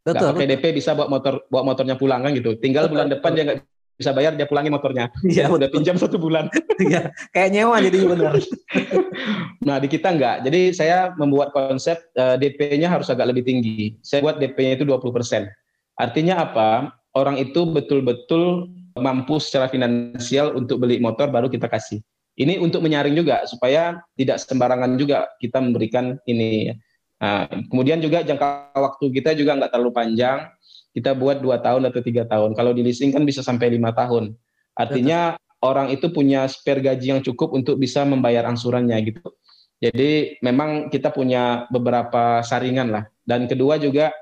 nggak 0.00 0.32
pakai 0.32 0.48
DP 0.48 0.80
bisa 0.80 0.96
bawa 0.96 1.12
motor 1.12 1.44
bawa 1.52 1.68
motornya 1.68 2.00
pulang 2.00 2.24
kan 2.24 2.32
gitu. 2.32 2.56
Tinggal 2.56 2.88
betul, 2.88 2.92
bulan 2.96 3.06
betul. 3.12 3.14
depan 3.20 3.30
dia 3.36 3.44
nggak 3.44 3.58
bisa 4.00 4.16
bayar 4.16 4.32
dia 4.32 4.48
pulangin 4.48 4.72
motornya. 4.72 5.12
Iya, 5.28 5.52
udah 5.52 5.68
pinjam 5.68 6.00
satu 6.00 6.16
bulan. 6.16 6.48
Iya, 6.80 7.12
kayak 7.36 7.50
nyewa 7.52 7.76
jadi 7.84 7.98
benar. 8.08 8.40
nah 9.68 9.76
di 9.76 9.84
kita 9.92 10.16
nggak. 10.16 10.48
Jadi 10.48 10.72
saya 10.72 11.12
membuat 11.20 11.52
konsep 11.52 12.00
uh, 12.16 12.40
eh, 12.40 12.48
DP-nya 12.48 12.88
harus 12.88 13.12
agak 13.12 13.28
lebih 13.28 13.44
tinggi. 13.44 14.00
Saya 14.00 14.24
buat 14.24 14.40
DP-nya 14.40 14.80
itu 14.80 14.88
20%. 14.88 15.44
Artinya 16.00 16.40
apa? 16.40 16.96
Orang 17.12 17.36
itu 17.36 17.68
betul-betul 17.68 18.72
mampu 18.96 19.36
secara 19.36 19.68
finansial 19.68 20.56
untuk 20.56 20.80
beli 20.80 20.96
motor 21.04 21.28
baru 21.28 21.52
kita 21.52 21.68
kasih. 21.68 22.00
Ini 22.40 22.56
untuk 22.56 22.80
menyaring 22.80 23.12
juga 23.12 23.44
supaya 23.44 24.00
tidak 24.16 24.40
sembarangan 24.40 24.96
juga 24.96 25.28
kita 25.36 25.60
memberikan 25.60 26.16
ini. 26.24 26.72
Nah, 27.20 27.44
kemudian 27.68 28.00
juga 28.00 28.24
jangka 28.24 28.72
waktu 28.72 29.04
kita 29.20 29.36
juga 29.36 29.60
nggak 29.60 29.76
terlalu 29.76 29.92
panjang. 29.92 30.48
Kita 30.90 31.14
buat 31.14 31.38
dua 31.38 31.62
tahun 31.62 31.86
atau 31.86 32.00
tiga 32.02 32.26
tahun. 32.26 32.58
Kalau 32.58 32.74
di 32.74 32.82
leasing 32.82 33.14
kan 33.14 33.22
bisa 33.22 33.40
sampai 33.46 33.70
lima 33.70 33.94
tahun. 33.94 34.34
Artinya 34.74 35.38
Betul. 35.38 35.66
orang 35.66 35.86
itu 35.94 36.06
punya 36.10 36.50
spare 36.50 36.82
gaji 36.82 37.06
yang 37.14 37.22
cukup 37.22 37.54
untuk 37.54 37.78
bisa 37.78 38.02
membayar 38.02 38.46
angsurannya 38.50 38.98
gitu. 39.06 39.30
Jadi 39.80 40.36
memang 40.44 40.92
kita 40.92 41.08
punya 41.08 41.64
beberapa 41.72 42.44
saringan 42.44 42.92
lah. 42.92 43.04
Dan 43.24 43.48
kedua 43.48 43.80
juga, 43.80 44.12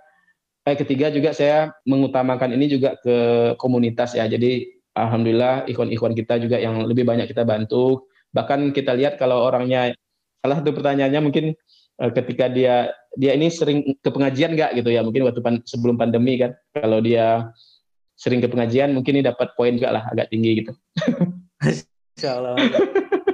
eh, 0.63 0.77
ketiga 0.79 1.11
juga 1.11 1.35
saya 1.35 1.75
mengutamakan 1.83 2.55
ini 2.55 2.71
juga 2.71 2.95
ke 3.01 3.17
komunitas 3.59 4.15
ya. 4.15 4.31
Jadi 4.31 4.71
alhamdulillah 4.95 5.67
ikhwan-ikhwan 5.67 6.15
kita 6.15 6.39
juga 6.39 6.63
yang 6.63 6.87
lebih 6.87 7.03
banyak 7.03 7.27
kita 7.27 7.43
bantu. 7.43 8.07
Bahkan 8.31 8.71
kita 8.71 8.95
lihat 8.95 9.19
kalau 9.19 9.43
orangnya 9.43 9.97
salah 10.39 10.63
satu 10.63 10.71
pertanyaannya 10.71 11.21
mungkin 11.23 11.45
ketika 11.99 12.47
dia 12.47 12.95
dia 13.19 13.35
ini 13.35 13.51
sering 13.51 13.99
ke 13.99 14.09
pengajian 14.09 14.55
nggak 14.55 14.79
gitu 14.79 14.95
ya 14.95 15.03
mungkin 15.03 15.27
waktu 15.27 15.43
pan, 15.43 15.59
sebelum 15.67 15.99
pandemi 15.99 16.39
kan 16.39 16.55
kalau 16.71 17.03
dia 17.03 17.51
sering 18.19 18.39
ke 18.43 18.51
pengajian 18.51 18.95
mungkin 18.95 19.19
ini 19.19 19.27
dapat 19.27 19.55
poin 19.55 19.75
juga 19.75 19.95
lah 19.99 20.03
agak 20.11 20.31
tinggi 20.31 20.63
gitu. 20.63 20.73
Insya 22.19 22.39
Allah. 22.43 22.59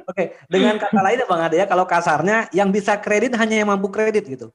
Oke, 0.05 0.37
dengan 0.47 0.77
kata 0.77 1.01
lain 1.01 1.25
Bang 1.25 1.43
Ade 1.43 1.57
ya, 1.59 1.67
kalau 1.67 1.89
kasarnya 1.89 2.53
yang 2.53 2.69
bisa 2.69 3.01
kredit 3.01 3.33
hanya 3.41 3.65
yang 3.65 3.73
mampu 3.73 3.89
kredit 3.89 4.29
gitu. 4.29 4.53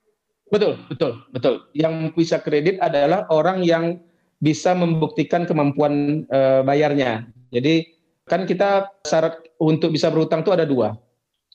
Betul, 0.54 0.78
betul, 0.86 1.26
betul. 1.34 1.54
Yang 1.74 2.14
bisa 2.14 2.38
kredit 2.38 2.78
adalah 2.78 3.26
orang 3.34 3.66
yang 3.66 3.98
bisa 4.38 4.78
membuktikan 4.78 5.50
kemampuan 5.50 6.26
uh, 6.30 6.62
bayarnya. 6.62 7.26
Jadi 7.50 7.90
kan 8.30 8.46
kita 8.46 8.88
syarat 9.02 9.42
untuk 9.58 9.90
bisa 9.94 10.14
berutang 10.14 10.46
itu 10.46 10.54
ada 10.54 10.64
dua. 10.64 10.94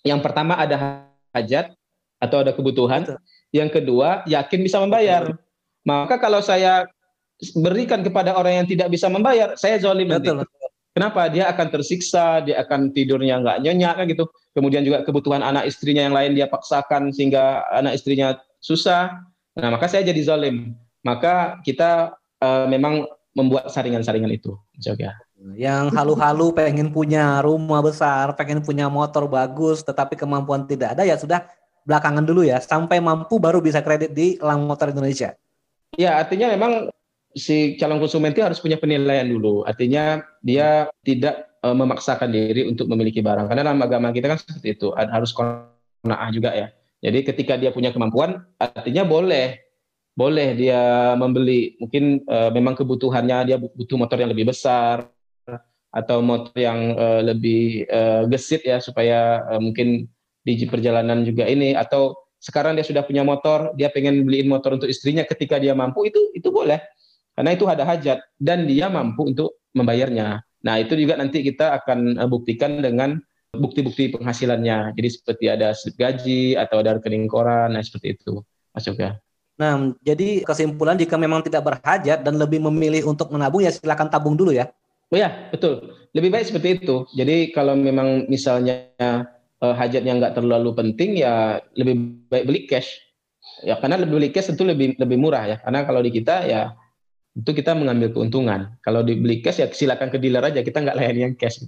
Yang 0.03 0.21
pertama 0.21 0.59
ada 0.59 1.07
hajat 1.33 1.73
atau 2.21 2.43
ada 2.43 2.53
kebutuhan. 2.55 3.07
Betul. 3.07 3.19
Yang 3.55 3.71
kedua 3.81 4.09
yakin 4.27 4.61
bisa 4.63 4.79
membayar. 4.83 5.31
Betul. 5.31 5.43
Maka 5.85 6.17
kalau 6.17 6.41
saya 6.41 6.89
berikan 7.59 8.01
kepada 8.01 8.33
orang 8.33 8.65
yang 8.65 8.69
tidak 8.69 8.89
bisa 8.89 9.11
membayar, 9.13 9.53
saya 9.59 9.77
zolim 9.79 10.09
Betul. 10.09 10.47
Kenapa? 10.95 11.27
Dia 11.27 11.51
akan 11.51 11.75
tersiksa, 11.75 12.39
dia 12.47 12.63
akan 12.63 12.95
tidurnya 12.95 13.43
nggak 13.43 13.67
nyenyak 13.67 13.95
kan 13.99 14.07
gitu. 14.07 14.31
Kemudian 14.55 14.87
juga 14.87 15.03
kebutuhan 15.03 15.43
anak 15.43 15.67
istrinya 15.67 16.07
yang 16.07 16.15
lain 16.15 16.39
dia 16.39 16.47
paksakan 16.47 17.11
sehingga 17.11 17.67
anak 17.75 17.99
istrinya 17.99 18.39
susah. 18.63 19.11
Nah, 19.59 19.75
maka 19.75 19.91
saya 19.91 20.07
jadi 20.07 20.23
zalim. 20.23 20.79
Maka 21.03 21.59
kita 21.67 22.15
uh, 22.39 22.71
memang 22.71 23.11
membuat 23.35 23.75
saringan-saringan 23.75 24.31
itu. 24.31 24.55
Juga. 24.79 25.19
Yang 25.59 25.93
halu-halu 25.99 26.55
pengen 26.55 26.95
punya 26.95 27.43
rumah 27.43 27.83
besar, 27.83 28.33
pengen 28.39 28.63
punya 28.63 28.87
motor 28.87 29.27
bagus, 29.27 29.83
tetapi 29.83 30.15
kemampuan 30.15 30.65
tidak 30.65 30.95
ada, 30.97 31.03
ya 31.03 31.19
sudah 31.19 31.45
belakangan 31.85 32.25
dulu 32.25 32.43
ya, 32.45 32.59
sampai 32.59 32.99
mampu 32.99 33.37
baru 33.37 33.61
bisa 33.61 33.85
kredit 33.85 34.17
di 34.17 34.41
Elang 34.41 34.65
Motor 34.65 34.91
Indonesia. 34.91 35.37
Ya, 35.95 36.19
artinya 36.19 36.51
memang 36.51 36.91
si 37.35 37.79
calon 37.79 38.03
konsumen 38.03 38.35
itu 38.35 38.43
harus 38.43 38.59
punya 38.59 38.81
penilaian 38.81 39.27
dulu. 39.27 39.63
Artinya 39.67 40.23
dia 40.43 40.89
tidak 41.07 41.55
uh, 41.63 41.77
memaksakan 41.77 42.31
diri 42.31 42.67
untuk 42.67 42.91
memiliki 42.91 43.21
barang. 43.21 43.47
Karena 43.47 43.71
dalam 43.71 43.83
agama 43.83 44.11
kita 44.11 44.31
kan 44.33 44.39
seperti 44.41 44.75
itu, 44.75 44.91
harus 44.95 45.31
kona'ah 45.35 46.31
juga 46.35 46.51
ya. 46.55 46.71
Jadi 47.05 47.21
ketika 47.21 47.55
dia 47.61 47.69
punya 47.71 47.93
kemampuan, 47.93 48.43
artinya 48.57 49.05
boleh 49.05 49.61
boleh 50.15 50.55
dia 50.55 51.13
membeli 51.19 51.75
mungkin 51.83 52.23
uh, 52.31 52.47
memang 52.55 52.79
kebutuhannya 52.79 53.51
dia 53.51 53.59
butuh 53.59 53.99
motor 53.99 54.15
yang 54.23 54.31
lebih 54.31 54.47
besar 54.47 55.11
atau 55.91 56.23
motor 56.23 56.55
yang 56.55 56.95
uh, 56.95 57.19
lebih 57.19 57.91
gesit 58.31 58.63
ya 58.63 58.79
supaya 58.79 59.43
mungkin 59.59 60.07
di 60.45 60.69
perjalanan 60.69 61.25
juga 61.25 61.49
ini 61.49 61.73
atau 61.73 62.15
sekarang 62.37 62.77
dia 62.77 62.85
sudah 62.85 63.01
punya 63.09 63.25
motor 63.25 63.73
dia 63.75 63.89
pengen 63.89 64.29
beliin 64.29 64.53
motor 64.53 64.77
untuk 64.77 64.93
istrinya 64.93 65.25
ketika 65.25 65.57
dia 65.57 65.73
mampu 65.73 66.05
itu 66.05 66.21
itu 66.37 66.53
boleh 66.53 66.77
karena 67.33 67.51
itu 67.57 67.65
ada 67.65 67.89
hajat 67.89 68.21
dan 68.37 68.69
dia 68.69 68.93
mampu 68.93 69.33
untuk 69.33 69.57
membayarnya 69.73 70.45
nah 70.61 70.77
itu 70.77 70.93
juga 71.01 71.17
nanti 71.17 71.41
kita 71.41 71.81
akan 71.81 72.21
buktikan 72.29 72.85
dengan 72.85 73.17
bukti-bukti 73.57 74.13
penghasilannya 74.13 74.93
jadi 74.93 75.09
seperti 75.09 75.45
ada 75.49 75.73
slip 75.73 75.97
gaji 75.97 76.61
atau 76.61 76.85
ada 76.85 77.01
rekening 77.01 77.25
koran 77.25 77.73
nah 77.73 77.81
seperti 77.81 78.21
itu 78.21 78.45
Mas 78.75 78.85
Yoga. 78.91 79.23
Nah, 79.55 79.95
jadi 80.03 80.43
kesimpulan 80.43 80.99
jika 80.99 81.15
memang 81.15 81.47
tidak 81.47 81.63
berhajat 81.63 82.27
dan 82.27 82.35
lebih 82.35 82.59
memilih 82.59 83.07
untuk 83.07 83.31
menabung 83.31 83.63
ya 83.63 83.71
silakan 83.71 84.11
tabung 84.11 84.35
dulu 84.35 84.51
ya. 84.51 84.67
Oh 85.15 85.19
ya, 85.19 85.31
betul. 85.55 85.95
Lebih 86.11 86.35
baik 86.35 86.51
seperti 86.51 86.83
itu. 86.83 87.07
Jadi 87.15 87.55
kalau 87.55 87.79
memang 87.79 88.27
misalnya 88.27 88.91
uh, 89.65 89.73
hajatnya 89.73 90.13
nggak 90.21 90.35
terlalu 90.37 90.77
penting 90.77 91.17
ya 91.17 91.65
lebih 91.73 92.29
baik 92.29 92.45
beli 92.45 92.61
cash. 92.69 93.01
Ya 93.65 93.81
karena 93.81 93.97
lebih 93.97 94.21
beli 94.21 94.29
cash 94.29 94.53
tentu 94.53 94.69
lebih 94.69 95.01
lebih 95.01 95.17
murah 95.17 95.49
ya. 95.49 95.57
Karena 95.65 95.89
kalau 95.89 96.05
di 96.05 96.13
kita 96.13 96.45
ya 96.45 96.77
itu 97.33 97.51
kita 97.51 97.73
mengambil 97.73 98.13
keuntungan. 98.13 98.77
Kalau 98.85 99.01
dibeli 99.01 99.41
cash 99.41 99.65
ya 99.65 99.67
silakan 99.73 100.13
ke 100.13 100.21
dealer 100.21 100.45
aja. 100.45 100.61
Kita 100.61 100.85
nggak 100.85 100.97
layani 101.01 101.21
yang 101.33 101.35
cash. 101.35 101.65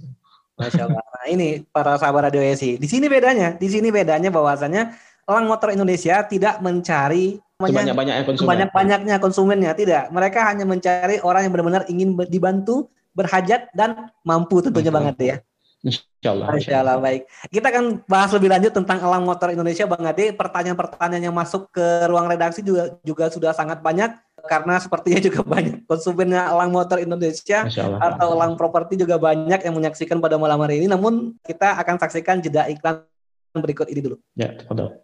Masya 0.57 0.89
Allah. 0.89 1.01
Nah 1.01 1.27
ini 1.29 1.65
para 1.69 1.97
sahabat 1.97 2.29
radio 2.29 2.41
ESI. 2.41 2.77
Di 2.77 2.87
sini 2.89 3.09
bedanya. 3.09 3.57
Di 3.57 3.67
sini 3.69 3.89
bedanya 3.89 4.29
bahwasanya 4.29 4.93
Elang 5.27 5.45
Motor 5.49 5.75
Indonesia 5.75 6.23
tidak 6.23 6.63
mencari 6.63 7.35
banyak-banyaknya 7.59 8.23
konsumen. 8.23 8.47
Banyak-banyaknya 8.47 9.15
konsumennya 9.17 9.71
tidak. 9.73 10.03
Mereka 10.13 10.39
hanya 10.45 10.63
mencari 10.63 11.19
orang 11.25 11.45
yang 11.45 11.51
benar-benar 11.53 11.83
ingin 11.89 12.15
dibantu, 12.29 12.87
berhajat 13.17 13.73
dan 13.73 14.13
mampu 14.21 14.61
tentunya 14.61 14.93
Bang 14.93 15.09
Ade 15.09 15.25
ya. 15.25 15.37
Insya 15.85 16.29
Allah. 16.33 16.47
Insya 16.57 16.77
Allah 16.81 16.97
baik. 16.97 17.29
Kita 17.53 17.67
akan 17.69 17.85
bahas 18.09 18.33
lebih 18.33 18.49
lanjut 18.49 18.73
tentang 18.73 18.97
Elang 18.97 19.23
Motor 19.23 19.53
Indonesia 19.53 19.85
Bang 19.85 20.03
Ade. 20.03 20.33
Pertanyaan-pertanyaan 20.33 21.29
yang 21.29 21.35
masuk 21.37 21.69
ke 21.69 21.85
ruang 22.09 22.25
redaksi 22.25 22.65
juga 22.65 22.97
juga 23.05 23.29
sudah 23.29 23.53
sangat 23.53 23.79
banyak 23.85 24.17
karena 24.49 24.81
sepertinya 24.81 25.19
juga 25.21 25.41
banyak 25.53 25.85
konsumennya 25.85 26.49
Elang 26.49 26.73
Motor 26.73 27.01
Indonesia 27.03 27.69
atau 28.01 28.27
Elang 28.33 28.57
Properti 28.57 28.97
juga 28.97 29.21
banyak 29.21 29.61
yang 29.61 29.75
menyaksikan 29.77 30.17
pada 30.17 30.41
malam 30.41 30.57
hari 30.65 30.81
ini. 30.81 30.89
Namun 30.89 31.37
kita 31.45 31.77
akan 31.77 32.01
saksikan 32.01 32.41
jeda 32.41 32.65
iklan 32.67 33.05
berikut 33.53 33.89
ini 33.89 34.01
dulu. 34.01 34.17
Ya, 34.33 34.53
betul 34.65 34.97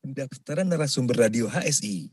pendaftaran 0.00 0.66
narasumber 0.66 1.28
radio 1.28 1.46
HSI. 1.46 2.08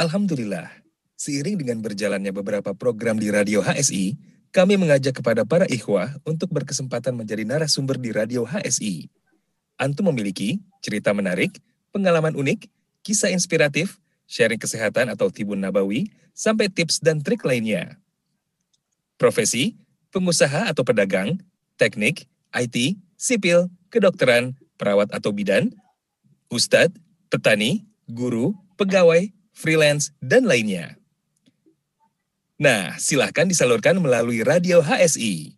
Alhamdulillah, 0.00 0.66
seiring 1.14 1.60
dengan 1.60 1.78
berjalannya 1.84 2.32
beberapa 2.34 2.74
program 2.74 3.20
di 3.20 3.30
radio 3.30 3.62
HSI, 3.62 4.18
kami 4.54 4.78
mengajak 4.78 5.18
kepada 5.18 5.42
para 5.42 5.66
ikhwah 5.66 6.14
untuk 6.22 6.46
berkesempatan 6.54 7.10
menjadi 7.18 7.42
narasumber 7.42 7.98
di 7.98 8.14
radio 8.14 8.46
HSI. 8.46 9.10
Antum 9.74 10.14
memiliki 10.14 10.62
cerita 10.78 11.10
menarik, 11.10 11.58
pengalaman 11.90 12.38
unik, 12.38 12.70
kisah 13.02 13.34
inspiratif, 13.34 13.98
sharing 14.30 14.62
kesehatan 14.62 15.10
atau 15.10 15.26
tibun 15.26 15.58
nabawi, 15.58 16.06
sampai 16.30 16.70
tips 16.70 17.02
dan 17.02 17.18
trik 17.18 17.42
lainnya. 17.42 17.98
Profesi, 19.18 19.74
pengusaha 20.14 20.70
atau 20.70 20.86
pedagang, 20.86 21.34
teknik, 21.74 22.30
IT, 22.54 22.94
sipil, 23.18 23.66
kedokteran, 23.90 24.54
perawat 24.78 25.10
atau 25.10 25.34
bidan, 25.34 25.74
ustadz, 26.46 26.94
petani, 27.26 27.82
guru, 28.06 28.54
pegawai, 28.78 29.34
freelance, 29.50 30.14
dan 30.22 30.46
lainnya. 30.46 30.94
Nah, 32.64 32.96
silahkan 32.96 33.44
disalurkan 33.44 34.00
melalui 34.00 34.40
radio 34.40 34.80
HSI. 34.80 35.52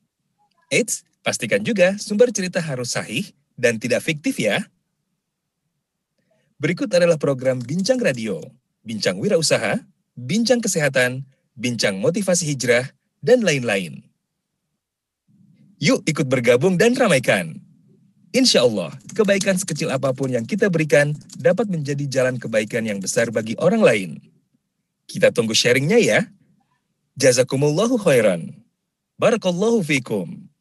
Eits, 0.75 1.07
pastikan 1.23 1.63
juga 1.63 1.95
sumber 2.03 2.35
cerita 2.35 2.59
harus 2.59 2.99
sahih 2.99 3.31
dan 3.55 3.79
tidak 3.79 4.03
fiktif 4.03 4.35
ya. 4.43 4.67
Berikut 6.59 6.91
adalah 6.91 7.15
program 7.15 7.63
Bincang 7.63 8.03
Radio, 8.03 8.43
Bincang 8.83 9.23
Wirausaha, 9.23 9.87
Bincang 10.19 10.59
Kesehatan, 10.59 11.23
Bincang 11.55 12.03
Motivasi 12.03 12.43
Hijrah, 12.51 12.91
dan 13.23 13.47
lain-lain. 13.47 14.03
Yuk 15.79 16.03
ikut 16.11 16.27
bergabung 16.27 16.75
dan 16.75 16.99
ramaikan. 16.99 17.55
Insya 18.35 18.67
Allah, 18.67 18.91
kebaikan 19.15 19.55
sekecil 19.55 19.95
apa 19.95 20.11
pun 20.11 20.35
yang 20.35 20.43
kita 20.43 20.67
berikan 20.75 21.15
dapat 21.39 21.71
menjadi 21.71 22.03
jalan 22.11 22.43
kebaikan 22.43 22.83
yang 22.83 22.99
besar 22.99 23.31
bagi 23.31 23.55
orang 23.63 23.87
lain. 23.87 24.11
Kita 25.07 25.31
tunggu 25.31 25.55
sharingnya 25.55 26.03
ya. 26.03 26.27
Jazakumullahu 27.17 27.97
khairan. 27.97 28.53
Barakallahu 29.17 29.81
fikum. 29.81 30.53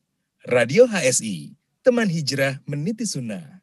Radio 0.47 0.87
HSI, 0.87 1.51
teman 1.83 2.07
hijrah 2.07 2.63
meniti 2.63 3.03
sunnah. 3.03 3.59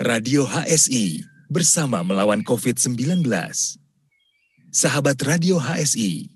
Radio 0.00 0.48
HSI, 0.48 1.20
bersama 1.52 2.00
melawan 2.00 2.40
COVID-19. 2.40 3.28
Sahabat 4.72 5.20
Radio 5.28 5.60
HSI, 5.60 6.32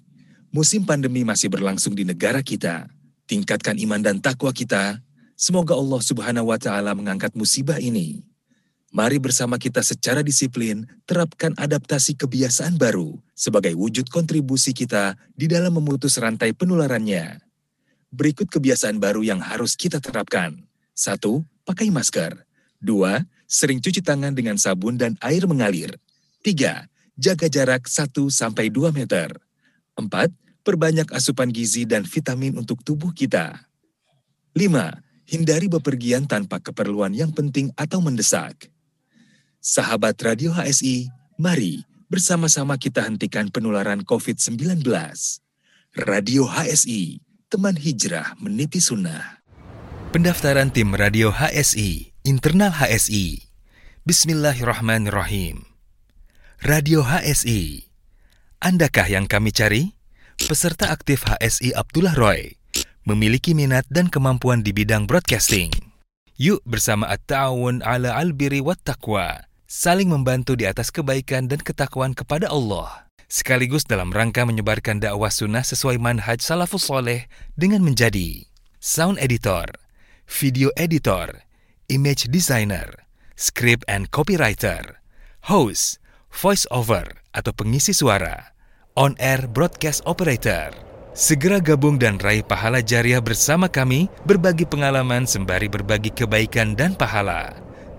musim 0.52 0.84
pandemi 0.84 1.24
masih 1.24 1.48
berlangsung 1.48 1.96
di 1.96 2.04
negara 2.04 2.44
kita. 2.44 2.84
Tingkatkan 3.24 3.80
iman 3.80 4.04
dan 4.04 4.20
takwa 4.20 4.52
kita 4.52 5.00
Semoga 5.34 5.74
Allah 5.74 5.98
Subhanahu 5.98 6.54
wa 6.54 6.58
Ta'ala 6.62 6.94
mengangkat 6.94 7.34
musibah 7.34 7.82
ini. 7.82 8.22
Mari 8.94 9.18
bersama 9.18 9.58
kita 9.58 9.82
secara 9.82 10.22
disiplin 10.22 10.86
terapkan 11.02 11.50
adaptasi 11.58 12.14
kebiasaan 12.14 12.78
baru 12.78 13.18
sebagai 13.34 13.74
wujud 13.74 14.06
kontribusi 14.06 14.70
kita 14.70 15.18
di 15.34 15.50
dalam 15.50 15.74
memutus 15.74 16.14
rantai 16.14 16.54
penularannya. 16.54 17.42
Berikut 18.14 18.46
kebiasaan 18.46 19.02
baru 19.02 19.26
yang 19.26 19.42
harus 19.42 19.74
kita 19.74 19.98
terapkan. 19.98 20.62
Satu, 20.94 21.42
pakai 21.66 21.90
masker. 21.90 22.38
Dua, 22.78 23.18
sering 23.50 23.82
cuci 23.82 23.98
tangan 23.98 24.30
dengan 24.30 24.54
sabun 24.62 24.94
dan 24.94 25.18
air 25.26 25.42
mengalir. 25.50 25.90
Tiga, 26.46 26.86
jaga 27.18 27.50
jarak 27.50 27.90
1-2 27.90 28.30
meter. 28.94 29.34
Empat, 29.98 30.30
perbanyak 30.62 31.10
asupan 31.10 31.50
gizi 31.50 31.82
dan 31.82 32.06
vitamin 32.06 32.54
untuk 32.54 32.86
tubuh 32.86 33.10
kita. 33.10 33.58
Lima, 34.54 35.02
hindari 35.26 35.66
bepergian 35.66 36.30
tanpa 36.30 36.62
keperluan 36.62 37.10
yang 37.10 37.34
penting 37.34 37.74
atau 37.74 37.98
mendesak. 37.98 38.70
Sahabat 39.64 40.20
Radio 40.20 40.52
HSI, 40.52 41.08
mari 41.40 41.88
bersama-sama 42.12 42.76
kita 42.76 43.00
hentikan 43.00 43.48
penularan 43.48 44.04
COVID-19. 44.04 44.60
Radio 46.04 46.44
HSI, 46.44 47.24
teman 47.48 47.72
hijrah 47.72 48.36
meniti 48.36 48.76
sunnah. 48.76 49.40
Pendaftaran 50.12 50.68
tim 50.68 50.92
Radio 50.92 51.32
HSI, 51.32 52.12
internal 52.28 52.76
HSI. 52.76 53.40
Bismillahirrahmanirrahim. 54.04 55.64
Radio 56.60 57.00
HSI. 57.00 57.88
Andakah 58.60 59.08
yang 59.08 59.24
kami 59.24 59.48
cari? 59.48 59.96
Peserta 60.44 60.92
aktif 60.92 61.24
HSI 61.24 61.72
Abdullah 61.72 62.12
Roy 62.12 62.52
memiliki 63.08 63.56
minat 63.56 63.88
dan 63.88 64.12
kemampuan 64.12 64.60
di 64.60 64.76
bidang 64.76 65.08
broadcasting. 65.08 65.72
Yuk 66.36 66.60
bersama 66.68 67.08
At-Ta'awun 67.08 67.80
ala 67.80 68.12
al-Biri 68.20 68.60
wat 68.60 68.84
Taqwa, 68.84 69.53
saling 69.74 70.06
membantu 70.06 70.54
di 70.54 70.70
atas 70.70 70.94
kebaikan 70.94 71.50
dan 71.50 71.58
ketakwaan 71.58 72.14
kepada 72.14 72.46
Allah, 72.46 73.10
sekaligus 73.26 73.82
dalam 73.82 74.14
rangka 74.14 74.46
menyebarkan 74.46 75.02
dakwah 75.02 75.34
sunnah 75.34 75.66
sesuai 75.66 75.98
manhaj 75.98 76.38
salafus 76.38 76.86
soleh 76.86 77.26
dengan 77.58 77.82
menjadi 77.82 78.46
sound 78.78 79.18
editor, 79.18 79.66
video 80.30 80.70
editor, 80.78 81.42
image 81.90 82.30
designer, 82.30 82.86
script 83.34 83.82
and 83.90 84.14
copywriter, 84.14 85.02
host, 85.50 85.98
voice 86.30 86.70
over 86.70 87.10
atau 87.34 87.50
pengisi 87.50 87.90
suara, 87.90 88.54
on-air 88.94 89.50
broadcast 89.50 90.06
operator, 90.06 90.70
Segera 91.14 91.62
gabung 91.62 91.94
dan 91.94 92.18
raih 92.18 92.42
pahala 92.42 92.82
jariah 92.82 93.22
bersama 93.22 93.70
kami, 93.70 94.10
berbagi 94.26 94.66
pengalaman 94.66 95.30
sembari 95.30 95.70
berbagi 95.70 96.10
kebaikan 96.10 96.74
dan 96.74 96.98
pahala. 96.98 97.54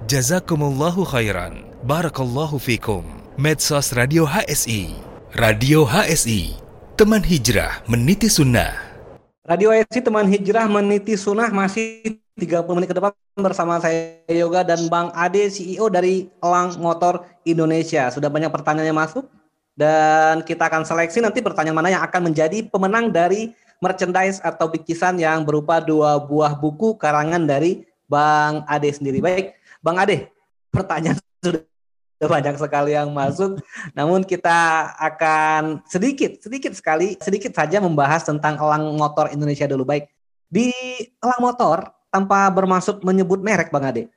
Jazakumullahu 0.05 1.01
khairan. 1.01 1.65
Barakallahu 1.81 2.61
fikum. 2.61 3.01
Medsos 3.41 3.89
Radio 3.89 4.29
HSI. 4.29 4.93
Radio 5.33 5.81
HSI. 5.81 6.61
Teman 6.93 7.25
hijrah 7.25 7.81
meniti 7.89 8.29
sunnah. 8.29 8.69
Radio 9.49 9.73
HSI 9.73 10.05
Teman 10.05 10.29
Hijrah 10.29 10.69
meniti 10.69 11.17
sunnah 11.17 11.49
masih 11.49 12.21
30 12.37 12.69
menit 12.77 12.93
ke 12.93 12.95
depan 13.01 13.17
bersama 13.33 13.81
saya 13.81 14.21
Yoga 14.29 14.61
dan 14.61 14.85
Bang 14.93 15.09
Ade 15.17 15.49
CEO 15.49 15.89
dari 15.89 16.29
Elang 16.37 16.77
Motor 16.77 17.25
Indonesia. 17.41 18.05
Sudah 18.13 18.29
banyak 18.29 18.53
pertanyaan 18.53 18.93
yang 18.93 19.01
masuk 19.01 19.25
dan 19.73 20.45
kita 20.45 20.69
akan 20.69 20.85
seleksi 20.85 21.17
nanti 21.17 21.41
pertanyaan 21.41 21.81
mana 21.81 21.89
yang 21.89 22.05
akan 22.05 22.29
menjadi 22.29 22.61
pemenang 22.69 23.09
dari 23.09 23.57
merchandise 23.81 24.37
atau 24.45 24.69
bikisan 24.69 25.17
yang 25.17 25.41
berupa 25.41 25.81
dua 25.81 26.21
buah 26.21 26.53
buku 26.53 26.93
karangan 26.93 27.49
dari 27.49 27.89
Bang 28.05 28.61
Ade 28.69 28.93
sendiri. 28.93 29.17
Baik, 29.17 29.54
Bang 29.85 30.01
Ade, 30.01 30.33
pertanyaan 30.73 31.21
sudah 31.45 31.61
banyak 32.25 32.57
sekali 32.57 32.97
yang 32.97 33.13
masuk. 33.13 33.61
Namun 33.93 34.25
kita 34.25 34.89
akan 34.97 35.85
sedikit, 35.85 36.41
sedikit 36.41 36.73
sekali, 36.73 37.13
sedikit 37.21 37.53
saja 37.53 37.77
membahas 37.77 38.25
tentang 38.25 38.57
elang 38.57 38.97
motor 38.97 39.29
Indonesia 39.29 39.69
dulu. 39.69 39.85
Baik, 39.85 40.09
di 40.49 40.73
elang 41.21 41.37
motor 41.37 41.85
tanpa 42.09 42.49
bermaksud 42.49 43.05
menyebut 43.05 43.45
merek 43.45 43.69
Bang 43.69 43.85
Ade. 43.85 44.09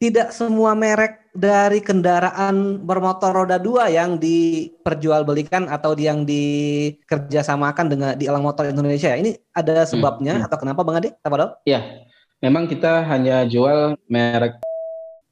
Tidak 0.00 0.32
semua 0.32 0.72
merek 0.72 1.28
dari 1.36 1.84
kendaraan 1.84 2.80
bermotor 2.80 3.44
roda 3.44 3.60
dua 3.60 3.92
yang 3.92 4.16
diperjualbelikan 4.16 5.68
atau 5.68 5.92
yang 6.00 6.24
dikerjasamakan 6.24 7.86
dengan 7.92 8.10
di 8.16 8.24
elang 8.24 8.42
motor 8.42 8.72
Indonesia. 8.72 9.12
Ini 9.12 9.36
ada 9.52 9.84
sebabnya 9.84 10.40
hmm, 10.40 10.40
hmm. 10.40 10.46
atau 10.48 10.56
kenapa 10.64 10.80
Bang 10.80 10.96
Ade? 10.96 11.12
Apa 11.20 11.60
Ya, 11.68 12.08
memang 12.40 12.64
kita 12.72 13.04
hanya 13.04 13.44
jual 13.44 14.00
merek 14.08 14.64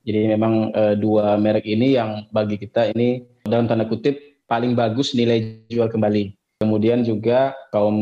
jadi 0.03 0.35
memang 0.35 0.75
e, 0.75 0.83
dua 0.99 1.39
merek 1.39 1.67
ini 1.67 1.95
yang 1.95 2.27
bagi 2.35 2.59
kita 2.59 2.91
ini 2.91 3.23
dalam 3.47 3.71
tanda 3.71 3.87
kutip 3.87 4.19
paling 4.51 4.75
bagus 4.75 5.15
nilai 5.15 5.63
jual 5.71 5.87
kembali. 5.87 6.35
Kemudian 6.63 7.03
juga 7.03 7.55
kaum 7.75 7.97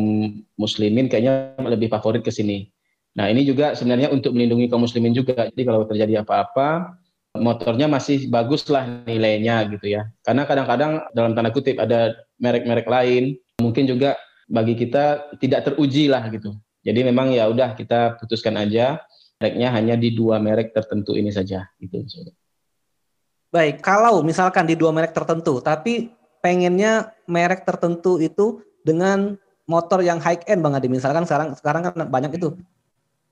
muslimin 0.60 1.08
kayaknya 1.08 1.56
lebih 1.60 1.88
favorit 1.88 2.20
ke 2.20 2.32
sini. 2.32 2.68
Nah 3.16 3.28
ini 3.28 3.44
juga 3.44 3.72
sebenarnya 3.72 4.12
untuk 4.12 4.36
melindungi 4.36 4.68
kaum 4.68 4.84
muslimin 4.84 5.16
juga. 5.16 5.48
Jadi 5.48 5.62
kalau 5.64 5.88
terjadi 5.88 6.24
apa-apa, 6.24 6.96
motornya 7.36 7.86
masih 7.86 8.28
bagus 8.28 8.66
lah 8.68 8.84
nilainya 9.06 9.64
gitu 9.70 9.96
ya. 9.96 10.08
Karena 10.26 10.44
kadang-kadang 10.44 11.08
dalam 11.16 11.32
tanda 11.32 11.52
kutip 11.52 11.80
ada 11.80 12.16
merek-merek 12.40 12.88
lain, 12.88 13.36
mungkin 13.60 13.88
juga 13.88 14.16
bagi 14.50 14.74
kita 14.74 15.36
tidak 15.38 15.72
teruji 15.72 16.10
lah 16.10 16.26
gitu. 16.28 16.56
Jadi 16.80 17.00
memang 17.04 17.30
ya 17.30 17.46
udah 17.48 17.76
kita 17.76 18.16
putuskan 18.16 18.56
aja 18.56 19.04
mereknya 19.40 19.72
hanya 19.72 19.96
di 19.96 20.12
dua 20.12 20.36
merek 20.36 20.76
tertentu 20.76 21.16
ini 21.16 21.32
saja 21.32 21.64
gitu. 21.80 22.04
Baik, 23.48 23.80
kalau 23.80 24.20
misalkan 24.20 24.68
di 24.68 24.76
dua 24.76 24.92
merek 24.92 25.16
tertentu, 25.16 25.64
tapi 25.64 26.12
pengennya 26.44 27.16
merek 27.24 27.64
tertentu 27.64 28.20
itu 28.20 28.60
dengan 28.84 29.40
motor 29.64 30.04
yang 30.04 30.20
high 30.20 30.44
end 30.44 30.60
Bang 30.60 30.76
Adi. 30.76 30.92
Misalkan 30.92 31.24
sekarang 31.24 31.56
sekarang 31.56 31.88
kan 31.88 31.94
banyak 32.12 32.36
itu. 32.36 32.52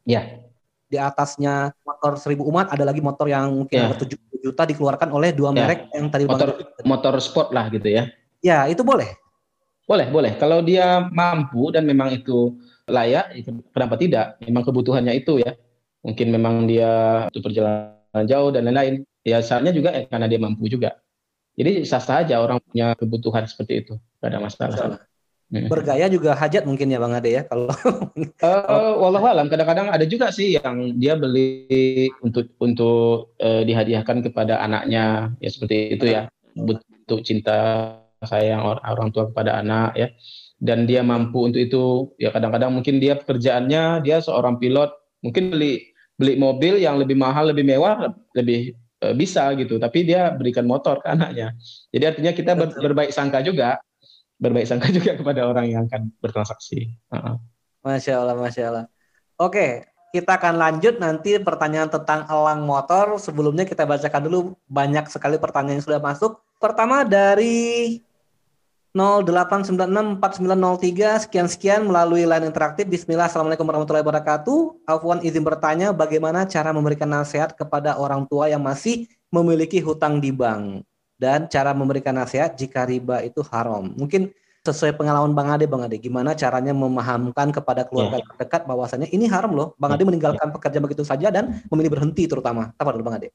Ya. 0.09 0.41
Di 0.89 0.97
atasnya 0.97 1.77
motor 1.85 2.17
seribu 2.17 2.49
umat 2.49 2.73
ada 2.73 2.89
lagi 2.89 3.05
motor 3.05 3.29
yang 3.29 3.53
mungkin 3.53 3.93
ya. 3.93 3.93
7 3.93 4.17
juta 4.41 4.65
dikeluarkan 4.65 5.13
oleh 5.13 5.37
dua 5.37 5.53
ya. 5.53 5.61
merek 5.61 5.93
yang 5.93 6.09
tadi 6.09 6.25
motor 6.25 6.57
Bang 6.57 6.89
motor 6.89 7.15
sport 7.21 7.53
lah 7.53 7.69
gitu 7.69 7.93
ya. 7.93 8.09
Ya, 8.41 8.65
itu 8.65 8.81
boleh. 8.81 9.13
Boleh, 9.85 10.09
boleh. 10.09 10.33
Kalau 10.41 10.65
dia 10.65 11.05
mampu 11.13 11.69
dan 11.69 11.85
memang 11.85 12.17
itu 12.17 12.57
layak, 12.89 13.37
ya 13.37 13.43
kenapa 13.77 14.01
tidak? 14.01 14.41
Memang 14.41 14.65
kebutuhannya 14.65 15.13
itu 15.13 15.45
ya 15.45 15.53
mungkin 16.09 16.27
memang 16.33 16.65
dia 16.65 17.25
untuk 17.29 17.53
perjalanan 17.53 18.25
jauh 18.25 18.49
dan 18.49 18.65
lain-lain. 18.65 19.05
Ya 19.29 19.45
saatnya 19.45 19.77
juga 19.77 19.93
ya, 19.93 20.09
karena 20.09 20.25
dia 20.25 20.41
mampu 20.41 20.65
juga. 20.73 20.97
Jadi 21.59 21.85
sah 21.85 22.01
saja 22.01 22.41
orang 22.41 22.63
punya 22.65 22.97
kebutuhan 22.97 23.45
seperti 23.45 23.85
itu, 23.85 23.95
tidak 24.01 24.29
ada 24.33 24.39
masalah. 24.41 24.73
masalah. 24.73 24.99
Hmm. 25.49 25.65
Bergaya 25.65 26.13
juga 26.13 26.37
hajat 26.37 26.69
mungkin 26.69 26.93
ya 26.93 27.01
Bang 27.01 27.17
Ade 27.17 27.33
ya 27.33 27.43
kalau 27.49 27.73
uh, 27.73 28.93
walau 29.01 29.25
alam 29.25 29.49
kadang-kadang 29.49 29.89
ada 29.89 30.05
juga 30.05 30.29
sih 30.29 30.61
yang 30.61 31.01
dia 31.01 31.17
beli 31.17 32.13
untuk 32.21 32.53
untuk 32.61 33.33
uh, 33.41 33.65
dihadiahkan 33.65 34.29
kepada 34.29 34.61
anaknya 34.61 35.33
ya 35.41 35.49
seperti 35.49 35.97
itu 35.97 36.05
ya 36.05 36.29
bentuk 36.53 37.25
cinta 37.25 37.97
sayang 38.21 38.61
orang, 38.61 38.85
orang 38.85 39.09
tua 39.09 39.33
kepada 39.33 39.57
anak 39.57 39.97
ya 39.97 40.13
dan 40.61 40.85
dia 40.85 41.01
mampu 41.01 41.49
untuk 41.49 41.65
itu 41.65 42.13
ya 42.21 42.29
kadang-kadang 42.29 42.69
mungkin 42.69 43.01
dia 43.01 43.17
pekerjaannya 43.17 44.05
dia 44.05 44.21
seorang 44.21 44.61
pilot 44.61 44.93
mungkin 45.25 45.49
beli 45.49 45.97
beli 46.19 46.35
mobil 46.35 46.83
yang 46.83 46.99
lebih 46.99 47.15
mahal, 47.15 47.55
lebih 47.55 47.63
mewah, 47.63 48.11
lebih 48.35 48.75
e, 48.99 49.07
bisa 49.15 49.55
gitu. 49.55 49.79
Tapi 49.79 50.03
dia 50.03 50.35
berikan 50.35 50.67
motor 50.67 50.99
ke 50.99 51.09
anaknya. 51.09 51.55
Jadi 51.95 52.05
artinya 52.05 52.33
kita 52.35 52.53
ber, 52.59 52.75
berbaik 52.75 53.15
sangka 53.15 53.39
juga, 53.41 53.79
berbaik 54.43 54.67
sangka 54.67 54.91
juga 54.99 55.15
kepada 55.15 55.47
orang 55.47 55.71
yang 55.71 55.83
akan 55.87 56.11
bertransaksi. 56.19 56.91
Uh-uh. 57.15 57.39
Masya 57.87 58.19
Allah, 58.19 58.35
masya 58.35 58.65
Allah. 58.69 58.85
Oke, 59.39 59.87
kita 60.11 60.35
akan 60.35 60.59
lanjut 60.59 60.99
nanti 60.99 61.39
pertanyaan 61.39 61.87
tentang 61.87 62.27
elang 62.27 62.67
motor. 62.67 63.23
Sebelumnya 63.23 63.63
kita 63.63 63.87
bacakan 63.87 64.27
dulu 64.27 64.59
banyak 64.67 65.07
sekali 65.07 65.39
pertanyaan 65.39 65.79
yang 65.79 65.87
sudah 65.87 66.03
masuk. 66.03 66.43
Pertama 66.59 67.07
dari 67.07 68.03
08964903 68.97 71.29
sekian-sekian 71.29 71.85
melalui 71.85 72.25
line 72.25 72.49
interaktif. 72.49 72.89
Bismillah, 72.89 73.29
Assalamualaikum 73.29 73.69
warahmatullahi 73.69 74.01
wabarakatuh. 74.01 74.89
Afwan 74.89 75.21
izin 75.21 75.45
bertanya 75.45 75.93
bagaimana 75.93 76.49
cara 76.49 76.73
memberikan 76.73 77.13
nasihat 77.13 77.53
kepada 77.53 78.01
orang 78.01 78.25
tua 78.25 78.49
yang 78.49 78.65
masih 78.65 79.05
memiliki 79.29 79.85
hutang 79.85 80.25
di 80.25 80.33
bank 80.33 80.89
dan 81.21 81.45
cara 81.53 81.77
memberikan 81.77 82.17
nasihat 82.17 82.57
jika 82.57 82.89
riba 82.89 83.21
itu 83.21 83.45
haram. 83.53 83.93
Mungkin 83.93 84.33
sesuai 84.65 84.97
pengalaman 84.97 85.37
Bang 85.37 85.53
Ade, 85.53 85.69
Bang 85.69 85.85
Ade, 85.85 86.01
gimana 86.01 86.33
caranya 86.33 86.73
memahamkan 86.73 87.53
kepada 87.53 87.85
keluarga 87.85 88.21
ya. 88.21 88.25
terdekat 88.33 88.65
bahwasanya 88.65 89.09
ini 89.13 89.29
haram 89.29 89.53
loh. 89.53 89.77
Bang 89.77 89.93
Ade 89.93 90.05
ya. 90.05 90.09
meninggalkan 90.09 90.49
pekerjaan 90.49 90.85
begitu 90.85 91.05
saja 91.05 91.29
dan 91.29 91.61
memilih 91.69 91.93
berhenti 91.99 92.25
terutama. 92.25 92.73
Apa 92.77 92.93
dulu 92.97 93.05
Bang 93.09 93.21
Ade? 93.21 93.33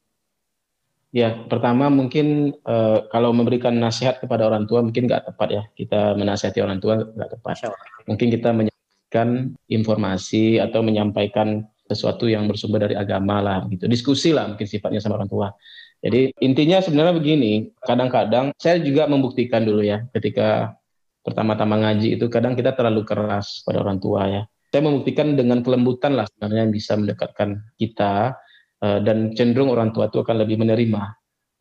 Ya, 1.14 1.46
pertama 1.46 1.86
mungkin 1.94 2.58
uh, 2.66 3.06
kalau 3.06 3.30
memberikan 3.30 3.78
nasihat 3.78 4.18
kepada 4.18 4.50
orang 4.50 4.66
tua 4.66 4.82
mungkin 4.82 5.06
nggak 5.06 5.30
tepat 5.30 5.48
ya. 5.54 5.62
Kita 5.78 6.18
menasihati 6.18 6.58
orang 6.58 6.82
tua 6.82 7.06
nggak 7.06 7.38
tepat. 7.38 7.70
Mungkin 8.10 8.34
kita 8.34 8.50
menyampaikan 8.50 9.54
informasi 9.70 10.58
atau 10.58 10.82
menyampaikan 10.82 11.62
sesuatu 11.86 12.26
yang 12.26 12.50
bersumber 12.50 12.90
dari 12.90 12.98
agama 12.98 13.38
lah 13.38 13.62
gitu. 13.70 13.86
Diskusi 13.86 14.34
lah 14.34 14.50
mungkin 14.50 14.66
sifatnya 14.66 14.98
sama 14.98 15.22
orang 15.22 15.30
tua. 15.30 15.54
Jadi 16.02 16.34
intinya 16.42 16.82
sebenarnya 16.82 17.14
begini, 17.14 17.70
kadang-kadang 17.78 18.50
saya 18.58 18.82
juga 18.82 19.06
membuktikan 19.06 19.62
dulu 19.62 19.86
ya 19.86 20.02
ketika 20.18 20.74
pertama-tama 21.22 21.78
ngaji 21.78 22.18
itu 22.18 22.26
kadang 22.26 22.58
kita 22.58 22.74
terlalu 22.74 23.06
keras 23.06 23.62
pada 23.62 23.86
orang 23.86 24.02
tua 24.02 24.26
ya. 24.26 24.42
Saya 24.74 24.82
membuktikan 24.82 25.38
dengan 25.38 25.62
kelembutan 25.62 26.18
lah 26.18 26.26
sebenarnya 26.26 26.66
yang 26.66 26.74
bisa 26.74 26.98
mendekatkan 26.98 27.62
kita 27.78 28.34
dan 29.04 29.32
cenderung 29.38 29.72
orang 29.72 29.94
tua 29.94 30.10
itu 30.10 30.20
akan 30.20 30.44
lebih 30.44 30.60
menerima. 30.60 31.02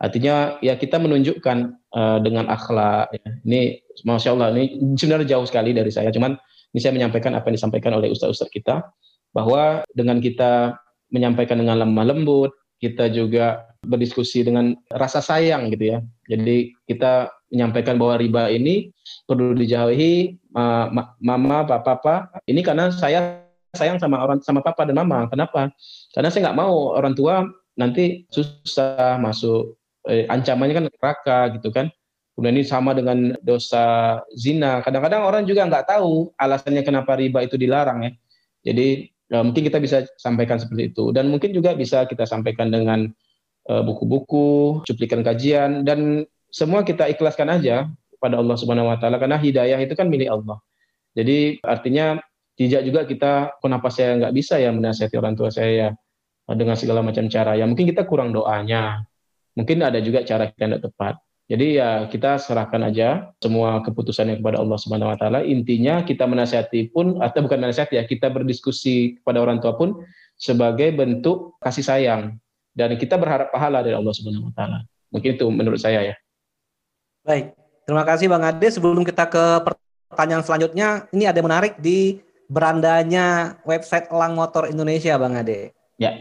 Artinya 0.03 0.59
ya 0.59 0.75
kita 0.75 0.99
menunjukkan 0.99 1.57
uh, 1.95 2.19
dengan 2.19 2.51
akhlak. 2.51 3.15
Ya. 3.15 3.29
Ini 3.47 3.61
masya 4.03 4.35
Allah 4.35 4.51
ini 4.51 4.75
sebenarnya 4.99 5.37
jauh 5.37 5.47
sekali 5.47 5.71
dari 5.71 5.87
saya. 5.93 6.11
Cuman 6.11 6.35
ini 6.75 6.79
saya 6.83 6.91
menyampaikan 6.91 7.31
apa 7.37 7.47
yang 7.47 7.55
disampaikan 7.55 7.95
oleh 7.95 8.11
ustaz-ustaz 8.11 8.51
kita 8.51 8.83
bahwa 9.31 9.87
dengan 9.95 10.19
kita 10.19 10.75
menyampaikan 11.13 11.61
dengan 11.61 11.79
lemah 11.85 12.09
lembut, 12.09 12.51
kita 12.83 13.07
juga 13.13 13.63
berdiskusi 13.87 14.43
dengan 14.43 14.75
rasa 14.91 15.23
sayang 15.23 15.71
gitu 15.71 15.95
ya. 15.95 15.99
Jadi 16.27 16.75
kita 16.89 17.31
menyampaikan 17.53 17.95
bahwa 17.95 18.19
riba 18.19 18.49
ini 18.51 18.91
perlu 19.23 19.55
dijauhi 19.55 20.35
mama, 20.51 21.63
papa, 21.63 21.79
papa. 21.79 22.15
Ini 22.49 22.59
karena 22.65 22.91
saya 22.91 23.39
sayang 23.71 23.97
sama 24.01 24.19
orang 24.19 24.41
sama 24.43 24.59
papa 24.59 24.83
dan 24.83 24.99
mama. 24.99 25.29
Kenapa? 25.29 25.71
Karena 26.13 26.29
saya 26.29 26.49
nggak 26.49 26.59
mau 26.61 26.93
orang 26.93 27.17
tua 27.17 27.43
nanti 27.73 28.29
susah 28.29 29.17
masuk 29.17 29.73
eh, 30.05 30.29
ancamannya 30.29 30.73
kan 30.77 30.85
neraka 30.85 31.39
gitu 31.57 31.73
kan. 31.73 31.89
Kemudian 32.33 32.57
ini 32.57 32.65
sama 32.65 32.97
dengan 32.97 33.37
dosa 33.45 34.17
zina. 34.33 34.81
Kadang-kadang 34.81 35.21
orang 35.25 35.43
juga 35.45 35.65
nggak 35.69 35.85
tahu 35.89 36.33
alasannya 36.37 36.81
kenapa 36.81 37.17
riba 37.17 37.45
itu 37.45 37.57
dilarang 37.57 38.09
ya. 38.09 38.11
Jadi 38.63 39.09
ya, 39.29 39.41
mungkin 39.41 39.65
kita 39.65 39.77
bisa 39.81 40.05
sampaikan 40.17 40.57
seperti 40.61 40.93
itu 40.93 41.13
dan 41.13 41.29
mungkin 41.29 41.53
juga 41.53 41.73
bisa 41.73 42.05
kita 42.05 42.25
sampaikan 42.29 42.69
dengan 42.69 43.09
eh, 43.69 43.81
buku-buku, 43.85 44.85
cuplikan 44.85 45.25
kajian 45.25 45.81
dan 45.85 46.25
semua 46.53 46.85
kita 46.85 47.09
ikhlaskan 47.09 47.49
aja 47.49 47.89
pada 48.21 48.37
Allah 48.37 48.55
Subhanahu 48.55 48.87
wa 48.93 48.97
taala 49.01 49.17
karena 49.17 49.41
hidayah 49.41 49.81
itu 49.81 49.97
kan 49.97 50.07
milik 50.07 50.29
Allah. 50.29 50.61
Jadi 51.17 51.61
artinya 51.65 52.21
tidak 52.53 52.81
juga 52.85 53.01
kita 53.09 53.31
kenapa 53.61 53.89
saya 53.89 54.17
nggak 54.21 54.33
bisa 54.33 54.61
ya 54.61 54.69
menasihati 54.69 55.17
orang 55.17 55.33
tua 55.33 55.49
saya 55.49 55.71
ya 55.73 55.89
dengan 56.51 56.75
segala 56.75 56.99
macam 56.99 57.25
cara. 57.31 57.55
Ya 57.55 57.63
mungkin 57.63 57.87
kita 57.87 58.03
kurang 58.03 58.35
doanya. 58.35 59.07
Mungkin 59.53 59.85
ada 59.85 60.01
juga 60.01 60.25
cara 60.25 60.49
kita 60.49 60.65
tidak 60.65 60.83
tepat. 60.89 61.15
Jadi 61.43 61.75
ya 61.77 62.07
kita 62.07 62.39
serahkan 62.39 62.87
aja 62.87 63.35
semua 63.43 63.83
keputusannya 63.83 64.39
kepada 64.39 64.63
Allah 64.63 64.79
Subhanahu 64.79 65.11
Wa 65.11 65.17
Taala. 65.19 65.39
Intinya 65.43 66.01
kita 66.01 66.23
menasihati 66.23 66.89
pun 66.95 67.19
atau 67.19 67.43
bukan 67.43 67.59
menasihati 67.59 67.99
ya 67.99 68.03
kita 68.07 68.31
berdiskusi 68.31 69.19
kepada 69.19 69.43
orang 69.43 69.59
tua 69.59 69.75
pun 69.75 70.01
sebagai 70.39 70.95
bentuk 70.95 71.59
kasih 71.59 71.83
sayang. 71.83 72.39
Dan 72.73 72.97
kita 72.97 73.21
berharap 73.21 73.53
pahala 73.53 73.85
dari 73.85 73.93
Allah 73.93 74.15
Subhanahu 74.15 74.49
Wa 74.49 74.53
Taala. 74.55 74.79
Mungkin 75.13 75.37
itu 75.37 75.45
menurut 75.51 75.77
saya 75.77 76.01
ya. 76.01 76.15
Baik, 77.21 77.53
terima 77.85 78.03
kasih 78.07 78.25
Bang 78.31 78.43
Ade. 78.43 78.67
Sebelum 78.73 79.05
kita 79.05 79.29
ke 79.29 79.61
pertanyaan 80.09 80.41
selanjutnya, 80.41 81.05
ini 81.13 81.29
ada 81.29 81.37
yang 81.37 81.47
menarik 81.51 81.77
di 81.77 82.17
berandanya 82.49 83.59
website 83.67 84.09
Elang 84.09 84.33
Motor 84.33 84.71
Indonesia, 84.71 85.13
Bang 85.21 85.37
Ade. 85.37 85.75
Ya. 85.97 86.11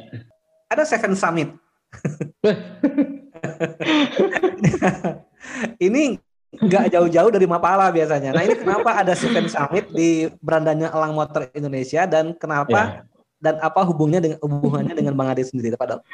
Ada 0.69 0.85
Seven 0.89 1.17
Summit. 1.17 1.49
ini 5.87 6.17
nggak 6.53 6.93
jauh-jauh 6.93 7.31
dari 7.33 7.49
Mapala 7.49 7.89
biasanya. 7.89 8.37
Nah 8.37 8.45
ini 8.45 8.61
kenapa 8.61 9.01
ada 9.01 9.17
Seven 9.17 9.49
Summit 9.49 9.89
di 9.93 10.29
berandanya 10.45 10.93
Elang 10.93 11.17
Motor 11.17 11.49
Indonesia 11.57 12.05
dan 12.05 12.37
kenapa 12.37 13.01
ya. 13.01 13.05
dan 13.41 13.57
apa 13.65 13.81
hubungnya 13.89 14.21
dengan 14.21 14.37
hubungannya 14.45 14.93
dengan 14.93 15.17
Bang 15.17 15.33
Ade 15.33 15.49
sendiri, 15.49 15.77
Pak? 15.77 16.05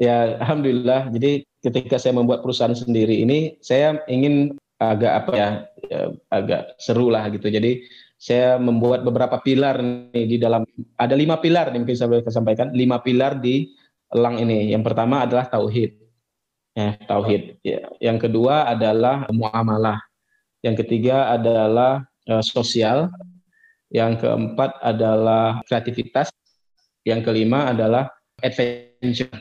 Ya, 0.00 0.40
alhamdulillah. 0.40 1.12
Jadi 1.12 1.44
ketika 1.60 2.00
saya 2.00 2.16
membuat 2.16 2.40
perusahaan 2.40 2.76
sendiri 2.76 3.20
ini, 3.20 3.60
saya 3.60 4.00
ingin 4.08 4.56
agak 4.76 5.12
apa 5.24 5.32
ya, 5.32 5.48
ya 5.88 6.00
agak 6.32 6.76
seru 6.80 7.08
lah 7.08 7.24
gitu. 7.32 7.48
Jadi 7.48 7.84
saya 8.26 8.58
membuat 8.58 9.06
beberapa 9.06 9.38
pilar 9.38 9.78
nih 9.78 10.26
di 10.26 10.36
dalam 10.42 10.66
ada 10.98 11.14
lima 11.14 11.38
pilar 11.38 11.70
nih 11.70 11.78
mungkin 11.78 11.94
saya 11.94 12.26
sampaikan 12.26 12.74
lima 12.74 12.98
pilar 12.98 13.38
di 13.38 13.70
elang 14.10 14.42
ini. 14.42 14.74
Yang 14.74 14.82
pertama 14.82 15.22
adalah 15.22 15.46
tauhid 15.46 16.06
ya 16.76 16.92
tauhid. 17.08 17.56
Ya. 17.64 17.88
Yang 17.98 18.28
kedua 18.28 18.68
adalah 18.68 19.24
muamalah. 19.32 19.98
Yang 20.60 20.84
ketiga 20.84 21.32
adalah 21.32 22.04
uh, 22.28 22.44
sosial. 22.44 23.08
Yang 23.88 24.28
keempat 24.28 24.76
adalah 24.84 25.64
kreativitas. 25.64 26.28
Yang 27.08 27.32
kelima 27.32 27.72
adalah 27.72 28.12
adventure. 28.44 29.32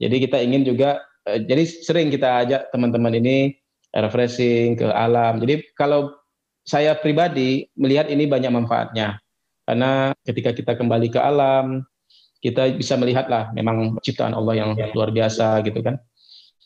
Jadi 0.00 0.16
kita 0.24 0.40
ingin 0.40 0.64
juga 0.64 1.04
uh, 1.28 1.38
jadi 1.38 1.68
sering 1.68 2.08
kita 2.08 2.48
ajak 2.48 2.72
teman-teman 2.72 3.12
ini 3.20 3.52
refreshing 3.92 4.80
ke 4.80 4.88
alam. 4.88 5.38
Jadi 5.38 5.68
kalau 5.76 6.16
saya 6.64 6.96
pribadi 6.96 7.68
melihat 7.76 8.08
ini 8.08 8.24
banyak 8.24 8.50
manfaatnya. 8.50 9.20
Karena 9.64 10.12
ketika 10.24 10.52
kita 10.52 10.72
kembali 10.76 11.08
ke 11.12 11.20
alam, 11.20 11.84
kita 12.40 12.72
bisa 12.76 12.96
melihatlah 13.00 13.52
memang 13.56 13.96
ciptaan 14.04 14.36
Allah 14.36 14.60
yang 14.60 14.70
luar 14.92 15.08
biasa 15.12 15.64
gitu 15.64 15.80
kan. 15.80 15.96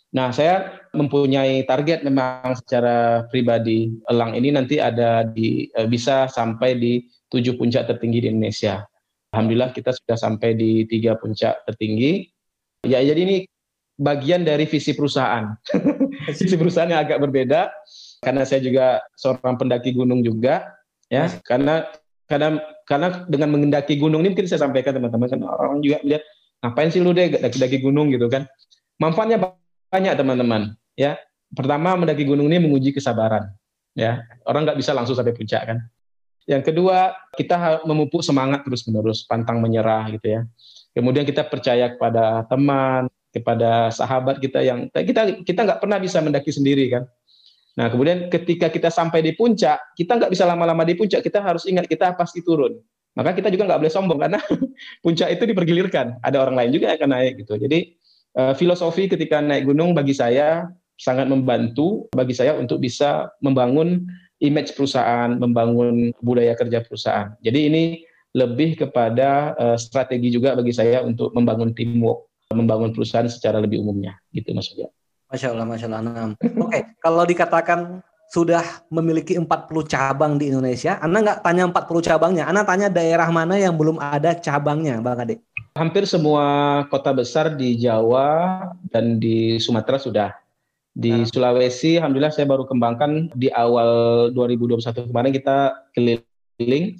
Nah, 0.08 0.32
saya 0.32 0.80
mempunyai 0.96 1.68
target 1.68 2.00
memang 2.00 2.56
secara 2.56 3.28
pribadi 3.28 3.92
elang 4.08 4.32
ini 4.32 4.50
nanti 4.50 4.80
ada 4.80 5.20
di 5.22 5.68
eh, 5.68 5.84
bisa 5.84 6.26
sampai 6.32 6.80
di 6.80 6.92
tujuh 7.28 7.60
puncak 7.60 7.86
tertinggi 7.86 8.24
di 8.24 8.28
Indonesia. 8.32 8.82
Alhamdulillah 9.36 9.76
kita 9.76 9.92
sudah 9.92 10.16
sampai 10.16 10.56
di 10.56 10.88
tiga 10.88 11.14
puncak 11.20 11.60
tertinggi. 11.68 12.24
Ya, 12.88 13.04
jadi 13.04 13.20
ini 13.20 13.36
bagian 14.00 14.48
dari 14.48 14.64
visi 14.64 14.96
perusahaan. 14.96 15.52
visi 16.40 16.56
perusahaan 16.56 16.88
yang 16.88 17.04
agak 17.04 17.20
berbeda 17.20 17.68
karena 18.18 18.42
saya 18.42 18.60
juga 18.62 19.02
seorang 19.14 19.58
pendaki 19.58 19.94
gunung 19.94 20.22
juga, 20.26 20.74
ya. 21.06 21.30
Karena 21.46 21.86
karena 22.28 22.60
karena 22.84 23.24
dengan 23.24 23.48
mengendaki 23.56 23.96
gunung 23.96 24.20
ini 24.20 24.36
mungkin 24.36 24.48
saya 24.50 24.68
sampaikan 24.68 24.92
teman-teman 24.92 25.28
kan 25.32 25.40
orang 25.48 25.80
juga 25.80 25.98
lihat 26.04 26.22
ngapain 26.60 26.92
sih 26.92 27.00
lu 27.00 27.16
deh 27.16 27.40
daki-daki 27.40 27.80
gunung? 27.80 28.12
gitu 28.12 28.28
kan. 28.28 28.44
Manfaatnya 29.00 29.40
banyak 29.88 30.14
teman-teman 30.18 30.76
ya. 30.98 31.16
Pertama 31.48 31.96
mendaki 31.96 32.28
gunung 32.28 32.52
ini 32.52 32.60
menguji 32.60 32.92
kesabaran 32.92 33.48
ya. 33.96 34.20
Orang 34.44 34.68
nggak 34.68 34.76
bisa 34.76 34.92
langsung 34.92 35.16
sampai 35.16 35.32
puncak 35.32 35.64
kan. 35.64 35.78
Yang 36.44 36.72
kedua 36.72 37.16
kita 37.36 37.84
memupuk 37.84 38.20
semangat 38.20 38.64
terus 38.64 38.84
menerus 38.88 39.24
pantang 39.24 39.64
menyerah 39.64 40.12
gitu 40.12 40.28
ya. 40.28 40.40
Kemudian 40.92 41.24
kita 41.24 41.48
percaya 41.48 41.96
kepada 41.96 42.44
teman 42.48 43.08
kepada 43.32 43.92
sahabat 43.92 44.40
kita 44.40 44.64
yang 44.64 44.88
kita 44.92 45.44
kita 45.44 45.60
nggak 45.64 45.80
pernah 45.84 46.00
bisa 46.00 46.18
mendaki 46.24 46.48
sendiri 46.48 46.88
kan 46.88 47.04
nah 47.78 47.86
kemudian 47.86 48.26
ketika 48.26 48.66
kita 48.66 48.90
sampai 48.90 49.22
di 49.22 49.38
puncak 49.38 49.78
kita 49.94 50.18
nggak 50.18 50.34
bisa 50.34 50.42
lama-lama 50.42 50.82
di 50.82 50.98
puncak. 50.98 51.22
Kita 51.22 51.38
harus 51.38 51.62
ingat 51.70 51.86
kita 51.86 52.18
pasti 52.18 52.42
turun 52.42 52.74
maka 53.14 53.34
kita 53.34 53.50
juga 53.50 53.70
nggak 53.70 53.80
boleh 53.82 53.94
sombong 53.94 54.18
karena 54.18 54.38
puncak 55.06 55.30
itu 55.30 55.42
dipergilirkan. 55.46 56.22
Ada 56.22 56.42
orang 56.42 56.54
lain 56.54 56.70
juga 56.74 56.90
yang 56.90 56.98
akan 57.02 57.10
naik 57.14 57.32
gitu. 57.42 57.58
Jadi 57.58 57.98
Eh, 58.38 58.54
filosofi 58.54 59.10
ketika 59.10 59.42
naik 59.42 59.66
gunung 59.66 59.98
bagi 59.98 60.14
saya 60.14 60.70
sangat 60.94 61.26
membantu 61.26 62.06
bagi 62.14 62.30
saya 62.36 62.54
untuk 62.54 62.78
bisa 62.78 63.34
membangun 63.42 64.06
image 64.38 64.78
perusahaan, 64.78 65.34
membangun 65.34 66.14
budaya 66.22 66.54
kerja 66.54 66.86
perusahaan. 66.86 67.34
Jadi 67.42 67.58
ini 67.66 67.84
lebih 68.36 68.78
kepada 68.78 69.56
uh, 69.56 69.74
strategi 69.80 70.30
juga 70.30 70.54
bagi 70.54 70.70
saya 70.70 71.02
untuk 71.02 71.34
membangun 71.34 71.74
teamwork, 71.74 72.28
membangun 72.54 72.94
perusahaan 72.94 73.26
secara 73.26 73.58
lebih 73.58 73.82
umumnya, 73.82 74.14
gitu 74.30 74.54
Mas 74.54 74.70
Uja. 74.70 74.86
Masya 75.28 75.48
Allah, 75.52 75.66
Masya 75.68 75.86
Allah. 75.92 76.32
Oke, 76.32 76.56
okay. 76.56 76.82
kalau 77.00 77.24
dikatakan 77.28 78.00
sudah 78.28 78.64
memiliki 78.92 79.40
40 79.40 79.48
cabang 79.88 80.36
di 80.36 80.52
Indonesia, 80.52 81.00
Anda 81.00 81.24
nggak 81.24 81.40
tanya 81.44 81.62
40 81.72 82.08
cabangnya, 82.08 82.44
Anda 82.48 82.64
tanya 82.64 82.88
daerah 82.92 83.28
mana 83.32 83.56
yang 83.56 83.76
belum 83.76 83.96
ada 84.00 84.36
cabangnya, 84.36 85.00
Bang 85.00 85.20
Ade? 85.24 85.40
hampir 85.78 86.02
semua 86.10 86.82
kota 86.90 87.14
besar 87.14 87.54
di 87.54 87.78
Jawa 87.78 88.58
dan 88.90 89.22
di 89.22 89.62
Sumatera 89.62 90.02
sudah. 90.02 90.30
Di 90.90 91.14
nah. 91.14 91.22
Sulawesi, 91.22 92.02
alhamdulillah 92.02 92.34
saya 92.34 92.50
baru 92.50 92.66
kembangkan 92.66 93.30
di 93.38 93.46
awal 93.54 94.34
2021 94.34 95.14
kemarin 95.14 95.30
kita 95.30 95.86
keliling 95.94 96.98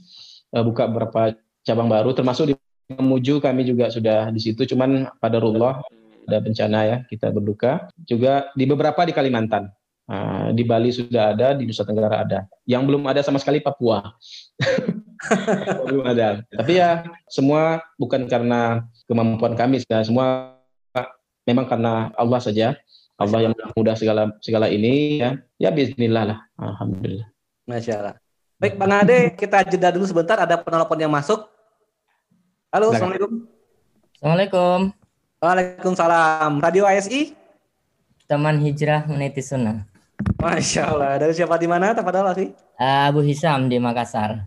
eh, 0.54 0.62
buka 0.62 0.86
beberapa 0.86 1.34
cabang 1.66 1.90
baru, 1.90 2.14
termasuk 2.14 2.54
di 2.54 2.54
Mamuju 2.88 3.44
kami 3.44 3.68
juga 3.68 3.92
sudah 3.92 4.32
di 4.32 4.40
situ. 4.40 4.64
Cuman 4.64 5.12
pada 5.20 5.36
Allah 5.36 5.84
ada 6.28 6.38
bencana 6.44 6.78
ya 6.84 6.96
kita 7.08 7.32
berduka. 7.32 7.88
Juga 8.04 8.52
di 8.52 8.68
beberapa 8.68 9.00
di 9.08 9.16
Kalimantan. 9.16 9.72
Nah, 10.08 10.52
di 10.56 10.64
Bali 10.64 10.88
sudah 10.88 11.36
ada, 11.36 11.52
di 11.52 11.68
Nusa 11.68 11.84
Tenggara 11.84 12.24
ada. 12.24 12.48
Yang 12.64 12.82
belum 12.88 13.02
ada 13.08 13.20
sama 13.20 13.40
sekali 13.40 13.60
Papua. 13.60 14.16
belum 15.88 16.04
ada. 16.04 16.40
Tapi 16.48 16.80
ya 16.80 17.04
semua 17.28 17.84
bukan 18.00 18.24
karena 18.24 18.84
kemampuan 19.04 19.52
kami, 19.52 19.84
semua 19.84 20.56
memang 21.48 21.64
karena 21.68 22.12
Allah 22.16 22.40
saja. 22.40 22.76
Allah 23.18 23.50
yang 23.50 23.54
mudah 23.74 23.98
segala 23.98 24.30
segala 24.40 24.70
ini 24.70 25.18
ya. 25.20 25.30
Ya 25.58 25.74
bismillah 25.74 26.24
lah. 26.24 26.38
Alhamdulillah. 26.54 27.28
Masya 27.66 27.94
Allah. 28.00 28.16
Baik 28.58 28.74
Bang 28.78 28.94
Ade, 28.94 29.34
kita 29.34 29.66
jeda 29.66 29.92
dulu 29.92 30.06
sebentar. 30.06 30.38
Ada 30.38 30.56
penelpon 30.56 30.98
yang 31.02 31.12
masuk. 31.12 31.50
Halo, 32.70 32.94
Assalamualaikum. 32.94 33.44
Assalamualaikum. 34.16 34.97
Waalaikumsalam. 35.38 36.58
Radio 36.58 36.82
ASI? 36.82 37.30
Teman 38.26 38.58
Hijrah 38.58 39.06
Meniti 39.06 39.38
Sunnah. 39.38 39.86
Masya 40.42 40.90
Allah. 40.90 41.14
Dari 41.14 41.30
siapa 41.30 41.54
di 41.54 41.70
mana? 41.70 41.94
Tafadhol 41.94 42.34
sih? 42.34 42.50
Abu 42.74 43.22
Hisam 43.22 43.70
di 43.70 43.78
Makassar. 43.78 44.42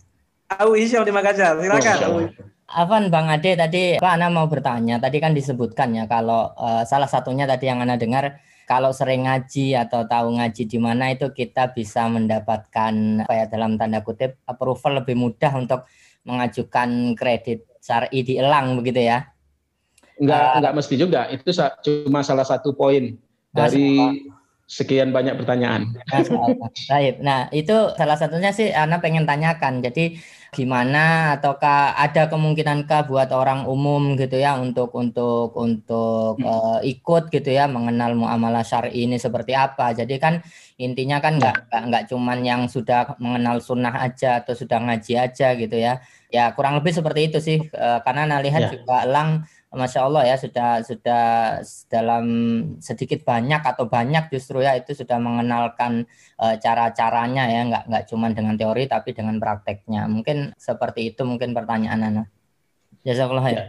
Abu 0.51 0.75
Hisam 0.75 1.07
di 1.07 1.15
Makassar. 1.15 1.63
Silakan. 1.63 1.95
Oh, 2.11 2.27
Afan 2.67 3.07
Bang 3.07 3.31
Ade 3.31 3.55
tadi 3.55 4.03
Pak 4.03 4.19
Ana 4.19 4.27
mau 4.27 4.51
bertanya. 4.51 4.99
Tadi 4.99 5.23
kan 5.23 5.31
disebutkan 5.31 5.95
ya 5.95 6.11
kalau 6.11 6.51
uh, 6.59 6.83
salah 6.83 7.07
satunya 7.07 7.47
tadi 7.47 7.71
yang 7.71 7.79
Ana 7.79 7.95
dengar 7.95 8.43
kalau 8.67 8.91
sering 8.91 9.31
ngaji 9.31 9.79
atau 9.79 10.03
tahu 10.03 10.43
ngaji 10.43 10.67
di 10.67 10.75
mana 10.75 11.15
itu 11.15 11.31
kita 11.31 11.71
bisa 11.71 12.11
mendapatkan 12.11 13.23
apa 13.23 13.31
ya 13.31 13.45
dalam 13.47 13.79
tanda 13.79 14.03
kutip 14.03 14.43
approval 14.43 14.99
lebih 14.99 15.15
mudah 15.15 15.55
untuk 15.55 15.87
mengajukan 16.27 17.15
kredit 17.15 17.63
syar'i 17.79 18.27
di 18.27 18.35
Elang 18.35 18.75
begitu 18.75 19.07
ya. 19.07 19.30
Enggak 20.21 20.45
uh, 20.45 20.57
enggak 20.61 20.73
mesti 20.77 20.95
juga. 20.95 21.21
Itu 21.33 21.49
cuma 21.81 22.21
salah 22.21 22.45
satu 22.45 22.77
poin 22.77 23.17
dari 23.49 24.21
sekian 24.71 25.11
banyak 25.11 25.35
pertanyaan. 25.35 25.91
Baik. 26.87 27.19
Nah, 27.19 27.51
itu 27.51 27.91
salah 27.99 28.15
satunya 28.15 28.55
sih 28.55 28.71
Ana 28.71 29.03
pengen 29.03 29.27
tanyakan. 29.27 29.83
Jadi 29.83 30.15
gimana 30.51 31.35
ataukah 31.35 31.95
ada 31.95 32.27
kemungkinankah 32.27 33.07
buat 33.07 33.31
orang 33.35 33.67
umum 33.67 34.19
gitu 34.19 34.35
ya 34.39 34.55
untuk 34.59 34.91
untuk 34.95 35.55
untuk 35.59 36.39
hmm. 36.39 36.47
uh, 36.47 36.79
ikut 36.83 37.31
gitu 37.31 37.51
ya 37.51 37.71
mengenal 37.71 38.15
muamalah 38.15 38.63
syar'i 38.63 39.03
ini 39.03 39.19
seperti 39.19 39.51
apa. 39.51 39.91
Jadi 39.91 40.15
kan 40.23 40.39
intinya 40.79 41.19
kan 41.19 41.35
nggak 41.35 41.55
ya. 41.67 41.79
nggak 41.91 42.03
cuman 42.07 42.39
yang 42.43 42.61
sudah 42.71 43.19
mengenal 43.19 43.59
sunnah 43.59 43.95
aja 43.99 44.39
atau 44.39 44.55
sudah 44.55 44.79
ngaji 44.79 45.19
aja 45.19 45.51
gitu 45.59 45.75
ya. 45.75 45.99
Ya 46.31 46.55
kurang 46.55 46.79
lebih 46.79 46.95
seperti 46.95 47.27
itu 47.27 47.43
sih 47.43 47.59
uh, 47.75 47.99
karena 48.07 48.23
Ana 48.23 48.39
lihat 48.39 48.71
ya. 48.71 48.79
juga 48.79 49.03
lang 49.03 49.43
Masya 49.71 50.03
Allah 50.03 50.27
ya 50.27 50.35
sudah 50.35 50.83
sudah 50.83 51.23
dalam 51.87 52.25
sedikit 52.83 53.23
banyak 53.23 53.63
atau 53.63 53.87
banyak 53.87 54.27
justru 54.27 54.59
ya 54.59 54.75
itu 54.75 54.91
sudah 54.91 55.15
mengenalkan 55.15 56.03
uh, 56.43 56.59
cara-caranya 56.59 57.47
ya 57.47 57.61
nggak 57.71 57.83
nggak 57.87 58.03
cuma 58.11 58.27
dengan 58.35 58.59
teori 58.59 58.91
tapi 58.91 59.15
dengan 59.15 59.39
prakteknya 59.39 60.11
mungkin 60.11 60.51
seperti 60.59 61.15
itu 61.15 61.23
mungkin 61.23 61.55
pertanyaan 61.55 62.03
Anda. 62.03 62.23
Jazakallah 63.07 63.47
ya. 63.47 63.63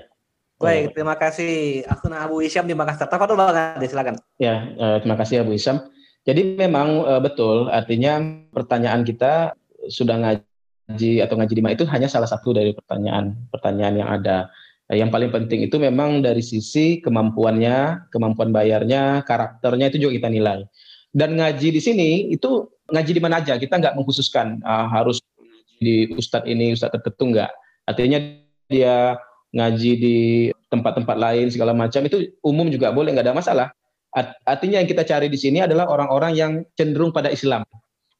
Baik, 0.59 0.95
terima 0.95 1.19
kasih. 1.19 1.83
Aku 1.91 2.07
Abu 2.11 2.39
Isyam 2.43 2.67
di 2.71 2.75
Makassar. 2.75 3.11
Tafadhol 3.11 3.35
Bang 3.35 3.83
silakan. 3.83 4.15
Ya, 4.39 4.71
uh, 4.79 5.03
terima 5.03 5.19
kasih 5.19 5.43
Abu 5.43 5.55
Isyam. 5.55 5.87
Jadi 6.23 6.55
memang 6.55 7.03
uh, 7.03 7.19
betul 7.19 7.67
artinya 7.67 8.23
pertanyaan 8.55 9.03
kita 9.03 9.59
sudah 9.91 10.19
ngaji 10.19 11.19
atau 11.19 11.35
ngaji 11.35 11.55
di 11.55 11.63
mana 11.63 11.75
itu 11.75 11.87
hanya 11.91 12.07
salah 12.07 12.31
satu 12.31 12.55
dari 12.55 12.71
pertanyaan 12.75 13.35
pertanyaan 13.51 13.95
yang 13.99 14.11
ada 14.11 14.51
yang 14.93 15.09
paling 15.09 15.33
penting 15.33 15.65
itu 15.65 15.81
memang 15.81 16.21
dari 16.21 16.45
sisi 16.45 17.01
kemampuannya, 17.01 18.09
kemampuan 18.13 18.53
bayarnya, 18.53 19.25
karakternya 19.25 19.89
itu 19.89 20.05
juga 20.05 20.13
kita 20.21 20.29
nilai. 20.29 20.69
Dan 21.09 21.41
ngaji 21.41 21.69
di 21.73 21.81
sini 21.81 22.11
itu 22.29 22.69
ngaji 22.93 23.13
di 23.17 23.23
mana 23.25 23.41
aja, 23.41 23.57
kita 23.57 23.81
nggak 23.81 23.97
mengkhususkan 23.97 24.61
uh, 24.61 24.89
harus 24.93 25.21
di 25.81 26.13
ustadz 26.13 26.49
ini, 26.49 26.77
ustadz 26.77 27.01
tertentu 27.01 27.33
nggak. 27.33 27.51
Artinya 27.89 28.19
dia 28.69 29.17
ngaji 29.53 29.93
di 29.97 30.19
tempat-tempat 30.69 31.17
lain 31.17 31.49
segala 31.53 31.77
macam 31.77 32.01
itu 32.09 32.33
umum 32.45 32.69
juga 32.69 32.93
boleh 32.93 33.17
nggak 33.17 33.27
ada 33.33 33.37
masalah. 33.37 33.69
Artinya 34.45 34.85
yang 34.85 34.89
kita 34.89 35.09
cari 35.09 35.33
di 35.33 35.41
sini 35.41 35.65
adalah 35.65 35.89
orang-orang 35.89 36.37
yang 36.37 36.53
cenderung 36.77 37.17
pada 37.17 37.33
Islam. 37.33 37.65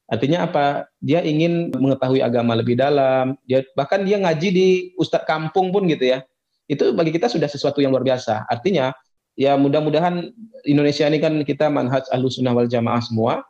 Artinya 0.09 0.49
apa? 0.49 0.89
Dia 0.97 1.21
ingin 1.21 1.69
mengetahui 1.69 2.17
agama 2.17 2.57
lebih 2.57 2.81
dalam. 2.81 3.37
Dia 3.45 3.61
bahkan 3.77 4.01
dia 4.01 4.17
ngaji 4.17 4.49
di 4.49 4.67
ustadz 4.97 5.29
kampung 5.29 5.69
pun 5.69 5.85
gitu 5.85 6.17
ya 6.17 6.25
itu 6.67 6.95
bagi 6.95 7.11
kita 7.11 7.27
sudah 7.27 7.47
sesuatu 7.49 7.83
yang 7.83 7.91
luar 7.91 8.05
biasa. 8.05 8.47
Artinya 8.47 8.95
ya 9.33 9.57
mudah-mudahan 9.57 10.29
Indonesia 10.63 11.09
ini 11.09 11.19
kan 11.19 11.41
kita 11.43 11.67
manhaj 11.67 12.05
sunnah 12.09 12.53
wal 12.53 12.69
jamaah 12.69 13.01
semua 13.01 13.43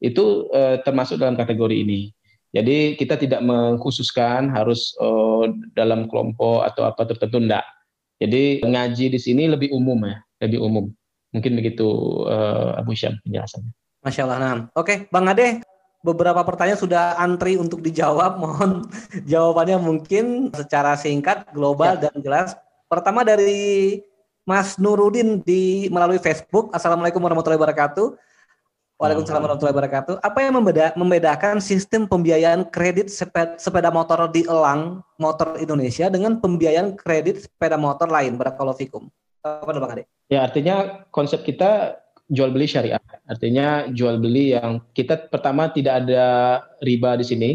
itu 0.00 0.48
eh, 0.52 0.80
termasuk 0.84 1.20
dalam 1.20 1.38
kategori 1.38 1.76
ini. 1.76 2.12
Jadi 2.56 2.96
kita 2.96 3.20
tidak 3.20 3.44
mengkhususkan 3.44 4.48
harus 4.48 4.96
oh, 4.96 5.44
dalam 5.76 6.08
kelompok 6.08 6.64
atau 6.64 6.88
apa 6.88 7.04
tertentu 7.04 7.36
enggak. 7.36 7.64
Jadi 8.16 8.64
ngaji 8.64 9.12
di 9.12 9.20
sini 9.20 9.44
lebih 9.44 9.68
umum 9.76 10.08
ya, 10.08 10.16
lebih 10.40 10.64
umum. 10.64 10.88
Mungkin 11.36 11.52
begitu 11.52 11.84
uh, 12.24 12.80
Abu 12.80 12.96
Syam 12.96 13.20
penjelasannya. 13.28 13.76
Masya 14.00 14.22
Allah. 14.24 14.38
Nah. 14.40 14.56
Oke, 14.72 15.04
Bang 15.12 15.28
Ade, 15.28 15.60
beberapa 16.06 16.38
pertanyaan 16.46 16.78
sudah 16.78 17.18
antri 17.18 17.58
untuk 17.58 17.82
dijawab. 17.82 18.38
Mohon 18.42 18.86
jawabannya 19.26 19.78
mungkin 19.82 20.54
secara 20.54 20.94
singkat, 20.94 21.50
global 21.50 21.98
ya. 21.98 22.06
dan 22.06 22.14
jelas. 22.22 22.54
Pertama 22.86 23.26
dari 23.26 23.98
Mas 24.46 24.78
Nurudin 24.78 25.42
di 25.42 25.90
melalui 25.90 26.22
Facebook. 26.22 26.70
Assalamualaikum 26.70 27.18
warahmatullahi 27.18 27.58
wabarakatuh. 27.58 28.14
Waalaikumsalam 28.96 29.44
warahmatullahi 29.44 29.76
wabarakatuh. 29.76 30.14
Apa 30.24 30.38
yang 30.40 30.56
membeda, 30.56 30.94
membedakan 30.96 31.60
sistem 31.60 32.08
pembiayaan 32.08 32.64
kredit 32.72 33.12
sepeda, 33.12 33.58
sepeda 33.60 33.92
motor 33.92 34.24
di 34.32 34.48
Elang 34.48 35.04
Motor 35.20 35.60
Indonesia 35.60 36.08
dengan 36.08 36.40
pembiayaan 36.40 36.96
kredit 36.96 37.44
sepeda 37.44 37.76
motor 37.76 38.08
lain? 38.08 38.40
Barakallahu 38.40 38.78
fikum. 38.78 39.12
Apa 39.44 39.68
Bang 39.76 39.92
Ade? 39.92 40.08
Ya, 40.32 40.48
artinya 40.48 41.04
konsep 41.12 41.44
kita 41.44 42.00
jual 42.26 42.50
beli 42.50 42.66
syariah. 42.66 43.02
Artinya 43.26 43.86
jual 43.90 44.18
beli 44.18 44.54
yang 44.54 44.82
kita 44.94 45.30
pertama 45.30 45.70
tidak 45.70 46.06
ada 46.06 46.24
riba 46.82 47.14
di 47.18 47.24
sini, 47.26 47.50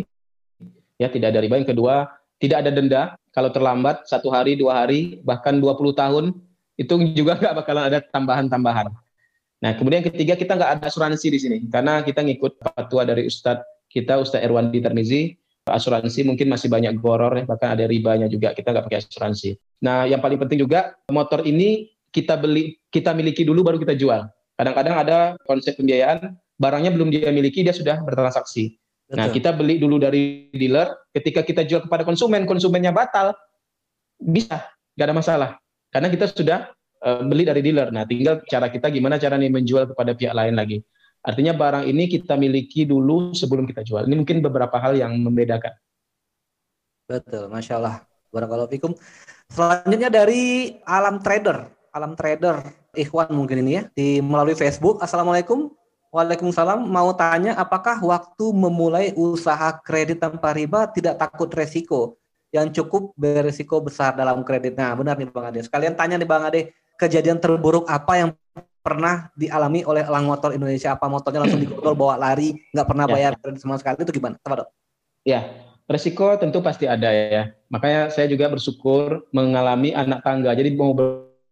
ya 1.00 1.12
tidak 1.12 1.36
ada 1.36 1.40
riba. 1.44 1.60
Yang 1.60 1.76
kedua 1.76 2.08
tidak 2.42 2.68
ada 2.68 2.72
denda. 2.74 3.04
Kalau 3.32 3.48
terlambat 3.48 4.04
satu 4.12 4.28
hari, 4.28 4.60
dua 4.60 4.84
hari, 4.84 5.24
bahkan 5.24 5.56
20 5.56 5.96
tahun 5.96 6.26
itu 6.76 6.94
juga 7.16 7.40
nggak 7.40 7.54
bakalan 7.64 7.84
ada 7.88 8.00
tambahan-tambahan. 8.04 8.92
Nah 9.62 9.72
kemudian 9.78 10.02
ketiga 10.02 10.34
kita 10.34 10.58
nggak 10.58 10.72
ada 10.82 10.86
asuransi 10.90 11.28
di 11.30 11.40
sini 11.40 11.58
karena 11.70 12.02
kita 12.02 12.26
ngikut 12.26 12.58
fatwa 12.58 13.06
dari 13.06 13.30
Ustadz 13.30 13.62
kita 13.94 14.18
Ustadz 14.18 14.42
Erwandi 14.42 14.82
Tarmizi 14.82 15.38
asuransi 15.70 16.26
mungkin 16.26 16.50
masih 16.50 16.74
banyak 16.74 16.98
goror 16.98 17.38
ya 17.38 17.46
bahkan 17.46 17.78
ada 17.78 17.86
ribanya 17.86 18.26
juga 18.26 18.58
kita 18.58 18.74
nggak 18.74 18.86
pakai 18.90 19.00
asuransi. 19.06 19.54
Nah 19.86 20.10
yang 20.10 20.18
paling 20.18 20.42
penting 20.42 20.66
juga 20.66 20.98
motor 21.14 21.46
ini 21.46 21.94
kita 22.10 22.42
beli 22.42 22.82
kita 22.90 23.14
miliki 23.14 23.46
dulu 23.46 23.62
baru 23.62 23.78
kita 23.78 23.94
jual. 23.94 24.26
Kadang-kadang 24.62 24.96
ada 25.02 25.18
konsep 25.50 25.74
pembiayaan, 25.74 26.38
barangnya 26.62 26.94
belum 26.94 27.10
dia 27.10 27.34
miliki, 27.34 27.66
dia 27.66 27.74
sudah 27.74 27.98
bertransaksi. 28.06 28.78
Nah, 28.78 28.78
Betul. 29.10 29.18
Nah, 29.18 29.28
kita 29.34 29.50
beli 29.58 29.76
dulu 29.82 29.98
dari 29.98 30.54
dealer, 30.54 30.94
ketika 31.18 31.42
kita 31.42 31.66
jual 31.66 31.90
kepada 31.90 32.06
konsumen, 32.06 32.46
konsumennya 32.46 32.94
batal, 32.94 33.34
bisa, 34.22 34.70
nggak 34.94 35.08
ada 35.10 35.16
masalah. 35.18 35.50
Karena 35.90 36.14
kita 36.14 36.30
sudah 36.30 36.70
uh, 37.02 37.26
beli 37.26 37.42
dari 37.42 37.66
dealer. 37.66 37.90
Nah, 37.90 38.06
tinggal 38.06 38.46
cara 38.46 38.70
kita 38.70 38.94
gimana 38.94 39.18
cara 39.18 39.34
nih 39.42 39.50
menjual 39.50 39.90
kepada 39.90 40.14
pihak 40.14 40.38
lain 40.38 40.54
lagi. 40.54 40.78
Artinya 41.26 41.58
barang 41.58 41.90
ini 41.90 42.06
kita 42.06 42.38
miliki 42.38 42.86
dulu 42.86 43.34
sebelum 43.34 43.66
kita 43.66 43.82
jual. 43.82 44.06
Ini 44.06 44.14
mungkin 44.14 44.46
beberapa 44.46 44.78
hal 44.78 44.94
yang 44.94 45.18
membedakan. 45.18 45.74
Betul, 47.10 47.50
masya 47.50 47.82
Allah. 47.82 48.06
Barakallahu 48.30 48.70
fikum. 48.70 48.94
Selanjutnya 49.50 50.14
dari 50.14 50.78
Alam 50.86 51.18
Trader. 51.20 51.81
Alam 51.92 52.16
Trader 52.16 52.64
Ikhwan 52.96 53.36
mungkin 53.36 53.68
ini 53.68 53.72
ya 53.80 53.84
di 53.92 54.24
melalui 54.24 54.56
Facebook. 54.56 55.04
Assalamualaikum. 55.04 55.72
Waalaikumsalam. 56.12 56.88
Mau 56.88 57.12
tanya 57.16 57.56
apakah 57.56 58.00
waktu 58.04 58.46
memulai 58.52 59.16
usaha 59.16 59.76
kredit 59.80 60.20
tanpa 60.20 60.52
riba 60.52 60.88
tidak 60.92 61.20
takut 61.20 61.48
resiko 61.52 62.20
yang 62.52 62.68
cukup 62.72 63.16
beresiko 63.16 63.80
besar 63.80 64.16
dalam 64.16 64.44
kredit? 64.44 64.76
Nah, 64.76 64.92
benar 64.96 65.16
nih 65.16 65.32
Bang 65.32 65.48
Ade. 65.52 65.64
Sekalian 65.64 65.96
tanya 65.96 66.20
nih 66.20 66.28
Bang 66.28 66.44
Ade, 66.44 66.76
kejadian 67.00 67.40
terburuk 67.40 67.88
apa 67.88 68.20
yang 68.20 68.30
pernah 68.84 69.32
dialami 69.40 69.88
oleh 69.88 70.04
elang 70.04 70.28
motor 70.28 70.52
Indonesia? 70.52 70.96
Apa 70.96 71.08
motornya 71.08 71.48
langsung 71.48 71.60
digodol 71.64 71.96
bawa 71.96 72.20
lari, 72.20 72.60
nggak 72.76 72.88
pernah 72.88 73.08
ya. 73.08 73.12
bayar 73.16 73.32
kredit 73.40 73.60
sama 73.64 73.80
sekali 73.80 74.04
itu 74.04 74.12
gimana? 74.12 74.36
Coba 74.44 74.64
dok. 74.64 74.70
Ya, 75.24 75.48
resiko 75.88 76.36
tentu 76.36 76.60
pasti 76.60 76.92
ada 76.92 77.08
ya. 77.08 77.56
Makanya 77.72 78.12
saya 78.12 78.28
juga 78.28 78.52
bersyukur 78.52 79.24
mengalami 79.32 79.96
anak 79.96 80.28
tangga. 80.28 80.52
Jadi 80.52 80.76
mau 80.76 80.92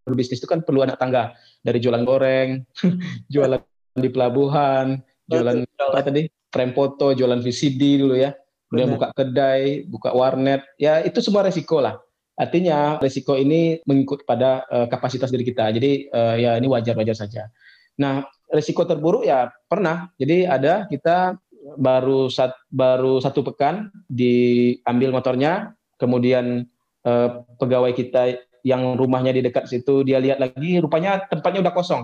berbisnis 0.09 0.41
itu 0.41 0.49
kan 0.49 0.65
perlu 0.65 0.81
anak 0.81 0.97
tangga 0.97 1.37
dari 1.61 1.77
jualan 1.77 2.01
goreng, 2.01 2.65
jualan 3.33 3.61
di 3.93 4.09
pelabuhan, 4.09 4.97
jualan 5.29 5.61
apa 5.77 6.01
tadi, 6.01 6.25
frame 6.49 6.73
foto, 6.73 7.13
jualan 7.13 7.37
VCD 7.39 8.01
dulu 8.01 8.17
ya, 8.17 8.33
kemudian 8.69 8.89
buka 8.97 9.07
kedai, 9.13 9.85
buka 9.85 10.09
warnet, 10.13 10.65
ya 10.81 11.05
itu 11.05 11.21
semua 11.21 11.45
resiko 11.45 11.77
lah. 11.79 12.01
Artinya 12.39 12.97
resiko 13.03 13.35
ini 13.35 13.83
mengikut 13.83 14.23
pada 14.23 14.63
uh, 14.71 14.87
kapasitas 14.87 15.27
diri 15.27 15.43
kita. 15.43 15.75
Jadi 15.75 16.07
uh, 16.07 16.39
ya 16.39 16.55
ini 16.55 16.71
wajar-wajar 16.71 17.11
saja. 17.11 17.51
Nah 17.99 18.23
resiko 18.47 18.87
terburuk 18.87 19.27
ya 19.27 19.51
pernah. 19.67 20.07
Jadi 20.15 20.47
ada 20.47 20.87
kita 20.87 21.35
baru 21.75 22.31
sat, 22.31 22.55
baru 22.71 23.19
satu 23.19 23.43
pekan 23.43 23.91
diambil 24.07 25.11
motornya, 25.11 25.75
kemudian 25.99 26.63
uh, 27.03 27.43
pegawai 27.59 27.91
kita 27.91 28.39
yang 28.65 28.95
rumahnya 28.99 29.31
di 29.35 29.41
dekat 29.45 29.67
situ 29.67 30.03
dia 30.03 30.19
lihat 30.19 30.39
lagi 30.41 30.79
rupanya 30.79 31.23
tempatnya 31.27 31.69
udah 31.69 31.73
kosong. 31.73 32.03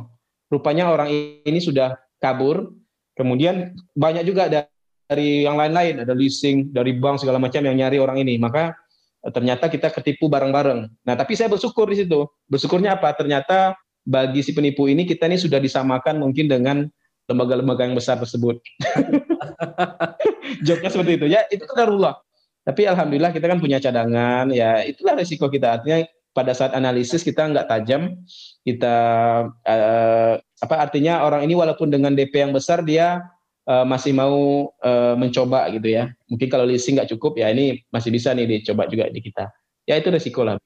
Rupanya 0.51 0.91
orang 0.91 1.09
ini 1.43 1.59
sudah 1.59 1.97
kabur. 2.21 2.71
Kemudian 3.15 3.75
banyak 3.95 4.27
juga 4.27 4.51
dari 4.51 5.47
yang 5.47 5.55
lain-lain 5.55 6.03
ada 6.03 6.11
leasing 6.11 6.73
dari 6.75 6.95
bank 6.97 7.23
segala 7.23 7.39
macam 7.39 7.63
yang 7.63 7.75
nyari 7.79 7.97
orang 7.97 8.19
ini. 8.19 8.35
Maka 8.37 8.75
eh, 9.23 9.31
ternyata 9.31 9.71
kita 9.71 9.91
ketipu 9.91 10.27
bareng-bareng. 10.27 10.87
Nah 11.07 11.15
tapi 11.15 11.33
saya 11.33 11.47
bersyukur 11.51 11.87
di 11.89 12.03
situ. 12.03 12.27
Bersyukurnya 12.47 12.99
apa? 12.99 13.15
Ternyata 13.15 13.75
bagi 14.05 14.45
si 14.45 14.53
penipu 14.53 14.85
ini 14.85 15.03
kita 15.03 15.25
ini 15.25 15.39
sudah 15.39 15.57
disamakan 15.57 16.21
mungkin 16.21 16.45
dengan 16.45 16.85
lembaga-lembaga 17.25 17.89
yang 17.89 17.97
besar 17.97 18.21
tersebut. 18.21 18.61
Joknya 20.67 20.89
seperti 20.93 21.11
itu. 21.17 21.25
Ya, 21.25 21.41
itu 21.49 21.65
kadarullah. 21.65 22.21
Tapi 22.65 22.85
alhamdulillah 22.89 23.29
kita 23.29 23.45
kan 23.45 23.61
punya 23.61 23.77
cadangan, 23.77 24.49
ya 24.49 24.81
itulah 24.81 25.13
resiko 25.13 25.49
kita. 25.49 25.77
Artinya 25.77 26.01
pada 26.35 26.51
saat 26.51 26.75
analisis 26.75 27.23
kita 27.23 27.47
nggak 27.47 27.71
tajam, 27.71 28.19
kita 28.67 28.95
uh, 29.47 30.33
apa 30.35 30.75
artinya 30.75 31.23
orang 31.23 31.47
ini 31.47 31.55
walaupun 31.55 31.87
dengan 31.87 32.11
DP 32.11 32.43
yang 32.43 32.51
besar 32.51 32.83
dia 32.83 33.23
uh, 33.71 33.87
masih 33.87 34.11
mau 34.11 34.67
uh, 34.83 35.15
mencoba 35.15 35.71
gitu 35.71 35.95
ya. 35.95 36.11
Mungkin 36.27 36.51
kalau 36.51 36.67
leasing 36.67 36.99
nggak 36.99 37.15
cukup 37.15 37.39
ya 37.39 37.55
ini 37.55 37.79
masih 37.87 38.11
bisa 38.11 38.35
nih 38.35 38.59
dicoba 38.59 38.83
juga 38.91 39.07
di 39.07 39.23
kita. 39.23 39.47
Ya 39.87 39.95
itu 39.95 40.11
resiko 40.11 40.43
lah. 40.43 40.59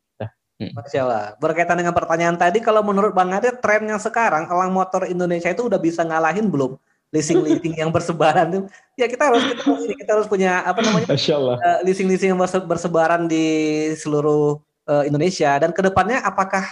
Hmm. 0.59 0.75
Masya 0.75 0.99
Allah. 1.07 1.25
Berkaitan 1.39 1.79
dengan 1.79 1.95
pertanyaan 1.95 2.35
tadi, 2.35 2.59
kalau 2.59 2.83
menurut 2.83 3.15
Bang 3.15 3.31
Ade, 3.31 3.55
trennya 3.63 3.95
sekarang 3.95 4.51
elang 4.51 4.75
motor 4.75 5.07
Indonesia 5.07 5.47
itu 5.47 5.71
udah 5.71 5.79
bisa 5.79 6.03
ngalahin 6.03 6.51
belum 6.51 6.75
leasing-leasing 7.15 7.79
yang 7.79 7.95
bersebaran 7.95 8.51
tuh? 8.51 8.63
Ya 8.99 9.07
kita 9.07 9.31
harus 9.31 9.39
kita, 9.47 9.63
kita 10.03 10.11
harus 10.19 10.27
punya 10.27 10.59
apa 10.67 10.83
namanya? 10.83 11.07
Masya 11.07 11.33
Allah. 11.39 11.55
leasing-leasing 11.87 12.35
yang 12.35 12.41
bersebaran 12.43 13.31
di 13.31 13.47
seluruh 13.95 14.59
uh, 14.89 15.03
Indonesia 15.05 15.61
dan 15.61 15.69
ke 15.69 15.85
depannya 15.85 16.19
apakah 16.25 16.65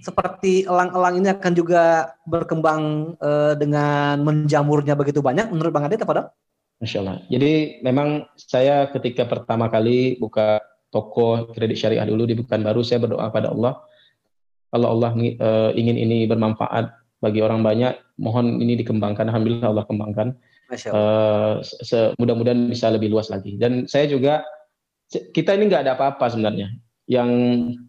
seperti 0.00 0.64
elang-elang 0.64 1.20
ini 1.20 1.28
akan 1.30 1.52
juga 1.52 2.14
berkembang 2.24 3.14
uh, 3.20 3.52
dengan 3.54 4.22
menjamurnya 4.24 4.96
begitu 4.96 5.20
banyak 5.20 5.52
menurut 5.52 5.70
Bang 5.70 5.86
Ade 5.86 6.00
apa 6.00 6.14
dong? 6.14 6.28
Masya 6.80 6.98
Allah. 7.04 7.16
Jadi 7.28 7.84
memang 7.84 8.24
saya 8.40 8.88
ketika 8.88 9.28
pertama 9.28 9.68
kali 9.68 10.16
buka 10.16 10.64
toko 10.88 11.52
kredit 11.52 11.76
syariah 11.76 12.08
dulu 12.08 12.24
di 12.24 12.34
Baru, 12.34 12.80
saya 12.80 13.04
berdoa 13.04 13.28
pada 13.28 13.52
Allah. 13.52 13.84
Kalau 14.72 14.88
Allah 14.96 15.12
uh, 15.12 15.70
ingin 15.76 15.98
ini 16.00 16.24
bermanfaat 16.24 16.88
bagi 17.20 17.44
orang 17.44 17.60
banyak, 17.60 18.00
mohon 18.16 18.62
ini 18.62 18.80
dikembangkan. 18.80 19.28
Alhamdulillah 19.28 19.68
Allah 19.68 19.84
kembangkan. 19.84 20.28
Masya 20.72 20.88
Allah. 20.88 21.60
Uh, 21.60 22.10
mudah-mudahan 22.16 22.72
bisa 22.72 22.88
lebih 22.88 23.12
luas 23.12 23.28
lagi. 23.28 23.60
Dan 23.60 23.84
saya 23.84 24.08
juga, 24.08 24.40
kita 25.12 25.58
ini 25.58 25.68
nggak 25.68 25.84
ada 25.84 25.92
apa-apa 26.00 26.32
sebenarnya 26.32 26.72
yang 27.10 27.30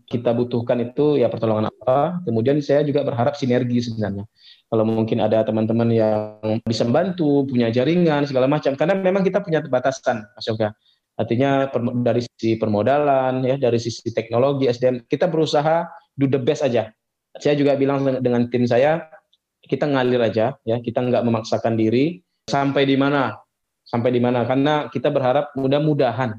kita 0.09 0.34
butuhkan 0.34 0.82
itu 0.82 1.22
ya 1.22 1.30
pertolongan 1.30 1.69
apa. 1.69 2.26
Kemudian 2.26 2.57
saya 2.57 2.82
juga 2.82 3.05
berharap 3.05 3.38
sinergi 3.38 3.78
sebenarnya. 3.86 4.26
Kalau 4.65 4.82
mungkin 4.82 5.22
ada 5.22 5.45
teman-teman 5.45 5.93
yang 5.93 6.57
bisa 6.65 6.82
membantu, 6.89 7.45
punya 7.45 7.69
jaringan 7.69 8.26
segala 8.26 8.49
macam. 8.49 8.74
Karena 8.74 8.97
memang 8.97 9.22
kita 9.22 9.45
punya 9.45 9.61
batasan, 9.61 10.26
Mas 10.34 10.49
Yoga. 10.49 10.74
Artinya 11.22 11.69
dari 12.01 12.26
sisi 12.26 12.57
permodalan, 12.57 13.45
ya, 13.45 13.61
dari 13.61 13.78
sisi 13.78 14.09
teknologi 14.09 14.65
SDM, 14.65 15.05
kita 15.05 15.30
berusaha 15.30 15.86
do 16.17 16.26
the 16.26 16.41
best 16.41 16.65
aja. 16.65 16.89
Saya 17.38 17.53
juga 17.53 17.78
bilang 17.78 18.01
dengan 18.26 18.49
tim 18.49 18.65
saya, 18.65 19.05
kita 19.61 19.86
ngalir 19.86 20.17
aja, 20.17 20.57
ya, 20.65 20.82
kita 20.82 20.97
nggak 20.97 21.22
memaksakan 21.22 21.78
diri 21.78 22.26
sampai 22.49 22.89
di 22.89 22.97
mana, 22.97 23.38
sampai 23.86 24.09
di 24.09 24.17
mana, 24.17 24.49
karena 24.49 24.89
kita 24.89 25.13
berharap 25.13 25.53
mudah-mudahan, 25.53 26.34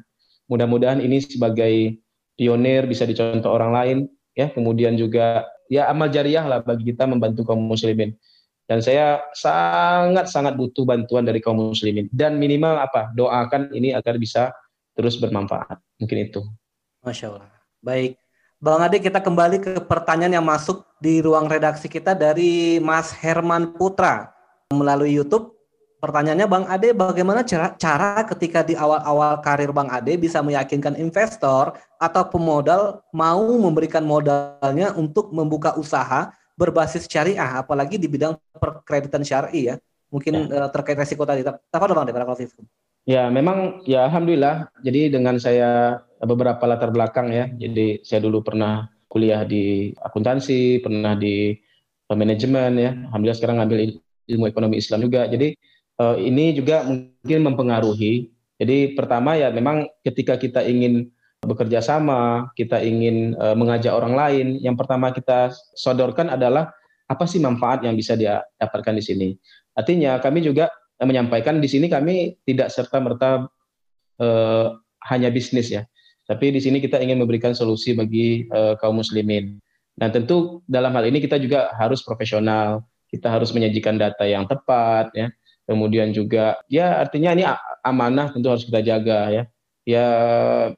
mudah-mudahan 0.51 0.99
ini 0.99 1.22
sebagai 1.22 2.01
pionir 2.43 2.90
bisa 2.90 3.07
dicontoh 3.07 3.55
orang 3.55 3.70
lain, 3.70 3.99
ya, 4.34 4.51
kemudian 4.51 4.99
juga 4.99 5.47
ya 5.70 5.86
amal 5.86 6.11
jariah 6.11 6.43
lah 6.43 6.59
bagi 6.59 6.90
kita 6.90 7.07
membantu 7.07 7.47
kaum 7.47 7.62
muslimin. 7.62 8.18
Dan 8.66 8.82
saya 8.82 9.22
sangat-sangat 9.30 10.59
butuh 10.59 10.82
bantuan 10.82 11.22
dari 11.22 11.38
kaum 11.38 11.70
muslimin. 11.70 12.11
Dan 12.11 12.43
minimal 12.43 12.82
apa? 12.82 13.14
Doakan 13.14 13.70
ini 13.70 13.95
agar 13.95 14.18
bisa 14.18 14.51
terus 14.99 15.22
bermanfaat. 15.22 15.78
Mungkin 16.03 16.18
itu. 16.18 16.43
Masya 17.07 17.30
Allah. 17.30 17.47
Baik. 17.78 18.18
Bang 18.62 18.78
Ade, 18.78 19.03
kita 19.03 19.18
kembali 19.18 19.59
ke 19.59 19.72
pertanyaan 19.86 20.38
yang 20.38 20.47
masuk 20.47 20.86
di 21.03 21.18
ruang 21.18 21.51
redaksi 21.51 21.90
kita 21.90 22.14
dari 22.14 22.78
Mas 22.78 23.11
Herman 23.11 23.74
Putra 23.74 24.30
melalui 24.70 25.14
YouTube. 25.14 25.51
Pertanyaannya 25.99 26.47
Bang 26.47 26.66
Ade, 26.70 26.95
bagaimana 26.95 27.43
cara, 27.43 27.74
cara 27.78 28.22
ketika 28.26 28.62
di 28.62 28.78
awal-awal 28.78 29.43
karir 29.43 29.74
Bang 29.74 29.90
Ade 29.90 30.14
bisa 30.14 30.38
meyakinkan 30.43 30.95
investor 30.99 31.74
atau 32.03 32.26
pemodal 32.26 33.07
mau 33.14 33.46
memberikan 33.62 34.03
modalnya 34.03 34.90
untuk 34.98 35.30
membuka 35.30 35.78
usaha 35.78 36.34
berbasis 36.59 37.07
syariah, 37.07 37.62
apalagi 37.62 37.94
di 37.94 38.11
bidang 38.11 38.34
perkreditan 38.59 39.22
syari 39.22 39.70
ya. 39.70 39.74
Mungkin 40.11 40.50
ya. 40.50 40.66
Uh, 40.66 40.68
terkait 40.74 40.98
resiko 40.98 41.22
tadi. 41.22 41.46
Apa 41.46 41.84
dong 41.86 42.03
Bang 42.03 42.36
Ya, 43.03 43.26
memang 43.30 43.82
ya 43.86 44.07
alhamdulillah. 44.07 44.70
Jadi 44.82 45.14
dengan 45.14 45.38
saya 45.38 46.03
beberapa 46.22 46.62
latar 46.66 46.90
belakang 46.90 47.30
ya. 47.30 47.46
Jadi 47.55 48.03
saya 48.03 48.22
dulu 48.22 48.42
pernah 48.44 48.90
kuliah 49.07 49.42
di 49.46 49.94
akuntansi, 50.03 50.82
pernah 50.82 51.14
di 51.14 51.55
uh, 52.11 52.16
manajemen 52.18 52.70
ya. 52.76 52.90
Alhamdulillah 53.09 53.38
sekarang 53.38 53.57
ngambil 53.62 53.78
ilmu 54.28 54.44
ekonomi 54.50 54.76
Islam 54.82 55.07
juga. 55.07 55.24
Jadi 55.30 55.55
uh, 56.03 56.18
ini 56.18 56.53
juga 56.53 56.84
mungkin 56.84 57.40
mempengaruhi. 57.46 58.28
Jadi 58.61 58.94
pertama 58.94 59.34
ya 59.34 59.50
memang 59.50 59.88
ketika 60.05 60.36
kita 60.38 60.62
ingin 60.62 61.11
bekerja 61.43 61.82
sama, 61.82 62.51
kita 62.55 62.78
ingin 62.78 63.34
uh, 63.34 63.59
mengajak 63.59 63.90
orang 63.90 64.14
lain, 64.14 64.47
yang 64.62 64.78
pertama 64.78 65.11
kita 65.11 65.51
sodorkan 65.74 66.30
adalah 66.30 66.70
apa 67.11 67.24
sih 67.26 67.43
manfaat 67.43 67.82
yang 67.82 67.99
bisa 67.99 68.14
dia 68.14 68.47
dapatkan 68.62 68.95
di 68.95 69.03
sini. 69.03 69.28
Artinya 69.74 70.22
kami 70.22 70.47
juga 70.47 70.70
menyampaikan 71.03 71.59
di 71.59 71.66
sini 71.66 71.90
kami 71.90 72.38
tidak 72.47 72.70
serta 72.70 73.03
merta 73.03 73.51
uh, 74.22 74.66
hanya 75.11 75.34
bisnis 75.34 75.74
ya, 75.74 75.82
tapi 76.30 76.55
di 76.55 76.62
sini 76.62 76.78
kita 76.78 77.03
ingin 77.03 77.18
memberikan 77.18 77.51
solusi 77.59 77.90
bagi 77.93 78.47
uh, 78.55 78.78
kaum 78.78 79.03
muslimin. 79.03 79.59
Dan 79.93 80.09
tentu 80.14 80.62
dalam 80.64 80.95
hal 80.95 81.05
ini 81.11 81.20
kita 81.20 81.36
juga 81.43 81.74
harus 81.74 82.01
profesional, 82.07 82.86
kita 83.11 83.28
harus 83.28 83.51
menyajikan 83.53 83.99
data 83.99 84.24
yang 84.24 84.47
tepat 84.47 85.12
ya. 85.12 85.28
Kemudian 85.62 86.11
juga 86.11 86.59
ya 86.66 86.99
artinya 86.99 87.30
ini 87.34 87.45
amanah 87.86 88.34
tentu 88.34 88.51
harus 88.51 88.66
kita 88.66 88.82
jaga 88.82 89.30
ya 89.30 89.43
ya 89.83 90.07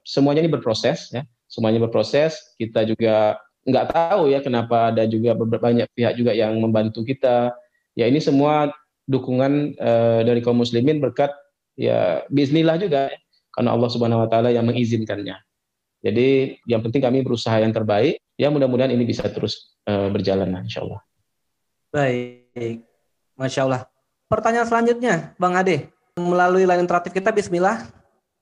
semuanya 0.04 0.44
ini 0.44 0.50
berproses 0.52 1.12
ya. 1.12 1.22
Semuanya 1.48 1.78
berproses. 1.82 2.36
Kita 2.58 2.82
juga 2.82 3.38
nggak 3.64 3.86
tahu 3.92 4.28
ya 4.32 4.44
kenapa 4.44 4.92
ada 4.92 5.08
juga 5.08 5.32
banyak 5.38 5.88
pihak 5.94 6.14
juga 6.18 6.32
yang 6.36 6.56
membantu 6.58 7.06
kita. 7.06 7.54
Ya 7.94 8.10
ini 8.10 8.18
semua 8.18 8.74
dukungan 9.06 9.78
uh, 9.78 10.20
dari 10.24 10.40
kaum 10.40 10.58
muslimin 10.58 10.98
berkat 10.98 11.30
ya 11.76 12.24
Bismillah 12.32 12.80
juga 12.80 13.12
ya, 13.12 13.18
karena 13.52 13.70
Allah 13.76 13.90
Subhanahu 13.92 14.24
Wa 14.24 14.28
Taala 14.32 14.50
yang 14.50 14.66
mengizinkannya. 14.66 15.36
Jadi 16.04 16.58
yang 16.68 16.84
penting 16.84 17.00
kami 17.00 17.24
berusaha 17.24 17.56
yang 17.60 17.72
terbaik. 17.72 18.20
Ya 18.34 18.50
mudah-mudahan 18.50 18.90
ini 18.90 19.06
bisa 19.06 19.30
terus 19.30 19.78
uh, 19.86 20.10
berjalan 20.10 20.50
insya 20.66 20.82
Allah 20.82 21.04
baik. 21.94 22.82
Masya 23.38 23.70
Allah. 23.70 23.86
Pertanyaan 24.26 24.66
selanjutnya 24.66 25.14
Bang 25.38 25.54
Ade. 25.54 25.94
Melalui 26.18 26.66
line 26.66 26.82
interaktif 26.82 27.14
kita 27.14 27.30
Bismillah 27.30 27.86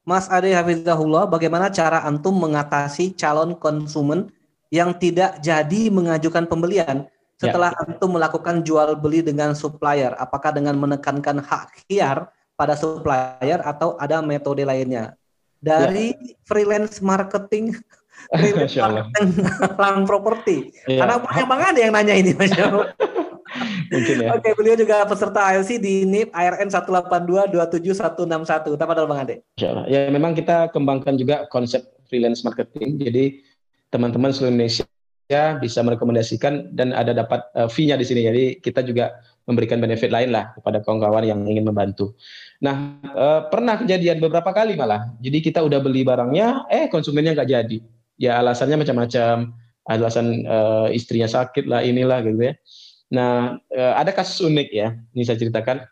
Mas 0.02 0.26
Ade 0.26 0.50
Hafizahullah, 0.50 1.30
bagaimana 1.30 1.70
cara 1.70 2.02
antum 2.02 2.34
mengatasi 2.34 3.14
calon 3.14 3.54
konsumen 3.54 4.34
yang 4.74 4.90
tidak 4.98 5.38
jadi 5.38 5.92
mengajukan 5.94 6.48
pembelian 6.50 7.06
setelah 7.38 7.70
ya. 7.70 7.78
antum 7.86 8.18
melakukan 8.18 8.66
jual 8.66 8.98
beli 8.98 9.22
dengan 9.22 9.54
supplier? 9.54 10.14
Apakah 10.18 10.50
dengan 10.50 10.74
menekankan 10.74 11.38
hak 11.38 11.86
kiar 11.86 12.30
pada 12.58 12.74
supplier 12.74 13.62
atau 13.62 13.94
ada 13.98 14.18
metode 14.18 14.66
lainnya? 14.66 15.14
Dari 15.62 16.18
ya. 16.18 16.34
freelance 16.42 16.98
marketing 16.98 17.78
freelance 18.38 18.74
marketing 18.74 20.06
properti. 20.10 20.56
Ya. 20.90 21.06
Karena 21.06 21.16
banyak 21.22 21.46
banget 21.46 21.66
ada 21.70 21.80
yang 21.80 21.92
nanya 21.94 22.14
ini, 22.18 22.32
Mas. 22.34 22.50
Mungkin 23.92 24.16
ya. 24.24 24.28
Oke, 24.36 24.50
beliau 24.56 24.76
juga 24.76 25.04
peserta 25.04 25.40
ILC 25.52 25.70
di 25.78 26.08
NIP 26.08 26.28
ARN 26.32 26.68
182 26.72 27.52
Apa 28.80 28.94
Bang 29.04 29.20
Ade? 29.20 29.44
Ya, 29.58 30.08
memang 30.08 30.32
kita 30.32 30.72
kembangkan 30.72 31.16
juga 31.20 31.44
konsep 31.52 31.84
freelance 32.08 32.44
marketing. 32.44 33.00
Jadi 33.00 33.24
teman-teman 33.92 34.32
seluruh 34.32 34.52
Indonesia 34.52 34.84
bisa 35.60 35.80
merekomendasikan 35.80 36.76
dan 36.76 36.92
ada 36.92 37.16
dapat 37.16 37.40
uh, 37.56 37.68
fee-nya 37.68 37.96
di 37.96 38.04
sini. 38.04 38.24
Jadi 38.24 38.44
kita 38.60 38.84
juga 38.84 39.16
memberikan 39.48 39.80
benefit 39.82 40.12
lain 40.12 40.30
lah 40.30 40.54
kepada 40.54 40.84
kawan-kawan 40.84 41.24
yang 41.26 41.40
ingin 41.48 41.66
membantu. 41.66 42.14
Nah, 42.62 43.00
uh, 43.10 43.48
pernah 43.50 43.80
kejadian 43.80 44.22
beberapa 44.22 44.54
kali 44.54 44.78
malah. 44.78 45.10
Jadi 45.18 45.38
kita 45.42 45.64
udah 45.64 45.82
beli 45.82 46.06
barangnya, 46.06 46.70
eh 46.70 46.86
konsumennya 46.86 47.34
nggak 47.34 47.50
jadi. 47.50 47.78
Ya 48.20 48.38
alasannya 48.38 48.86
macam-macam. 48.86 49.56
Alasan 49.82 50.46
uh, 50.46 50.86
istrinya 50.94 51.26
sakit 51.26 51.66
lah, 51.66 51.82
inilah 51.82 52.22
gitu 52.22 52.38
ya. 52.38 52.54
Nah, 53.12 53.60
eh, 53.68 53.92
ada 53.92 54.08
kasus 54.16 54.40
unik 54.40 54.68
ya, 54.72 54.96
ini 55.12 55.22
saya 55.28 55.36
ceritakan. 55.36 55.84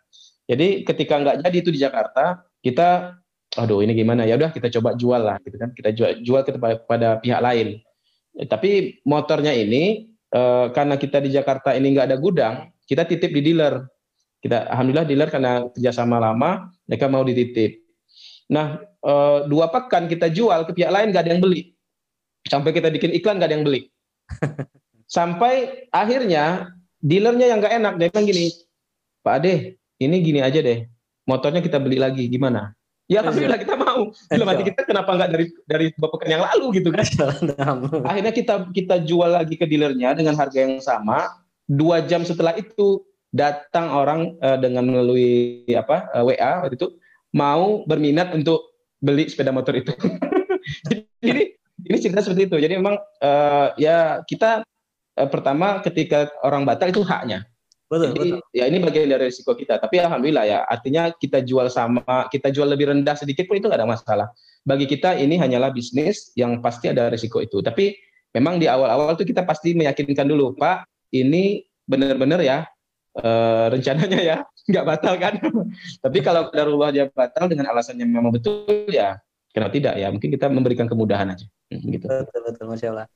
Jadi 0.48 0.82
ketika 0.88 1.20
nggak 1.20 1.36
jadi 1.44 1.56
itu 1.60 1.70
di 1.70 1.80
Jakarta, 1.84 2.42
kita, 2.64 3.20
aduh 3.60 3.84
ini 3.84 3.92
gimana 3.92 4.24
ya 4.24 4.40
udah 4.40 4.50
kita 4.50 4.72
coba 4.80 4.96
jual 4.96 5.20
lah, 5.20 5.36
gitu 5.44 5.60
kan? 5.60 5.70
Kita 5.76 5.92
jual, 5.92 6.10
jual 6.24 6.42
kepada 6.42 7.20
pihak 7.20 7.40
lain. 7.44 7.76
Ya, 8.34 8.48
tapi 8.48 8.98
motornya 9.04 9.52
ini 9.52 10.08
eh, 10.32 10.66
karena 10.72 10.96
kita 10.96 11.20
di 11.20 11.30
Jakarta 11.30 11.76
ini 11.76 11.92
nggak 11.92 12.08
ada 12.08 12.16
gudang, 12.16 12.54
kita 12.88 13.04
titip 13.04 13.30
di 13.36 13.52
dealer. 13.52 13.84
Kita 14.40 14.72
alhamdulillah 14.72 15.04
dealer 15.04 15.28
karena 15.28 15.68
kerjasama 15.76 16.16
lama, 16.16 16.72
mereka 16.88 17.06
mau 17.12 17.20
dititip. 17.20 17.84
Nah, 18.48 18.80
eh, 18.80 19.38
dua 19.44 19.68
pekan 19.68 20.08
kita 20.08 20.32
jual 20.32 20.64
ke 20.64 20.72
pihak 20.72 20.88
lain 20.88 21.12
nggak 21.12 21.28
ada 21.28 21.32
yang 21.36 21.44
beli. 21.44 21.76
Sampai 22.48 22.72
kita 22.72 22.88
bikin 22.88 23.12
iklan 23.12 23.36
nggak 23.36 23.52
ada 23.52 23.56
yang 23.60 23.66
beli. 23.68 23.92
Sampai 25.20 25.84
akhirnya 25.92 26.72
dealernya 27.00 27.46
yang 27.50 27.58
nggak 27.60 27.74
enak 27.80 27.94
dia 27.96 28.08
bilang 28.12 28.26
gini 28.28 28.46
Pak 29.20 29.34
Ade 29.40 29.54
ini 30.00 30.16
gini 30.24 30.40
aja 30.40 30.60
deh 30.60 30.88
motornya 31.30 31.62
kita 31.62 31.78
beli 31.78 32.02
lagi 32.02 32.26
gimana? 32.26 32.74
Ya 33.10 33.26
alhamdulillah 33.26 33.58
kita 33.58 33.74
mau. 33.74 34.14
Dalam 34.30 34.46
hati 34.46 34.62
kita 34.70 34.86
kenapa 34.86 35.10
nggak 35.18 35.30
dari 35.34 35.46
dari 35.66 35.86
beberapa 35.98 36.14
pekan 36.14 36.30
yang 36.30 36.44
lalu? 36.46 36.78
gitu 36.78 36.94
kan. 36.94 37.06
Akhirnya 38.06 38.30
kita 38.30 38.54
kita 38.70 39.02
jual 39.02 39.34
lagi 39.34 39.58
ke 39.58 39.66
dealernya 39.66 40.14
dengan 40.14 40.38
harga 40.38 40.58
yang 40.62 40.78
sama 40.78 41.26
dua 41.66 42.06
jam 42.06 42.22
setelah 42.22 42.54
itu 42.54 43.02
datang 43.34 43.90
orang 43.90 44.38
uh, 44.42 44.58
dengan 44.58 44.86
melalui 44.86 45.66
apa 45.74 46.06
uh, 46.14 46.22
eh, 46.22 46.38
WA 46.38 46.52
waktu 46.66 46.78
itu 46.78 46.88
mau 47.34 47.82
berminat 47.86 48.30
untuk 48.30 48.78
beli 49.02 49.26
sepeda 49.26 49.50
motor 49.50 49.74
itu. 49.74 49.90
Jadi 51.26 51.58
ini 51.90 51.96
cerita 51.98 52.22
seperti 52.22 52.46
itu. 52.46 52.56
Jadi 52.62 52.78
memang 52.78 52.94
uh, 53.22 53.74
ya 53.74 54.22
kita 54.22 54.62
eh, 55.20 55.28
pertama 55.30 55.84
ketika 55.84 56.32
orang 56.40 56.64
batal 56.64 56.88
itu 56.88 57.04
haknya. 57.04 57.44
Betul, 57.90 58.14
Jadi, 58.14 58.30
betul. 58.38 58.40
Ya 58.54 58.64
ini 58.70 58.78
bagian 58.78 59.10
dari 59.10 59.34
risiko 59.34 59.52
kita. 59.58 59.82
Tapi 59.82 59.98
alhamdulillah 59.98 60.44
ya, 60.46 60.58
artinya 60.62 61.10
kita 61.10 61.42
jual 61.42 61.66
sama, 61.66 62.30
kita 62.30 62.54
jual 62.54 62.70
lebih 62.70 62.94
rendah 62.94 63.18
sedikit 63.18 63.50
pun 63.50 63.58
itu 63.58 63.66
nggak 63.66 63.82
ada 63.82 63.90
masalah. 63.90 64.28
Bagi 64.62 64.86
kita 64.86 65.18
ini 65.18 65.34
hanyalah 65.34 65.74
bisnis 65.74 66.30
yang 66.38 66.62
pasti 66.62 66.86
ada 66.86 67.10
risiko 67.10 67.42
itu. 67.42 67.58
Tapi 67.58 67.98
memang 68.30 68.62
di 68.62 68.70
awal-awal 68.70 69.18
tuh 69.18 69.26
kita 69.26 69.42
pasti 69.42 69.74
meyakinkan 69.74 70.22
dulu, 70.22 70.54
Pak, 70.54 70.86
ini 71.10 71.66
benar-benar 71.90 72.38
ya 72.38 72.62
eh, 73.18 73.66
rencananya 73.74 74.20
ya 74.22 74.36
nggak 74.70 74.86
batal 74.86 75.14
kan. 75.18 75.34
Tapi 76.06 76.18
kalau 76.22 76.46
darulah 76.54 76.94
dia 76.94 77.10
batal 77.10 77.50
dengan 77.50 77.74
alasannya 77.74 78.06
memang 78.06 78.30
betul 78.30 78.86
ya, 78.86 79.18
kenapa 79.50 79.74
tidak 79.74 79.94
ya? 79.98 80.14
Mungkin 80.14 80.30
kita 80.30 80.46
memberikan 80.46 80.86
kemudahan 80.86 81.34
aja. 81.34 81.46
Hmm, 81.74 81.90
gitu. 81.90 82.06
Betul 82.06 82.40
betul, 82.46 82.64
masya 82.70 82.88
Allah. 82.94 83.06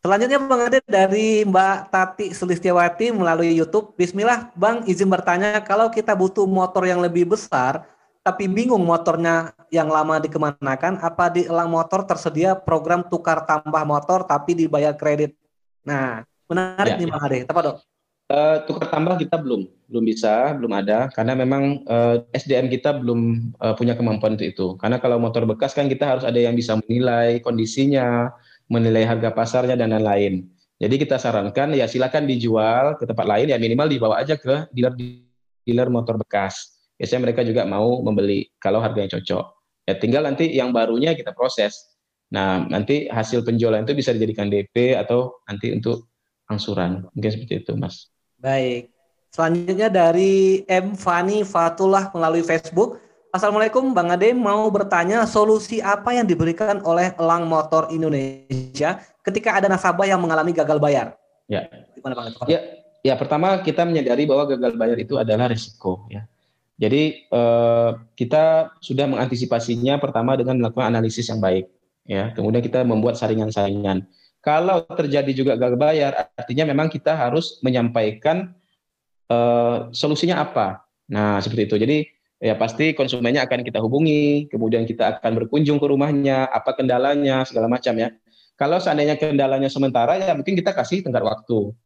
Selanjutnya 0.00 0.40
Bang 0.40 0.64
Ade 0.64 0.80
dari 0.88 1.44
Mbak 1.44 1.92
Tati 1.92 2.26
Sulistiawati 2.32 3.12
melalui 3.12 3.52
YouTube. 3.52 3.92
Bismillah 4.00 4.48
Bang 4.56 4.80
izin 4.88 5.12
bertanya 5.12 5.60
kalau 5.60 5.92
kita 5.92 6.16
butuh 6.16 6.48
motor 6.48 6.88
yang 6.88 7.04
lebih 7.04 7.28
besar 7.28 7.84
tapi 8.24 8.48
bingung 8.48 8.80
motornya 8.80 9.52
yang 9.68 9.92
lama 9.92 10.16
dikemanakan, 10.16 11.04
apa 11.04 11.28
di 11.28 11.44
elang 11.44 11.68
motor 11.68 12.08
tersedia 12.08 12.56
program 12.56 13.04
tukar 13.12 13.44
tambah 13.44 13.84
motor 13.84 14.24
tapi 14.24 14.56
dibayar 14.56 14.96
kredit? 14.96 15.36
Nah, 15.84 16.24
menarik 16.48 16.96
ya, 16.96 16.98
nih 17.00 17.06
ya. 17.08 17.12
Bang 17.12 17.22
Ade. 17.28 17.38
Tepat 17.44 17.62
dok? 17.68 17.76
Uh, 18.30 18.56
tukar 18.64 18.88
tambah 18.88 19.20
kita 19.20 19.36
belum, 19.36 19.68
belum 19.84 20.04
bisa, 20.08 20.56
belum 20.56 20.72
ada, 20.80 21.12
karena 21.12 21.36
memang 21.36 21.82
uh, 21.84 22.24
eh, 22.32 22.38
SDM 22.40 22.72
kita 22.72 22.96
belum 22.96 23.52
uh, 23.58 23.74
punya 23.76 23.92
kemampuan 23.92 24.38
untuk 24.38 24.48
itu. 24.48 24.66
Karena 24.80 24.96
kalau 24.96 25.20
motor 25.20 25.44
bekas 25.44 25.76
kan 25.76 25.92
kita 25.92 26.08
harus 26.08 26.24
ada 26.24 26.38
yang 26.40 26.56
bisa 26.56 26.78
menilai 26.78 27.44
kondisinya, 27.44 28.32
menilai 28.70 29.02
harga 29.02 29.34
pasarnya 29.34 29.74
dan 29.74 29.90
lain-lain. 29.90 30.46
Jadi 30.80 30.94
kita 30.96 31.20
sarankan 31.20 31.76
ya 31.76 31.84
silakan 31.84 32.24
dijual 32.24 32.96
ke 32.96 33.04
tempat 33.04 33.26
lain 33.28 33.52
ya 33.52 33.60
minimal 33.60 33.90
dibawa 33.90 34.22
aja 34.22 34.38
ke 34.38 34.70
dealer 34.72 34.96
dealer 35.66 35.88
motor 35.92 36.16
bekas. 36.16 36.80
Biasanya 36.96 37.28
mereka 37.28 37.44
juga 37.44 37.68
mau 37.68 38.00
membeli 38.00 38.48
kalau 38.56 38.80
harganya 38.80 39.20
cocok. 39.20 39.44
Ya 39.84 39.98
tinggal 39.98 40.24
nanti 40.24 40.48
yang 40.48 40.72
barunya 40.72 41.12
kita 41.12 41.36
proses. 41.36 41.76
Nah, 42.30 42.62
nanti 42.70 43.10
hasil 43.10 43.42
penjualan 43.42 43.82
itu 43.82 43.92
bisa 43.92 44.14
dijadikan 44.14 44.46
DP 44.46 44.94
atau 44.94 45.42
nanti 45.50 45.74
untuk 45.74 46.06
angsuran. 46.46 47.10
Mungkin 47.10 47.30
seperti 47.34 47.66
itu, 47.66 47.74
Mas. 47.74 48.06
Baik. 48.38 48.94
Selanjutnya 49.34 49.90
dari 49.90 50.62
M. 50.66 50.94
Fani 50.94 51.42
Fatullah 51.42 52.10
melalui 52.14 52.46
Facebook. 52.46 53.02
Assalamualaikum 53.30 53.94
Bang 53.94 54.10
Ade 54.10 54.34
mau 54.34 54.66
bertanya 54.74 55.22
solusi 55.22 55.78
apa 55.78 56.10
yang 56.10 56.26
diberikan 56.26 56.82
oleh 56.82 57.14
Elang 57.14 57.46
Motor 57.46 57.86
Indonesia 57.94 58.98
ketika 59.22 59.54
ada 59.54 59.70
nasabah 59.70 60.02
yang 60.02 60.18
mengalami 60.18 60.50
gagal 60.50 60.82
bayar? 60.82 61.14
Ya. 61.46 61.70
Gimana 61.94 62.18
Bang? 62.18 62.26
Ya, 62.50 62.58
ya 63.06 63.14
pertama 63.14 63.62
kita 63.62 63.86
menyadari 63.86 64.26
bahwa 64.26 64.50
gagal 64.50 64.74
bayar 64.74 64.98
itu 64.98 65.14
adalah 65.14 65.46
risiko 65.46 66.10
ya. 66.10 66.26
Jadi 66.74 67.30
eh, 67.30 67.90
kita 68.18 68.74
sudah 68.82 69.06
mengantisipasinya 69.06 70.02
pertama 70.02 70.34
dengan 70.34 70.58
melakukan 70.58 70.90
analisis 70.90 71.30
yang 71.30 71.38
baik 71.38 71.70
ya. 72.10 72.34
Kemudian 72.34 72.66
kita 72.66 72.82
membuat 72.82 73.14
saringan-saringan. 73.14 74.10
Kalau 74.42 74.82
terjadi 74.90 75.30
juga 75.30 75.52
gagal 75.54 75.78
bayar, 75.78 76.34
artinya 76.34 76.74
memang 76.74 76.90
kita 76.90 77.12
harus 77.12 77.60
menyampaikan 77.60 78.56
uh, 79.28 79.92
solusinya 79.92 80.40
apa. 80.40 80.88
Nah, 81.12 81.44
seperti 81.44 81.68
itu. 81.68 81.76
Jadi 81.76 82.08
ya 82.40 82.56
pasti 82.56 82.96
konsumennya 82.96 83.44
akan 83.44 83.60
kita 83.60 83.78
hubungi, 83.84 84.48
kemudian 84.48 84.88
kita 84.88 85.20
akan 85.20 85.44
berkunjung 85.44 85.76
ke 85.76 85.86
rumahnya, 85.86 86.48
apa 86.48 86.72
kendalanya, 86.72 87.44
segala 87.44 87.68
macam 87.68 87.92
ya. 88.00 88.08
Kalau 88.56 88.80
seandainya 88.80 89.20
kendalanya 89.20 89.68
sementara, 89.68 90.16
ya 90.16 90.32
mungkin 90.32 90.56
kita 90.56 90.72
kasih 90.72 91.04
tenggat 91.04 91.20
waktu. 91.20 91.76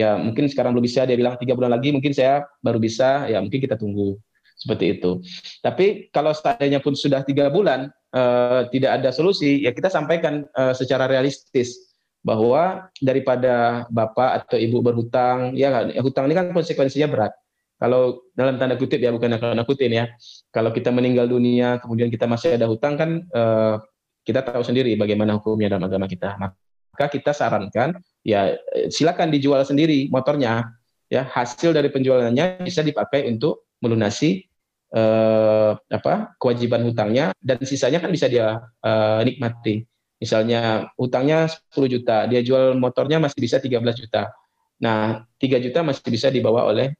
Ya 0.00 0.16
mungkin 0.16 0.48
sekarang 0.48 0.72
belum 0.72 0.84
bisa, 0.84 1.04
dia 1.04 1.14
bilang 1.14 1.36
tiga 1.36 1.52
bulan 1.52 1.76
lagi, 1.76 1.92
mungkin 1.92 2.16
saya 2.16 2.48
baru 2.64 2.80
bisa, 2.80 3.28
ya 3.28 3.38
mungkin 3.44 3.60
kita 3.60 3.76
tunggu 3.76 4.16
seperti 4.56 4.98
itu. 4.98 5.20
Tapi 5.60 6.08
kalau 6.10 6.32
seandainya 6.32 6.80
pun 6.80 6.96
sudah 6.96 7.22
tiga 7.22 7.52
bulan, 7.52 7.92
uh, 8.16 8.64
tidak 8.72 9.00
ada 9.00 9.12
solusi, 9.12 9.60
ya 9.60 9.76
kita 9.76 9.92
sampaikan 9.92 10.48
uh, 10.56 10.72
secara 10.72 11.04
realistis 11.04 11.76
bahwa 12.24 12.90
daripada 12.98 13.86
bapak 13.88 14.44
atau 14.44 14.58
ibu 14.58 14.82
berhutang, 14.82 15.54
ya, 15.54 15.84
hutang 16.02 16.28
ini 16.28 16.34
kan 16.34 16.46
konsekuensinya 16.50 17.08
berat. 17.08 17.32
Kalau 17.78 18.26
dalam 18.34 18.58
tanda 18.58 18.74
kutip 18.74 18.98
ya 18.98 19.14
bukan 19.14 19.38
tanda 19.38 19.62
kutip 19.62 19.86
ya. 19.86 20.10
Kalau 20.50 20.74
kita 20.74 20.90
meninggal 20.90 21.30
dunia, 21.30 21.78
kemudian 21.78 22.10
kita 22.10 22.26
masih 22.26 22.58
ada 22.58 22.66
hutang 22.66 22.98
kan, 22.98 23.10
uh, 23.30 23.78
kita 24.26 24.44
tahu 24.44 24.60
sendiri 24.60 24.92
bagaimana 24.98 25.38
hukumnya 25.38 25.72
dalam 25.72 25.88
agama 25.88 26.04
kita. 26.04 26.36
Maka 26.36 27.06
kita 27.08 27.32
sarankan 27.32 27.96
ya 28.26 28.58
silakan 28.92 29.32
dijual 29.32 29.64
sendiri 29.64 30.12
motornya. 30.12 30.68
Ya 31.08 31.24
hasil 31.24 31.72
dari 31.72 31.88
penjualannya 31.88 32.60
bisa 32.60 32.84
dipakai 32.84 33.24
untuk 33.32 33.64
melunasi 33.80 34.44
eh, 34.92 35.72
apa 35.72 36.36
kewajiban 36.36 36.84
hutangnya 36.84 37.32
dan 37.40 37.56
sisanya 37.64 38.04
kan 38.04 38.12
bisa 38.12 38.28
dia 38.28 38.60
eh, 38.84 39.20
nikmati. 39.24 39.88
Misalnya 40.18 40.90
hutangnya 40.98 41.46
10 41.70 41.86
juta, 41.86 42.26
dia 42.26 42.42
jual 42.42 42.74
motornya 42.74 43.22
masih 43.22 43.38
bisa 43.38 43.62
13 43.62 43.78
juta. 43.94 44.34
Nah, 44.82 45.22
3 45.38 45.62
juta 45.62 45.86
masih 45.86 46.10
bisa 46.10 46.26
dibawa 46.26 46.66
oleh 46.66 46.90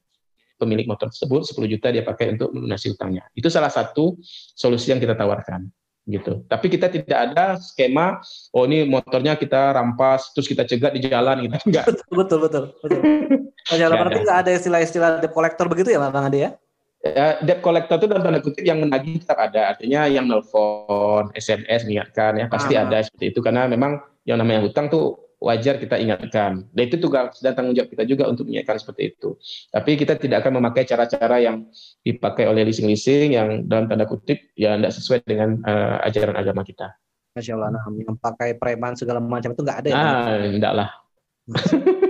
pemilik 0.59 0.85
motor 0.85 1.07
tersebut, 1.07 1.47
10 1.47 1.71
juta 1.71 1.87
dia 1.89 2.03
pakai 2.03 2.35
untuk 2.35 2.51
melunasi 2.51 2.91
hutangnya. 2.91 3.23
Itu 3.31 3.47
salah 3.47 3.71
satu 3.71 4.19
solusi 4.53 4.91
yang 4.91 4.99
kita 4.99 5.15
tawarkan 5.15 5.71
gitu. 6.09 6.43
Tapi 6.49 6.67
kita 6.67 6.89
tidak 6.89 7.19
ada 7.31 7.55
skema 7.61 8.19
oh 8.51 8.65
ini 8.65 8.83
motornya 8.89 9.37
kita 9.37 9.77
rampas 9.77 10.33
terus 10.33 10.49
kita 10.49 10.65
cegat 10.65 10.91
di 10.97 11.05
jalan 11.05 11.45
gitu 11.47 11.55
enggak. 11.69 11.85
Betul 11.89 12.13
betul 12.19 12.39
betul. 12.43 12.63
betul. 12.81 13.01
berarti 13.95 14.19
enggak 14.25 14.39
ada 14.43 14.51
istilah-istilah 14.57 15.09
debt 15.21 15.31
collector 15.31 15.69
begitu 15.69 15.93
ya 15.93 16.01
Bang 16.09 16.25
Ade 16.27 16.39
ya? 16.41 16.51
ya, 17.03 17.39
debt 17.45 17.61
collector 17.63 18.01
itu 18.01 18.07
dalam 18.09 18.23
tanda 18.25 18.41
kutip 18.43 18.63
yang 18.65 18.81
menagih 18.83 19.21
tetap 19.23 19.39
ada. 19.39 19.75
Artinya 19.75 20.09
yang 20.09 20.25
nelfon, 20.27 21.31
SMS 21.37 21.87
mengingatkan 21.87 22.41
ya 22.41 22.45
pasti 22.51 22.73
Aha. 22.75 22.89
ada 22.89 22.97
seperti 23.05 23.31
itu 23.31 23.39
karena 23.39 23.69
memang 23.69 24.01
yang 24.27 24.41
namanya 24.41 24.65
hutang 24.67 24.91
tuh 24.91 25.28
wajar 25.39 25.79
kita 25.79 25.95
ingatkan. 25.95 26.67
Dan 26.75 26.83
itu 26.91 26.99
tugas 26.99 27.39
dan 27.39 27.55
tanggung 27.55 27.73
jawab 27.73 27.89
kita 27.89 28.03
juga 28.03 28.27
untuk 28.27 28.45
mengingatkan 28.45 28.77
seperti 28.77 29.15
itu. 29.15 29.39
Tapi 29.71 29.95
kita 29.95 30.19
tidak 30.19 30.43
akan 30.43 30.59
memakai 30.59 30.83
cara-cara 30.83 31.39
yang 31.39 31.65
dipakai 32.03 32.45
oleh 32.45 32.67
leasing-leasing 32.67 33.33
yang 33.39 33.65
dalam 33.65 33.87
tanda 33.87 34.03
kutip 34.03 34.51
ya 34.59 34.75
tidak 34.75 34.93
sesuai 34.93 35.19
dengan 35.23 35.63
uh, 35.63 36.03
ajaran 36.03 36.35
agama 36.35 36.67
kita. 36.67 36.91
Masya 37.33 37.55
Allah, 37.55 37.69
nah, 37.71 37.83
yang 37.95 38.17
pakai 38.19 38.57
preman 38.59 38.99
segala 38.99 39.23
macam 39.23 39.55
itu 39.55 39.61
nggak 39.63 39.79
ada 39.85 39.87
ya? 39.87 39.95
Ah, 39.95 40.43
enggak 40.43 40.73
lah. 40.75 40.89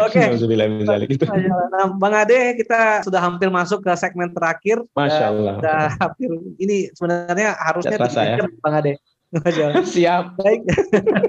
Oke. 0.00 0.20
Okay. 0.24 1.20
Nah, 1.68 1.92
Bang 2.00 2.16
Ade, 2.16 2.56
kita 2.56 3.04
sudah 3.04 3.20
hampir 3.20 3.52
masuk 3.52 3.84
ke 3.84 3.92
segmen 3.96 4.32
terakhir. 4.32 4.80
Masya 4.96 5.24
Allah. 5.28 5.54
Sudah 5.60 5.84
hampir. 6.00 6.30
Ini 6.56 6.76
sebenarnya 6.96 7.52
harusnya 7.60 7.96
tiga 8.00 8.22
ya. 8.24 8.48
Bang 8.64 8.74
Ade. 8.80 8.92
Siap. 9.94 10.38
Baik. 10.38 10.60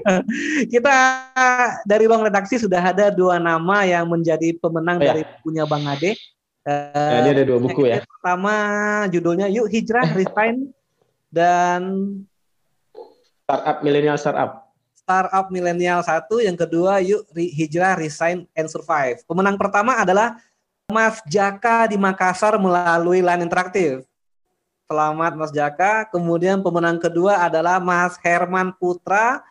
kita 0.72 0.94
dari 1.82 2.04
ruang 2.06 2.26
redaksi 2.26 2.60
sudah 2.60 2.80
ada 2.80 3.10
dua 3.10 3.42
nama 3.42 3.82
yang 3.82 4.06
menjadi 4.06 4.54
pemenang 4.58 4.98
oh, 4.98 5.04
ya. 5.04 5.08
dari 5.12 5.22
punya 5.42 5.64
Bang 5.66 5.86
Ade. 5.86 6.14
Uh, 6.66 7.22
ini 7.22 7.30
ada 7.34 7.44
dua 7.46 7.58
buku 7.62 7.86
ya. 7.86 8.02
Pertama 8.02 8.54
judulnya 9.10 9.46
Yuk 9.46 9.70
Hijrah 9.70 10.10
Refine 10.14 10.70
dan 11.30 11.82
Startup 13.46 13.78
Millennial 13.82 14.18
Startup 14.18 14.66
startup 15.06 15.54
milenial 15.54 16.02
satu, 16.02 16.42
yang 16.42 16.58
kedua 16.58 16.98
yuk 16.98 17.22
hijrah, 17.30 17.94
resign, 17.94 18.42
and 18.58 18.66
survive. 18.66 19.22
Pemenang 19.22 19.54
pertama 19.54 20.02
adalah 20.02 20.34
Mas 20.90 21.22
Jaka 21.30 21.86
di 21.86 21.94
Makassar 21.94 22.58
melalui 22.58 23.22
line 23.22 23.46
interaktif. 23.46 24.02
Selamat 24.86 25.34
Mas 25.34 25.50
Jaka. 25.50 26.06
Kemudian 26.14 26.62
pemenang 26.62 27.02
kedua 27.02 27.42
adalah 27.42 27.82
Mas 27.82 28.14
Herman 28.22 28.70
Putra 28.78 29.42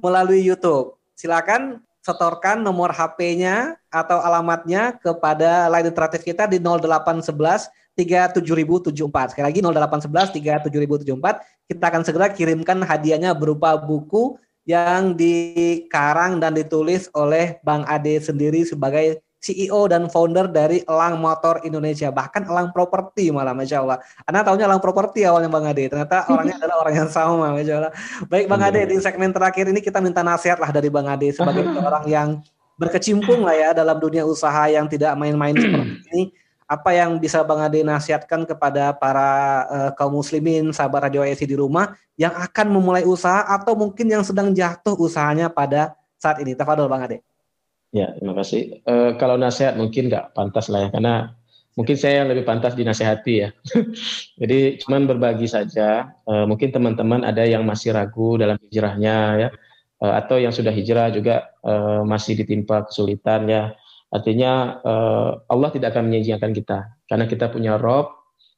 melalui 0.00 0.40
YouTube. 0.40 0.96
Silakan 1.12 1.84
setorkan 2.00 2.64
nomor 2.64 2.96
HP-nya 2.96 3.76
atau 3.92 4.16
alamatnya 4.16 4.96
kepada 4.96 5.68
line 5.68 5.92
interaktif 5.92 6.24
kita 6.24 6.48
di 6.48 6.56
0811 6.56 7.68
37074. 8.00 9.36
Sekali 9.36 9.44
lagi 9.44 9.60
0811 9.60 10.32
37074. 10.40 11.68
Kita 11.68 11.84
akan 11.84 12.02
segera 12.08 12.32
kirimkan 12.32 12.80
hadiahnya 12.80 13.36
berupa 13.36 13.76
buku 13.76 14.40
yang 14.64 15.12
dikarang 15.12 16.40
dan 16.40 16.56
ditulis 16.56 17.12
oleh 17.12 17.60
Bang 17.60 17.84
Ade 17.84 18.24
sendiri 18.24 18.64
sebagai 18.64 19.20
CEO 19.38 19.86
dan 19.86 20.10
founder 20.10 20.50
dari 20.50 20.82
Elang 20.82 21.22
Motor 21.22 21.62
Indonesia, 21.62 22.10
bahkan 22.10 22.42
Elang 22.42 22.74
Properti 22.74 23.30
malah, 23.30 23.54
Masya 23.54 23.86
Allah. 23.86 23.98
Anda 24.26 24.42
tahunya 24.42 24.66
Elang 24.66 24.82
Properti 24.82 25.22
awalnya 25.22 25.46
Bang 25.46 25.66
Ade, 25.66 25.86
ternyata 25.86 26.26
orangnya 26.34 26.58
adalah 26.58 26.76
orang 26.82 26.94
yang 27.06 27.10
sama, 27.10 27.54
Masya 27.54 27.74
Allah. 27.78 27.92
Baik 28.26 28.46
Bang 28.50 28.62
Ade, 28.66 28.80
di 28.90 28.98
segmen 28.98 29.30
terakhir 29.30 29.70
ini 29.70 29.78
kita 29.78 30.02
minta 30.02 30.26
nasihat 30.26 30.58
lah 30.58 30.74
dari 30.74 30.90
Bang 30.90 31.06
Ade 31.06 31.30
sebagai 31.30 31.62
orang 31.86 32.04
yang 32.10 32.28
berkecimpung 32.78 33.46
lah 33.46 33.54
ya 33.54 33.70
dalam 33.74 33.98
dunia 33.98 34.26
usaha 34.26 34.66
yang 34.70 34.86
tidak 34.90 35.14
main-main 35.14 35.54
seperti 35.62 35.98
ini 36.14 36.22
apa 36.68 36.92
yang 36.92 37.16
bisa 37.16 37.40
Bang 37.48 37.64
Ade 37.64 37.80
nasihatkan 37.80 38.44
kepada 38.44 38.92
para 38.92 39.64
uh, 39.72 39.90
kaum 39.96 40.20
muslimin 40.20 40.68
sahabat 40.68 41.08
Radio 41.08 41.24
ASI 41.24 41.48
di 41.48 41.56
rumah 41.56 41.96
yang 42.20 42.36
akan 42.36 42.68
memulai 42.68 43.08
usaha 43.08 43.40
atau 43.48 43.72
mungkin 43.72 44.04
yang 44.04 44.20
sedang 44.20 44.52
jatuh 44.52 44.92
usahanya 45.00 45.48
pada 45.48 45.96
saat 46.20 46.44
ini. 46.44 46.52
Tafadol 46.52 46.84
Bang 46.84 47.08
Ade. 47.08 47.24
Ya, 47.88 48.12
terima 48.16 48.36
kasih. 48.36 48.84
Uh, 48.84 49.16
kalau 49.16 49.40
nasihat 49.40 49.74
mungkin 49.74 50.12
nggak 50.12 50.36
pantas 50.36 50.68
lah 50.68 50.86
ya, 50.86 50.88
karena 50.92 51.14
mungkin 51.72 51.96
saya 51.96 52.20
yang 52.24 52.28
lebih 52.28 52.44
pantas 52.44 52.76
dinasehati 52.76 53.34
ya. 53.40 53.48
Jadi 54.40 54.76
cuman 54.84 55.08
berbagi 55.08 55.48
saja. 55.48 56.12
Uh, 56.28 56.44
mungkin 56.44 56.68
teman-teman 56.68 57.24
ada 57.24 57.48
yang 57.48 57.64
masih 57.64 57.96
ragu 57.96 58.36
dalam 58.36 58.60
hijrahnya 58.68 59.16
ya, 59.40 59.48
uh, 60.04 60.14
atau 60.20 60.36
yang 60.36 60.52
sudah 60.52 60.70
hijrah 60.74 61.08
juga 61.08 61.48
uh, 61.64 62.04
masih 62.04 62.36
ditimpa 62.36 62.84
kesulitan 62.84 63.48
ya 63.48 63.72
Artinya 64.08 64.80
uh, 64.80 65.30
Allah 65.52 65.68
tidak 65.68 65.92
akan 65.92 66.08
menyanyiakan 66.08 66.52
kita 66.56 66.96
karena 67.12 67.28
kita 67.28 67.52
punya 67.52 67.76
Rob 67.76 68.08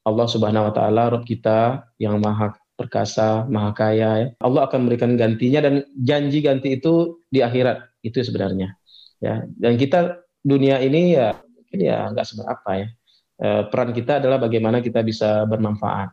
Allah 0.07 0.27
Subhanahu 0.31 0.71
wa 0.71 0.73
taala 0.73 1.11
Rob 1.11 1.27
kita 1.27 1.91
yang 1.99 2.23
maha 2.23 2.55
perkasa, 2.79 3.45
maha 3.51 3.75
kaya 3.75 4.09
ya. 4.17 4.27
Allah 4.41 4.65
akan 4.65 4.87
memberikan 4.87 5.13
gantinya 5.19 5.61
dan 5.61 5.85
janji 5.99 6.41
ganti 6.41 6.79
itu 6.79 7.21
di 7.29 7.43
akhirat 7.43 7.83
itu 8.01 8.23
sebenarnya. 8.23 8.73
Ya, 9.21 9.45
dan 9.61 9.77
kita 9.77 10.25
dunia 10.41 10.81
ini 10.81 11.13
ya 11.13 11.37
ya 11.71 12.09
nggak 12.09 12.25
seberapa 12.25 12.69
ya. 12.73 12.87
E, 13.37 13.47
peran 13.69 13.93
kita 13.93 14.17
adalah 14.17 14.41
bagaimana 14.41 14.81
kita 14.81 15.05
bisa 15.05 15.45
bermanfaat. 15.45 16.09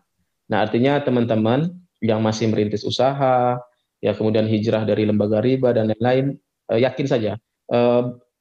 Nah, 0.48 0.64
artinya 0.64 1.00
teman-teman 1.00 1.72
yang 2.04 2.20
masih 2.20 2.52
merintis 2.52 2.84
usaha, 2.84 3.56
ya 3.98 4.12
kemudian 4.12 4.44
hijrah 4.44 4.84
dari 4.84 5.08
lembaga 5.08 5.40
riba 5.40 5.72
dan 5.72 5.88
lain-lain, 5.88 6.36
e, 6.68 6.72
yakin 6.84 7.06
saja 7.08 7.32
e, 7.72 7.78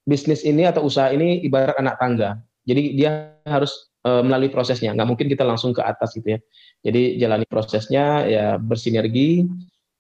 bisnis 0.08 0.44
ini 0.44 0.68
atau 0.68 0.88
usaha 0.88 1.12
ini 1.12 1.44
ibarat 1.44 1.76
anak 1.80 1.96
tangga. 2.00 2.40
Jadi 2.68 3.00
dia 3.00 3.32
harus 3.48 3.88
uh, 4.08 4.24
melalui 4.24 4.48
prosesnya. 4.48 4.96
Nggak 4.96 5.08
mungkin 5.08 5.28
kita 5.28 5.44
langsung 5.44 5.76
ke 5.76 5.84
atas 5.84 6.16
gitu 6.16 6.36
ya. 6.36 6.40
Jadi 6.84 7.20
jalani 7.20 7.46
prosesnya 7.48 8.24
ya 8.24 8.46
bersinergi, 8.56 9.48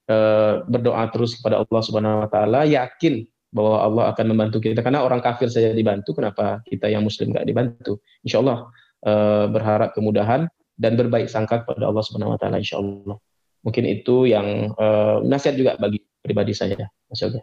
uh, 0.08 0.64
berdoa 0.68 1.08
terus 1.12 1.36
kepada 1.40 1.64
Allah 1.64 1.82
Subhanahu 1.84 2.28
Wa 2.28 2.30
Taala, 2.32 2.62
yakin 2.64 3.28
bahwa 3.58 3.82
Allah 3.82 4.04
akan 4.14 4.26
membantu 4.30 4.62
kita. 4.62 4.86
Karena 4.86 5.02
orang 5.02 5.20
kafir 5.26 5.50
saja 5.50 5.74
dibantu, 5.74 6.14
kenapa 6.14 6.62
kita 6.70 6.86
yang 6.88 7.02
Muslim 7.02 7.34
nggak 7.34 7.48
dibantu? 7.50 7.98
Insya 8.22 8.46
Allah 8.46 8.70
uh, 9.02 9.50
berharap 9.50 9.98
kemudahan 9.98 10.46
dan 10.78 10.94
berbaik 10.94 11.26
sangka 11.26 11.66
kepada 11.66 11.90
Allah 11.90 12.06
Subhanahu 12.06 12.38
Wa 12.38 12.40
Taala. 12.40 12.62
Insya 12.62 12.78
Allah. 12.78 13.18
Mungkin 13.66 13.84
itu 13.90 14.30
yang 14.30 14.78
uh, 14.78 15.20
nasihat 15.26 15.58
juga 15.58 15.72
bagi 15.82 16.00
pribadi 16.22 16.54
saya, 16.54 16.78
Mas 17.10 17.20
Yoga. 17.20 17.42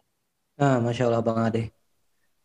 Nah, 0.55 0.79
Masya 0.79 1.11
Allah 1.11 1.21
Bang 1.21 1.43
Ade. 1.43 1.75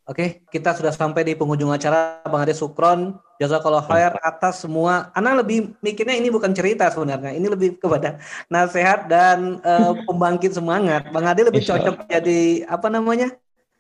Oke, 0.10 0.41
kita 0.50 0.74
sudah 0.74 0.90
sampai 0.90 1.22
di 1.22 1.38
penghujung 1.38 1.70
acara. 1.70 2.26
Bang 2.26 2.41
Ade 2.41 2.58
Sukron, 2.58 3.14
jazakallah 3.38 3.86
khair 3.86 4.18
atas 4.26 4.66
semua. 4.66 5.14
Anak 5.14 5.46
lebih 5.46 5.78
mikirnya 5.86 6.18
ini 6.18 6.34
bukan 6.34 6.50
cerita 6.50 6.90
sebenarnya. 6.90 7.38
Ini 7.38 7.46
lebih 7.46 7.78
kepada 7.78 8.18
nasihat 8.50 9.06
dan 9.06 9.62
uh, 9.62 9.94
pembangkit 10.10 10.58
semangat. 10.58 11.14
Bang 11.14 11.30
Ade 11.30 11.46
lebih 11.46 11.62
cocok 11.62 12.10
jadi 12.10 12.66
apa 12.66 12.90
namanya? 12.90 13.30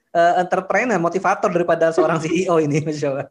Uh, 0.09 0.41
entrepreneur, 0.41 0.97
motivator 0.97 1.53
daripada 1.53 1.93
seorang 1.93 2.17
CEO 2.17 2.57
ini, 2.57 2.81
Masya 2.81 3.07
Allah. 3.13 3.27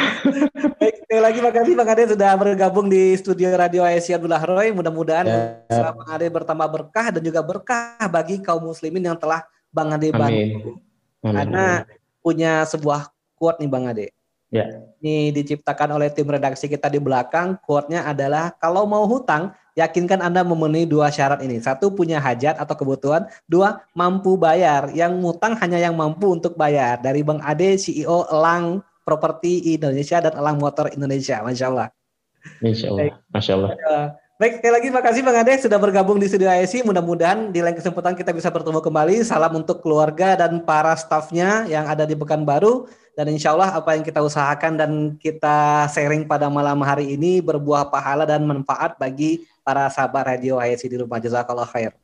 Baik, 0.80 0.94
sekali 1.04 1.20
lagi 1.20 1.38
makasih 1.44 1.74
Bang 1.76 1.90
Ade 1.92 2.02
sudah 2.16 2.30
bergabung 2.40 2.86
di 2.88 3.12
studio 3.20 3.52
Radio 3.52 3.84
Asia 3.84 4.16
Abdullah 4.16 4.42
Roy. 4.42 4.72
Mudah-mudahan 4.72 5.26
ya. 5.28 5.92
Bang 5.92 6.08
Ade 6.08 6.26
bertambah 6.32 6.68
berkah 6.72 7.12
dan 7.12 7.22
juga 7.22 7.44
berkah 7.44 8.00
bagi 8.08 8.40
kaum 8.40 8.64
muslimin 8.64 9.12
yang 9.12 9.18
telah 9.18 9.44
Bang 9.68 9.92
Ade 9.92 10.08
bantu. 10.08 10.80
Karena 11.22 11.84
punya 12.24 12.64
sebuah 12.64 13.12
quote 13.36 13.60
nih 13.60 13.70
Bang 13.70 13.84
Ade. 13.90 14.08
Ya. 14.52 14.68
Ini 15.00 15.32
diciptakan 15.32 15.96
oleh 15.96 16.12
tim 16.12 16.28
redaksi 16.28 16.68
kita 16.68 16.92
di 16.92 17.00
belakang. 17.00 17.56
Quote-nya 17.64 18.04
adalah 18.04 18.52
kalau 18.60 18.84
mau 18.84 19.08
hutang, 19.08 19.56
yakinkan 19.78 20.20
Anda 20.20 20.44
memenuhi 20.44 20.84
dua 20.84 21.08
syarat 21.08 21.40
ini. 21.44 21.60
Satu, 21.60 21.92
punya 21.92 22.20
hajat 22.20 22.60
atau 22.60 22.74
kebutuhan. 22.76 23.28
Dua, 23.48 23.80
mampu 23.96 24.36
bayar. 24.36 24.92
Yang 24.92 25.12
ngutang 25.20 25.56
hanya 25.60 25.78
yang 25.80 25.96
mampu 25.96 26.32
untuk 26.32 26.56
bayar. 26.56 27.00
Dari 27.00 27.24
Bang 27.24 27.40
Ade, 27.40 27.76
CEO 27.80 28.28
Elang 28.28 28.84
Properti 29.02 29.74
Indonesia 29.74 30.22
dan 30.22 30.38
Elang 30.38 30.62
Motor 30.62 30.92
Indonesia. 30.94 31.42
Masya 31.42 31.66
Allah. 31.68 31.88
Masya 32.62 32.86
Allah. 32.90 33.04
Masya 33.32 33.52
Allah. 33.58 33.72
Baik, 34.42 34.58
sekali 34.58 34.74
lagi 34.74 34.88
makasih 34.90 35.22
Bang 35.22 35.38
Ade 35.38 35.54
sudah 35.62 35.78
bergabung 35.78 36.18
di 36.18 36.26
studio 36.26 36.50
ISI. 36.50 36.82
Mudah-mudahan 36.82 37.54
di 37.54 37.62
lain 37.62 37.78
kesempatan 37.78 38.18
kita 38.18 38.34
bisa 38.34 38.50
bertemu 38.50 38.82
kembali. 38.82 39.22
Salam 39.22 39.54
untuk 39.54 39.78
keluarga 39.78 40.34
dan 40.34 40.58
para 40.66 40.98
stafnya 40.98 41.62
yang 41.70 41.86
ada 41.86 42.02
di 42.02 42.18
Pekanbaru. 42.18 42.90
Dan 43.12 43.28
insya 43.28 43.52
Allah 43.52 43.76
apa 43.76 43.92
yang 43.92 44.02
kita 44.02 44.24
usahakan 44.24 44.80
dan 44.80 44.90
kita 45.20 45.86
sharing 45.92 46.24
pada 46.24 46.48
malam 46.48 46.80
hari 46.80 47.12
ini 47.12 47.44
berbuah 47.44 47.92
pahala 47.92 48.24
dan 48.24 48.42
manfaat 48.42 48.96
bagi 48.96 49.44
para 49.62 49.86
sahabat 49.88 50.36
radio 50.36 50.58
ISI 50.58 50.86
di 50.90 50.98
rumah. 51.00 51.22
Jazakallah 51.22 51.66
khair. 51.70 51.94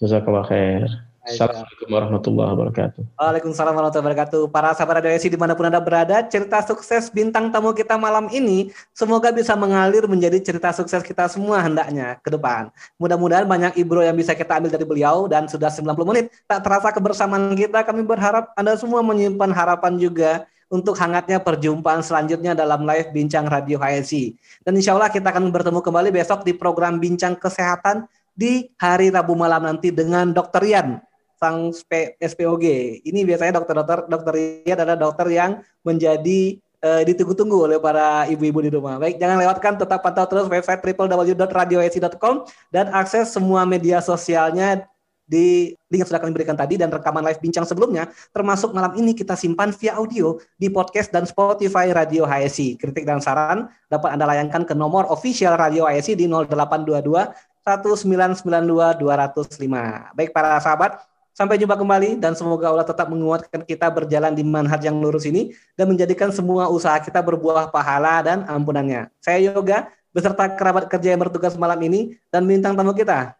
Jazakallah 0.00 0.44
khair. 0.48 0.88
Assalamualaikum 1.22 1.86
warahmatullahi 1.86 2.50
wabarakatuh. 2.50 3.02
Waalaikumsalam 3.14 3.78
warahmatullahi 3.78 4.10
wabarakatuh. 4.10 4.42
Para 4.50 4.74
sahabat 4.74 5.06
Radio 5.06 5.14
di 5.22 5.38
mana 5.38 5.54
pun 5.54 5.70
Anda 5.70 5.78
berada, 5.78 6.18
cerita 6.26 6.58
sukses 6.66 7.14
bintang 7.14 7.46
tamu 7.54 7.70
kita 7.70 7.94
malam 7.94 8.26
ini 8.34 8.74
semoga 8.90 9.30
bisa 9.30 9.54
mengalir 9.54 10.02
menjadi 10.10 10.42
cerita 10.42 10.74
sukses 10.74 10.98
kita 11.06 11.30
semua 11.30 11.62
hendaknya 11.62 12.18
ke 12.18 12.26
depan. 12.26 12.74
Mudah-mudahan 12.98 13.46
banyak 13.46 13.78
ibro 13.78 14.02
yang 14.02 14.18
bisa 14.18 14.34
kita 14.34 14.58
ambil 14.58 14.74
dari 14.74 14.82
beliau 14.82 15.30
dan 15.30 15.46
sudah 15.46 15.70
90 15.70 15.94
menit 16.10 16.26
tak 16.50 16.58
terasa 16.66 16.90
kebersamaan 16.90 17.54
kita. 17.54 17.86
Kami 17.86 18.02
berharap 18.02 18.50
Anda 18.58 18.74
semua 18.74 18.98
menyimpan 19.06 19.54
harapan 19.54 19.94
juga 20.02 20.42
untuk 20.72 20.96
hangatnya 20.96 21.36
perjumpaan 21.36 22.00
selanjutnya 22.00 22.56
dalam 22.56 22.88
live 22.88 23.12
Bincang 23.12 23.44
Radio 23.44 23.76
HSI. 23.76 24.32
Dan 24.64 24.80
insya 24.80 24.96
Allah 24.96 25.12
kita 25.12 25.28
akan 25.28 25.52
bertemu 25.52 25.84
kembali 25.84 26.08
besok 26.08 26.48
di 26.48 26.56
program 26.56 26.96
Bincang 26.96 27.36
Kesehatan 27.36 28.08
di 28.32 28.72
hari 28.80 29.12
Rabu 29.12 29.36
malam 29.36 29.68
nanti 29.68 29.92
dengan 29.92 30.32
Dr. 30.32 30.64
Rian 30.64 31.04
sang 31.36 31.74
SPOG. 32.16 32.64
Ini 33.04 33.20
biasanya 33.28 33.60
dokter-dokter 33.60 34.08
dokter 34.08 34.34
ini 34.40 34.70
adalah 34.72 34.96
dokter 34.96 35.26
yang 35.28 35.60
menjadi 35.84 36.56
uh, 36.80 37.02
ditunggu-tunggu 37.02 37.68
oleh 37.68 37.78
para 37.82 38.24
ibu-ibu 38.30 38.62
di 38.62 38.70
rumah. 38.70 38.96
Baik, 38.96 39.18
jangan 39.18 39.36
lewatkan 39.42 39.74
tetap 39.74 40.00
pantau 40.00 40.24
terus 40.30 40.46
website 40.46 40.80
www.radioesi.com 40.80 42.46
dan 42.70 42.88
akses 42.94 43.34
semua 43.34 43.66
media 43.68 43.98
sosialnya 43.98 44.86
di 45.32 45.72
link 45.88 46.04
yang 46.04 46.08
sudah 46.12 46.20
kami 46.20 46.36
berikan 46.36 46.52
tadi 46.52 46.76
dan 46.76 46.92
rekaman 46.92 47.24
live 47.24 47.40
bincang 47.40 47.64
sebelumnya, 47.64 48.12
termasuk 48.36 48.76
malam 48.76 48.92
ini 49.00 49.16
kita 49.16 49.32
simpan 49.32 49.72
via 49.72 49.96
audio 49.96 50.36
di 50.60 50.68
podcast 50.68 51.08
dan 51.08 51.24
Spotify 51.24 51.88
Radio 51.96 52.28
HSI. 52.28 52.76
Kritik 52.76 53.08
dan 53.08 53.24
saran 53.24 53.72
dapat 53.88 54.12
Anda 54.12 54.28
layangkan 54.28 54.68
ke 54.68 54.76
nomor 54.76 55.08
official 55.08 55.56
Radio 55.56 55.88
HSI 55.88 56.20
di 56.20 56.28
0822 56.28 57.32
1992 57.64 59.00
205. 59.00 60.12
Baik 60.12 60.36
para 60.36 60.60
sahabat, 60.60 61.00
Sampai 61.32 61.56
jumpa 61.56 61.80
kembali 61.80 62.20
dan 62.20 62.36
semoga 62.36 62.68
Allah 62.68 62.84
tetap 62.84 63.08
menguatkan 63.08 63.64
kita 63.64 63.88
berjalan 63.88 64.36
di 64.36 64.44
manhaj 64.44 64.84
yang 64.84 65.00
lurus 65.00 65.24
ini 65.24 65.56
dan 65.80 65.88
menjadikan 65.88 66.28
semua 66.28 66.68
usaha 66.68 67.00
kita 67.00 67.24
berbuah 67.24 67.72
pahala 67.72 68.20
dan 68.20 68.44
ampunannya. 68.44 69.08
Saya 69.16 69.40
Yoga 69.40 69.88
beserta 70.12 70.44
kerabat 70.52 70.92
kerja 70.92 71.16
yang 71.16 71.24
bertugas 71.24 71.56
malam 71.56 71.80
ini 71.88 72.20
dan 72.28 72.44
bintang 72.44 72.76
tamu 72.76 72.92
kita 72.92 73.32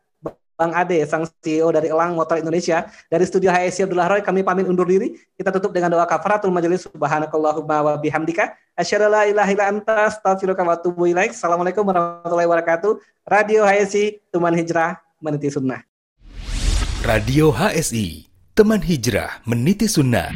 Bang 0.55 0.73
Ade, 0.77 1.03
sang 1.09 1.27
CEO 1.41 1.73
dari 1.73 1.89
Elang 1.89 2.15
Motor 2.15 2.41
Indonesia. 2.41 2.87
Dari 3.09 3.25
studio 3.27 3.53
HSI 3.53 3.89
Abdullah 3.89 4.09
Roy, 4.13 4.21
kami 4.21 4.41
pamit 4.47 4.69
undur 4.69 4.87
diri. 4.87 5.17
Kita 5.35 5.51
tutup 5.51 5.73
dengan 5.73 5.93
doa 5.93 6.07
kafaratul 6.07 6.53
majelis. 6.55 6.85
Subhanakallahumma 6.87 7.77
wa 7.83 7.93
bihamdika. 7.99 8.55
Asyhadu 8.77 9.13
la 9.13 9.29
ilaha 9.29 9.53
anta 9.69 10.09
wa 10.09 10.73
atubu 10.73 11.09
ilaik. 11.09 11.33
Assalamualaikum 11.37 11.83
warahmatullahi 11.85 12.49
wabarakatuh. 12.49 13.01
Radio 13.29 13.65
HSI, 13.65 14.21
Tuman 14.31 14.55
Hijrah, 14.57 15.01
Meniti 15.21 15.53
Sunnah. 15.53 15.83
Radio 17.03 17.51
HSI, 17.51 18.31
teman 18.55 18.79
hijrah 18.79 19.43
meniti 19.43 19.91
sunnah. 19.91 20.31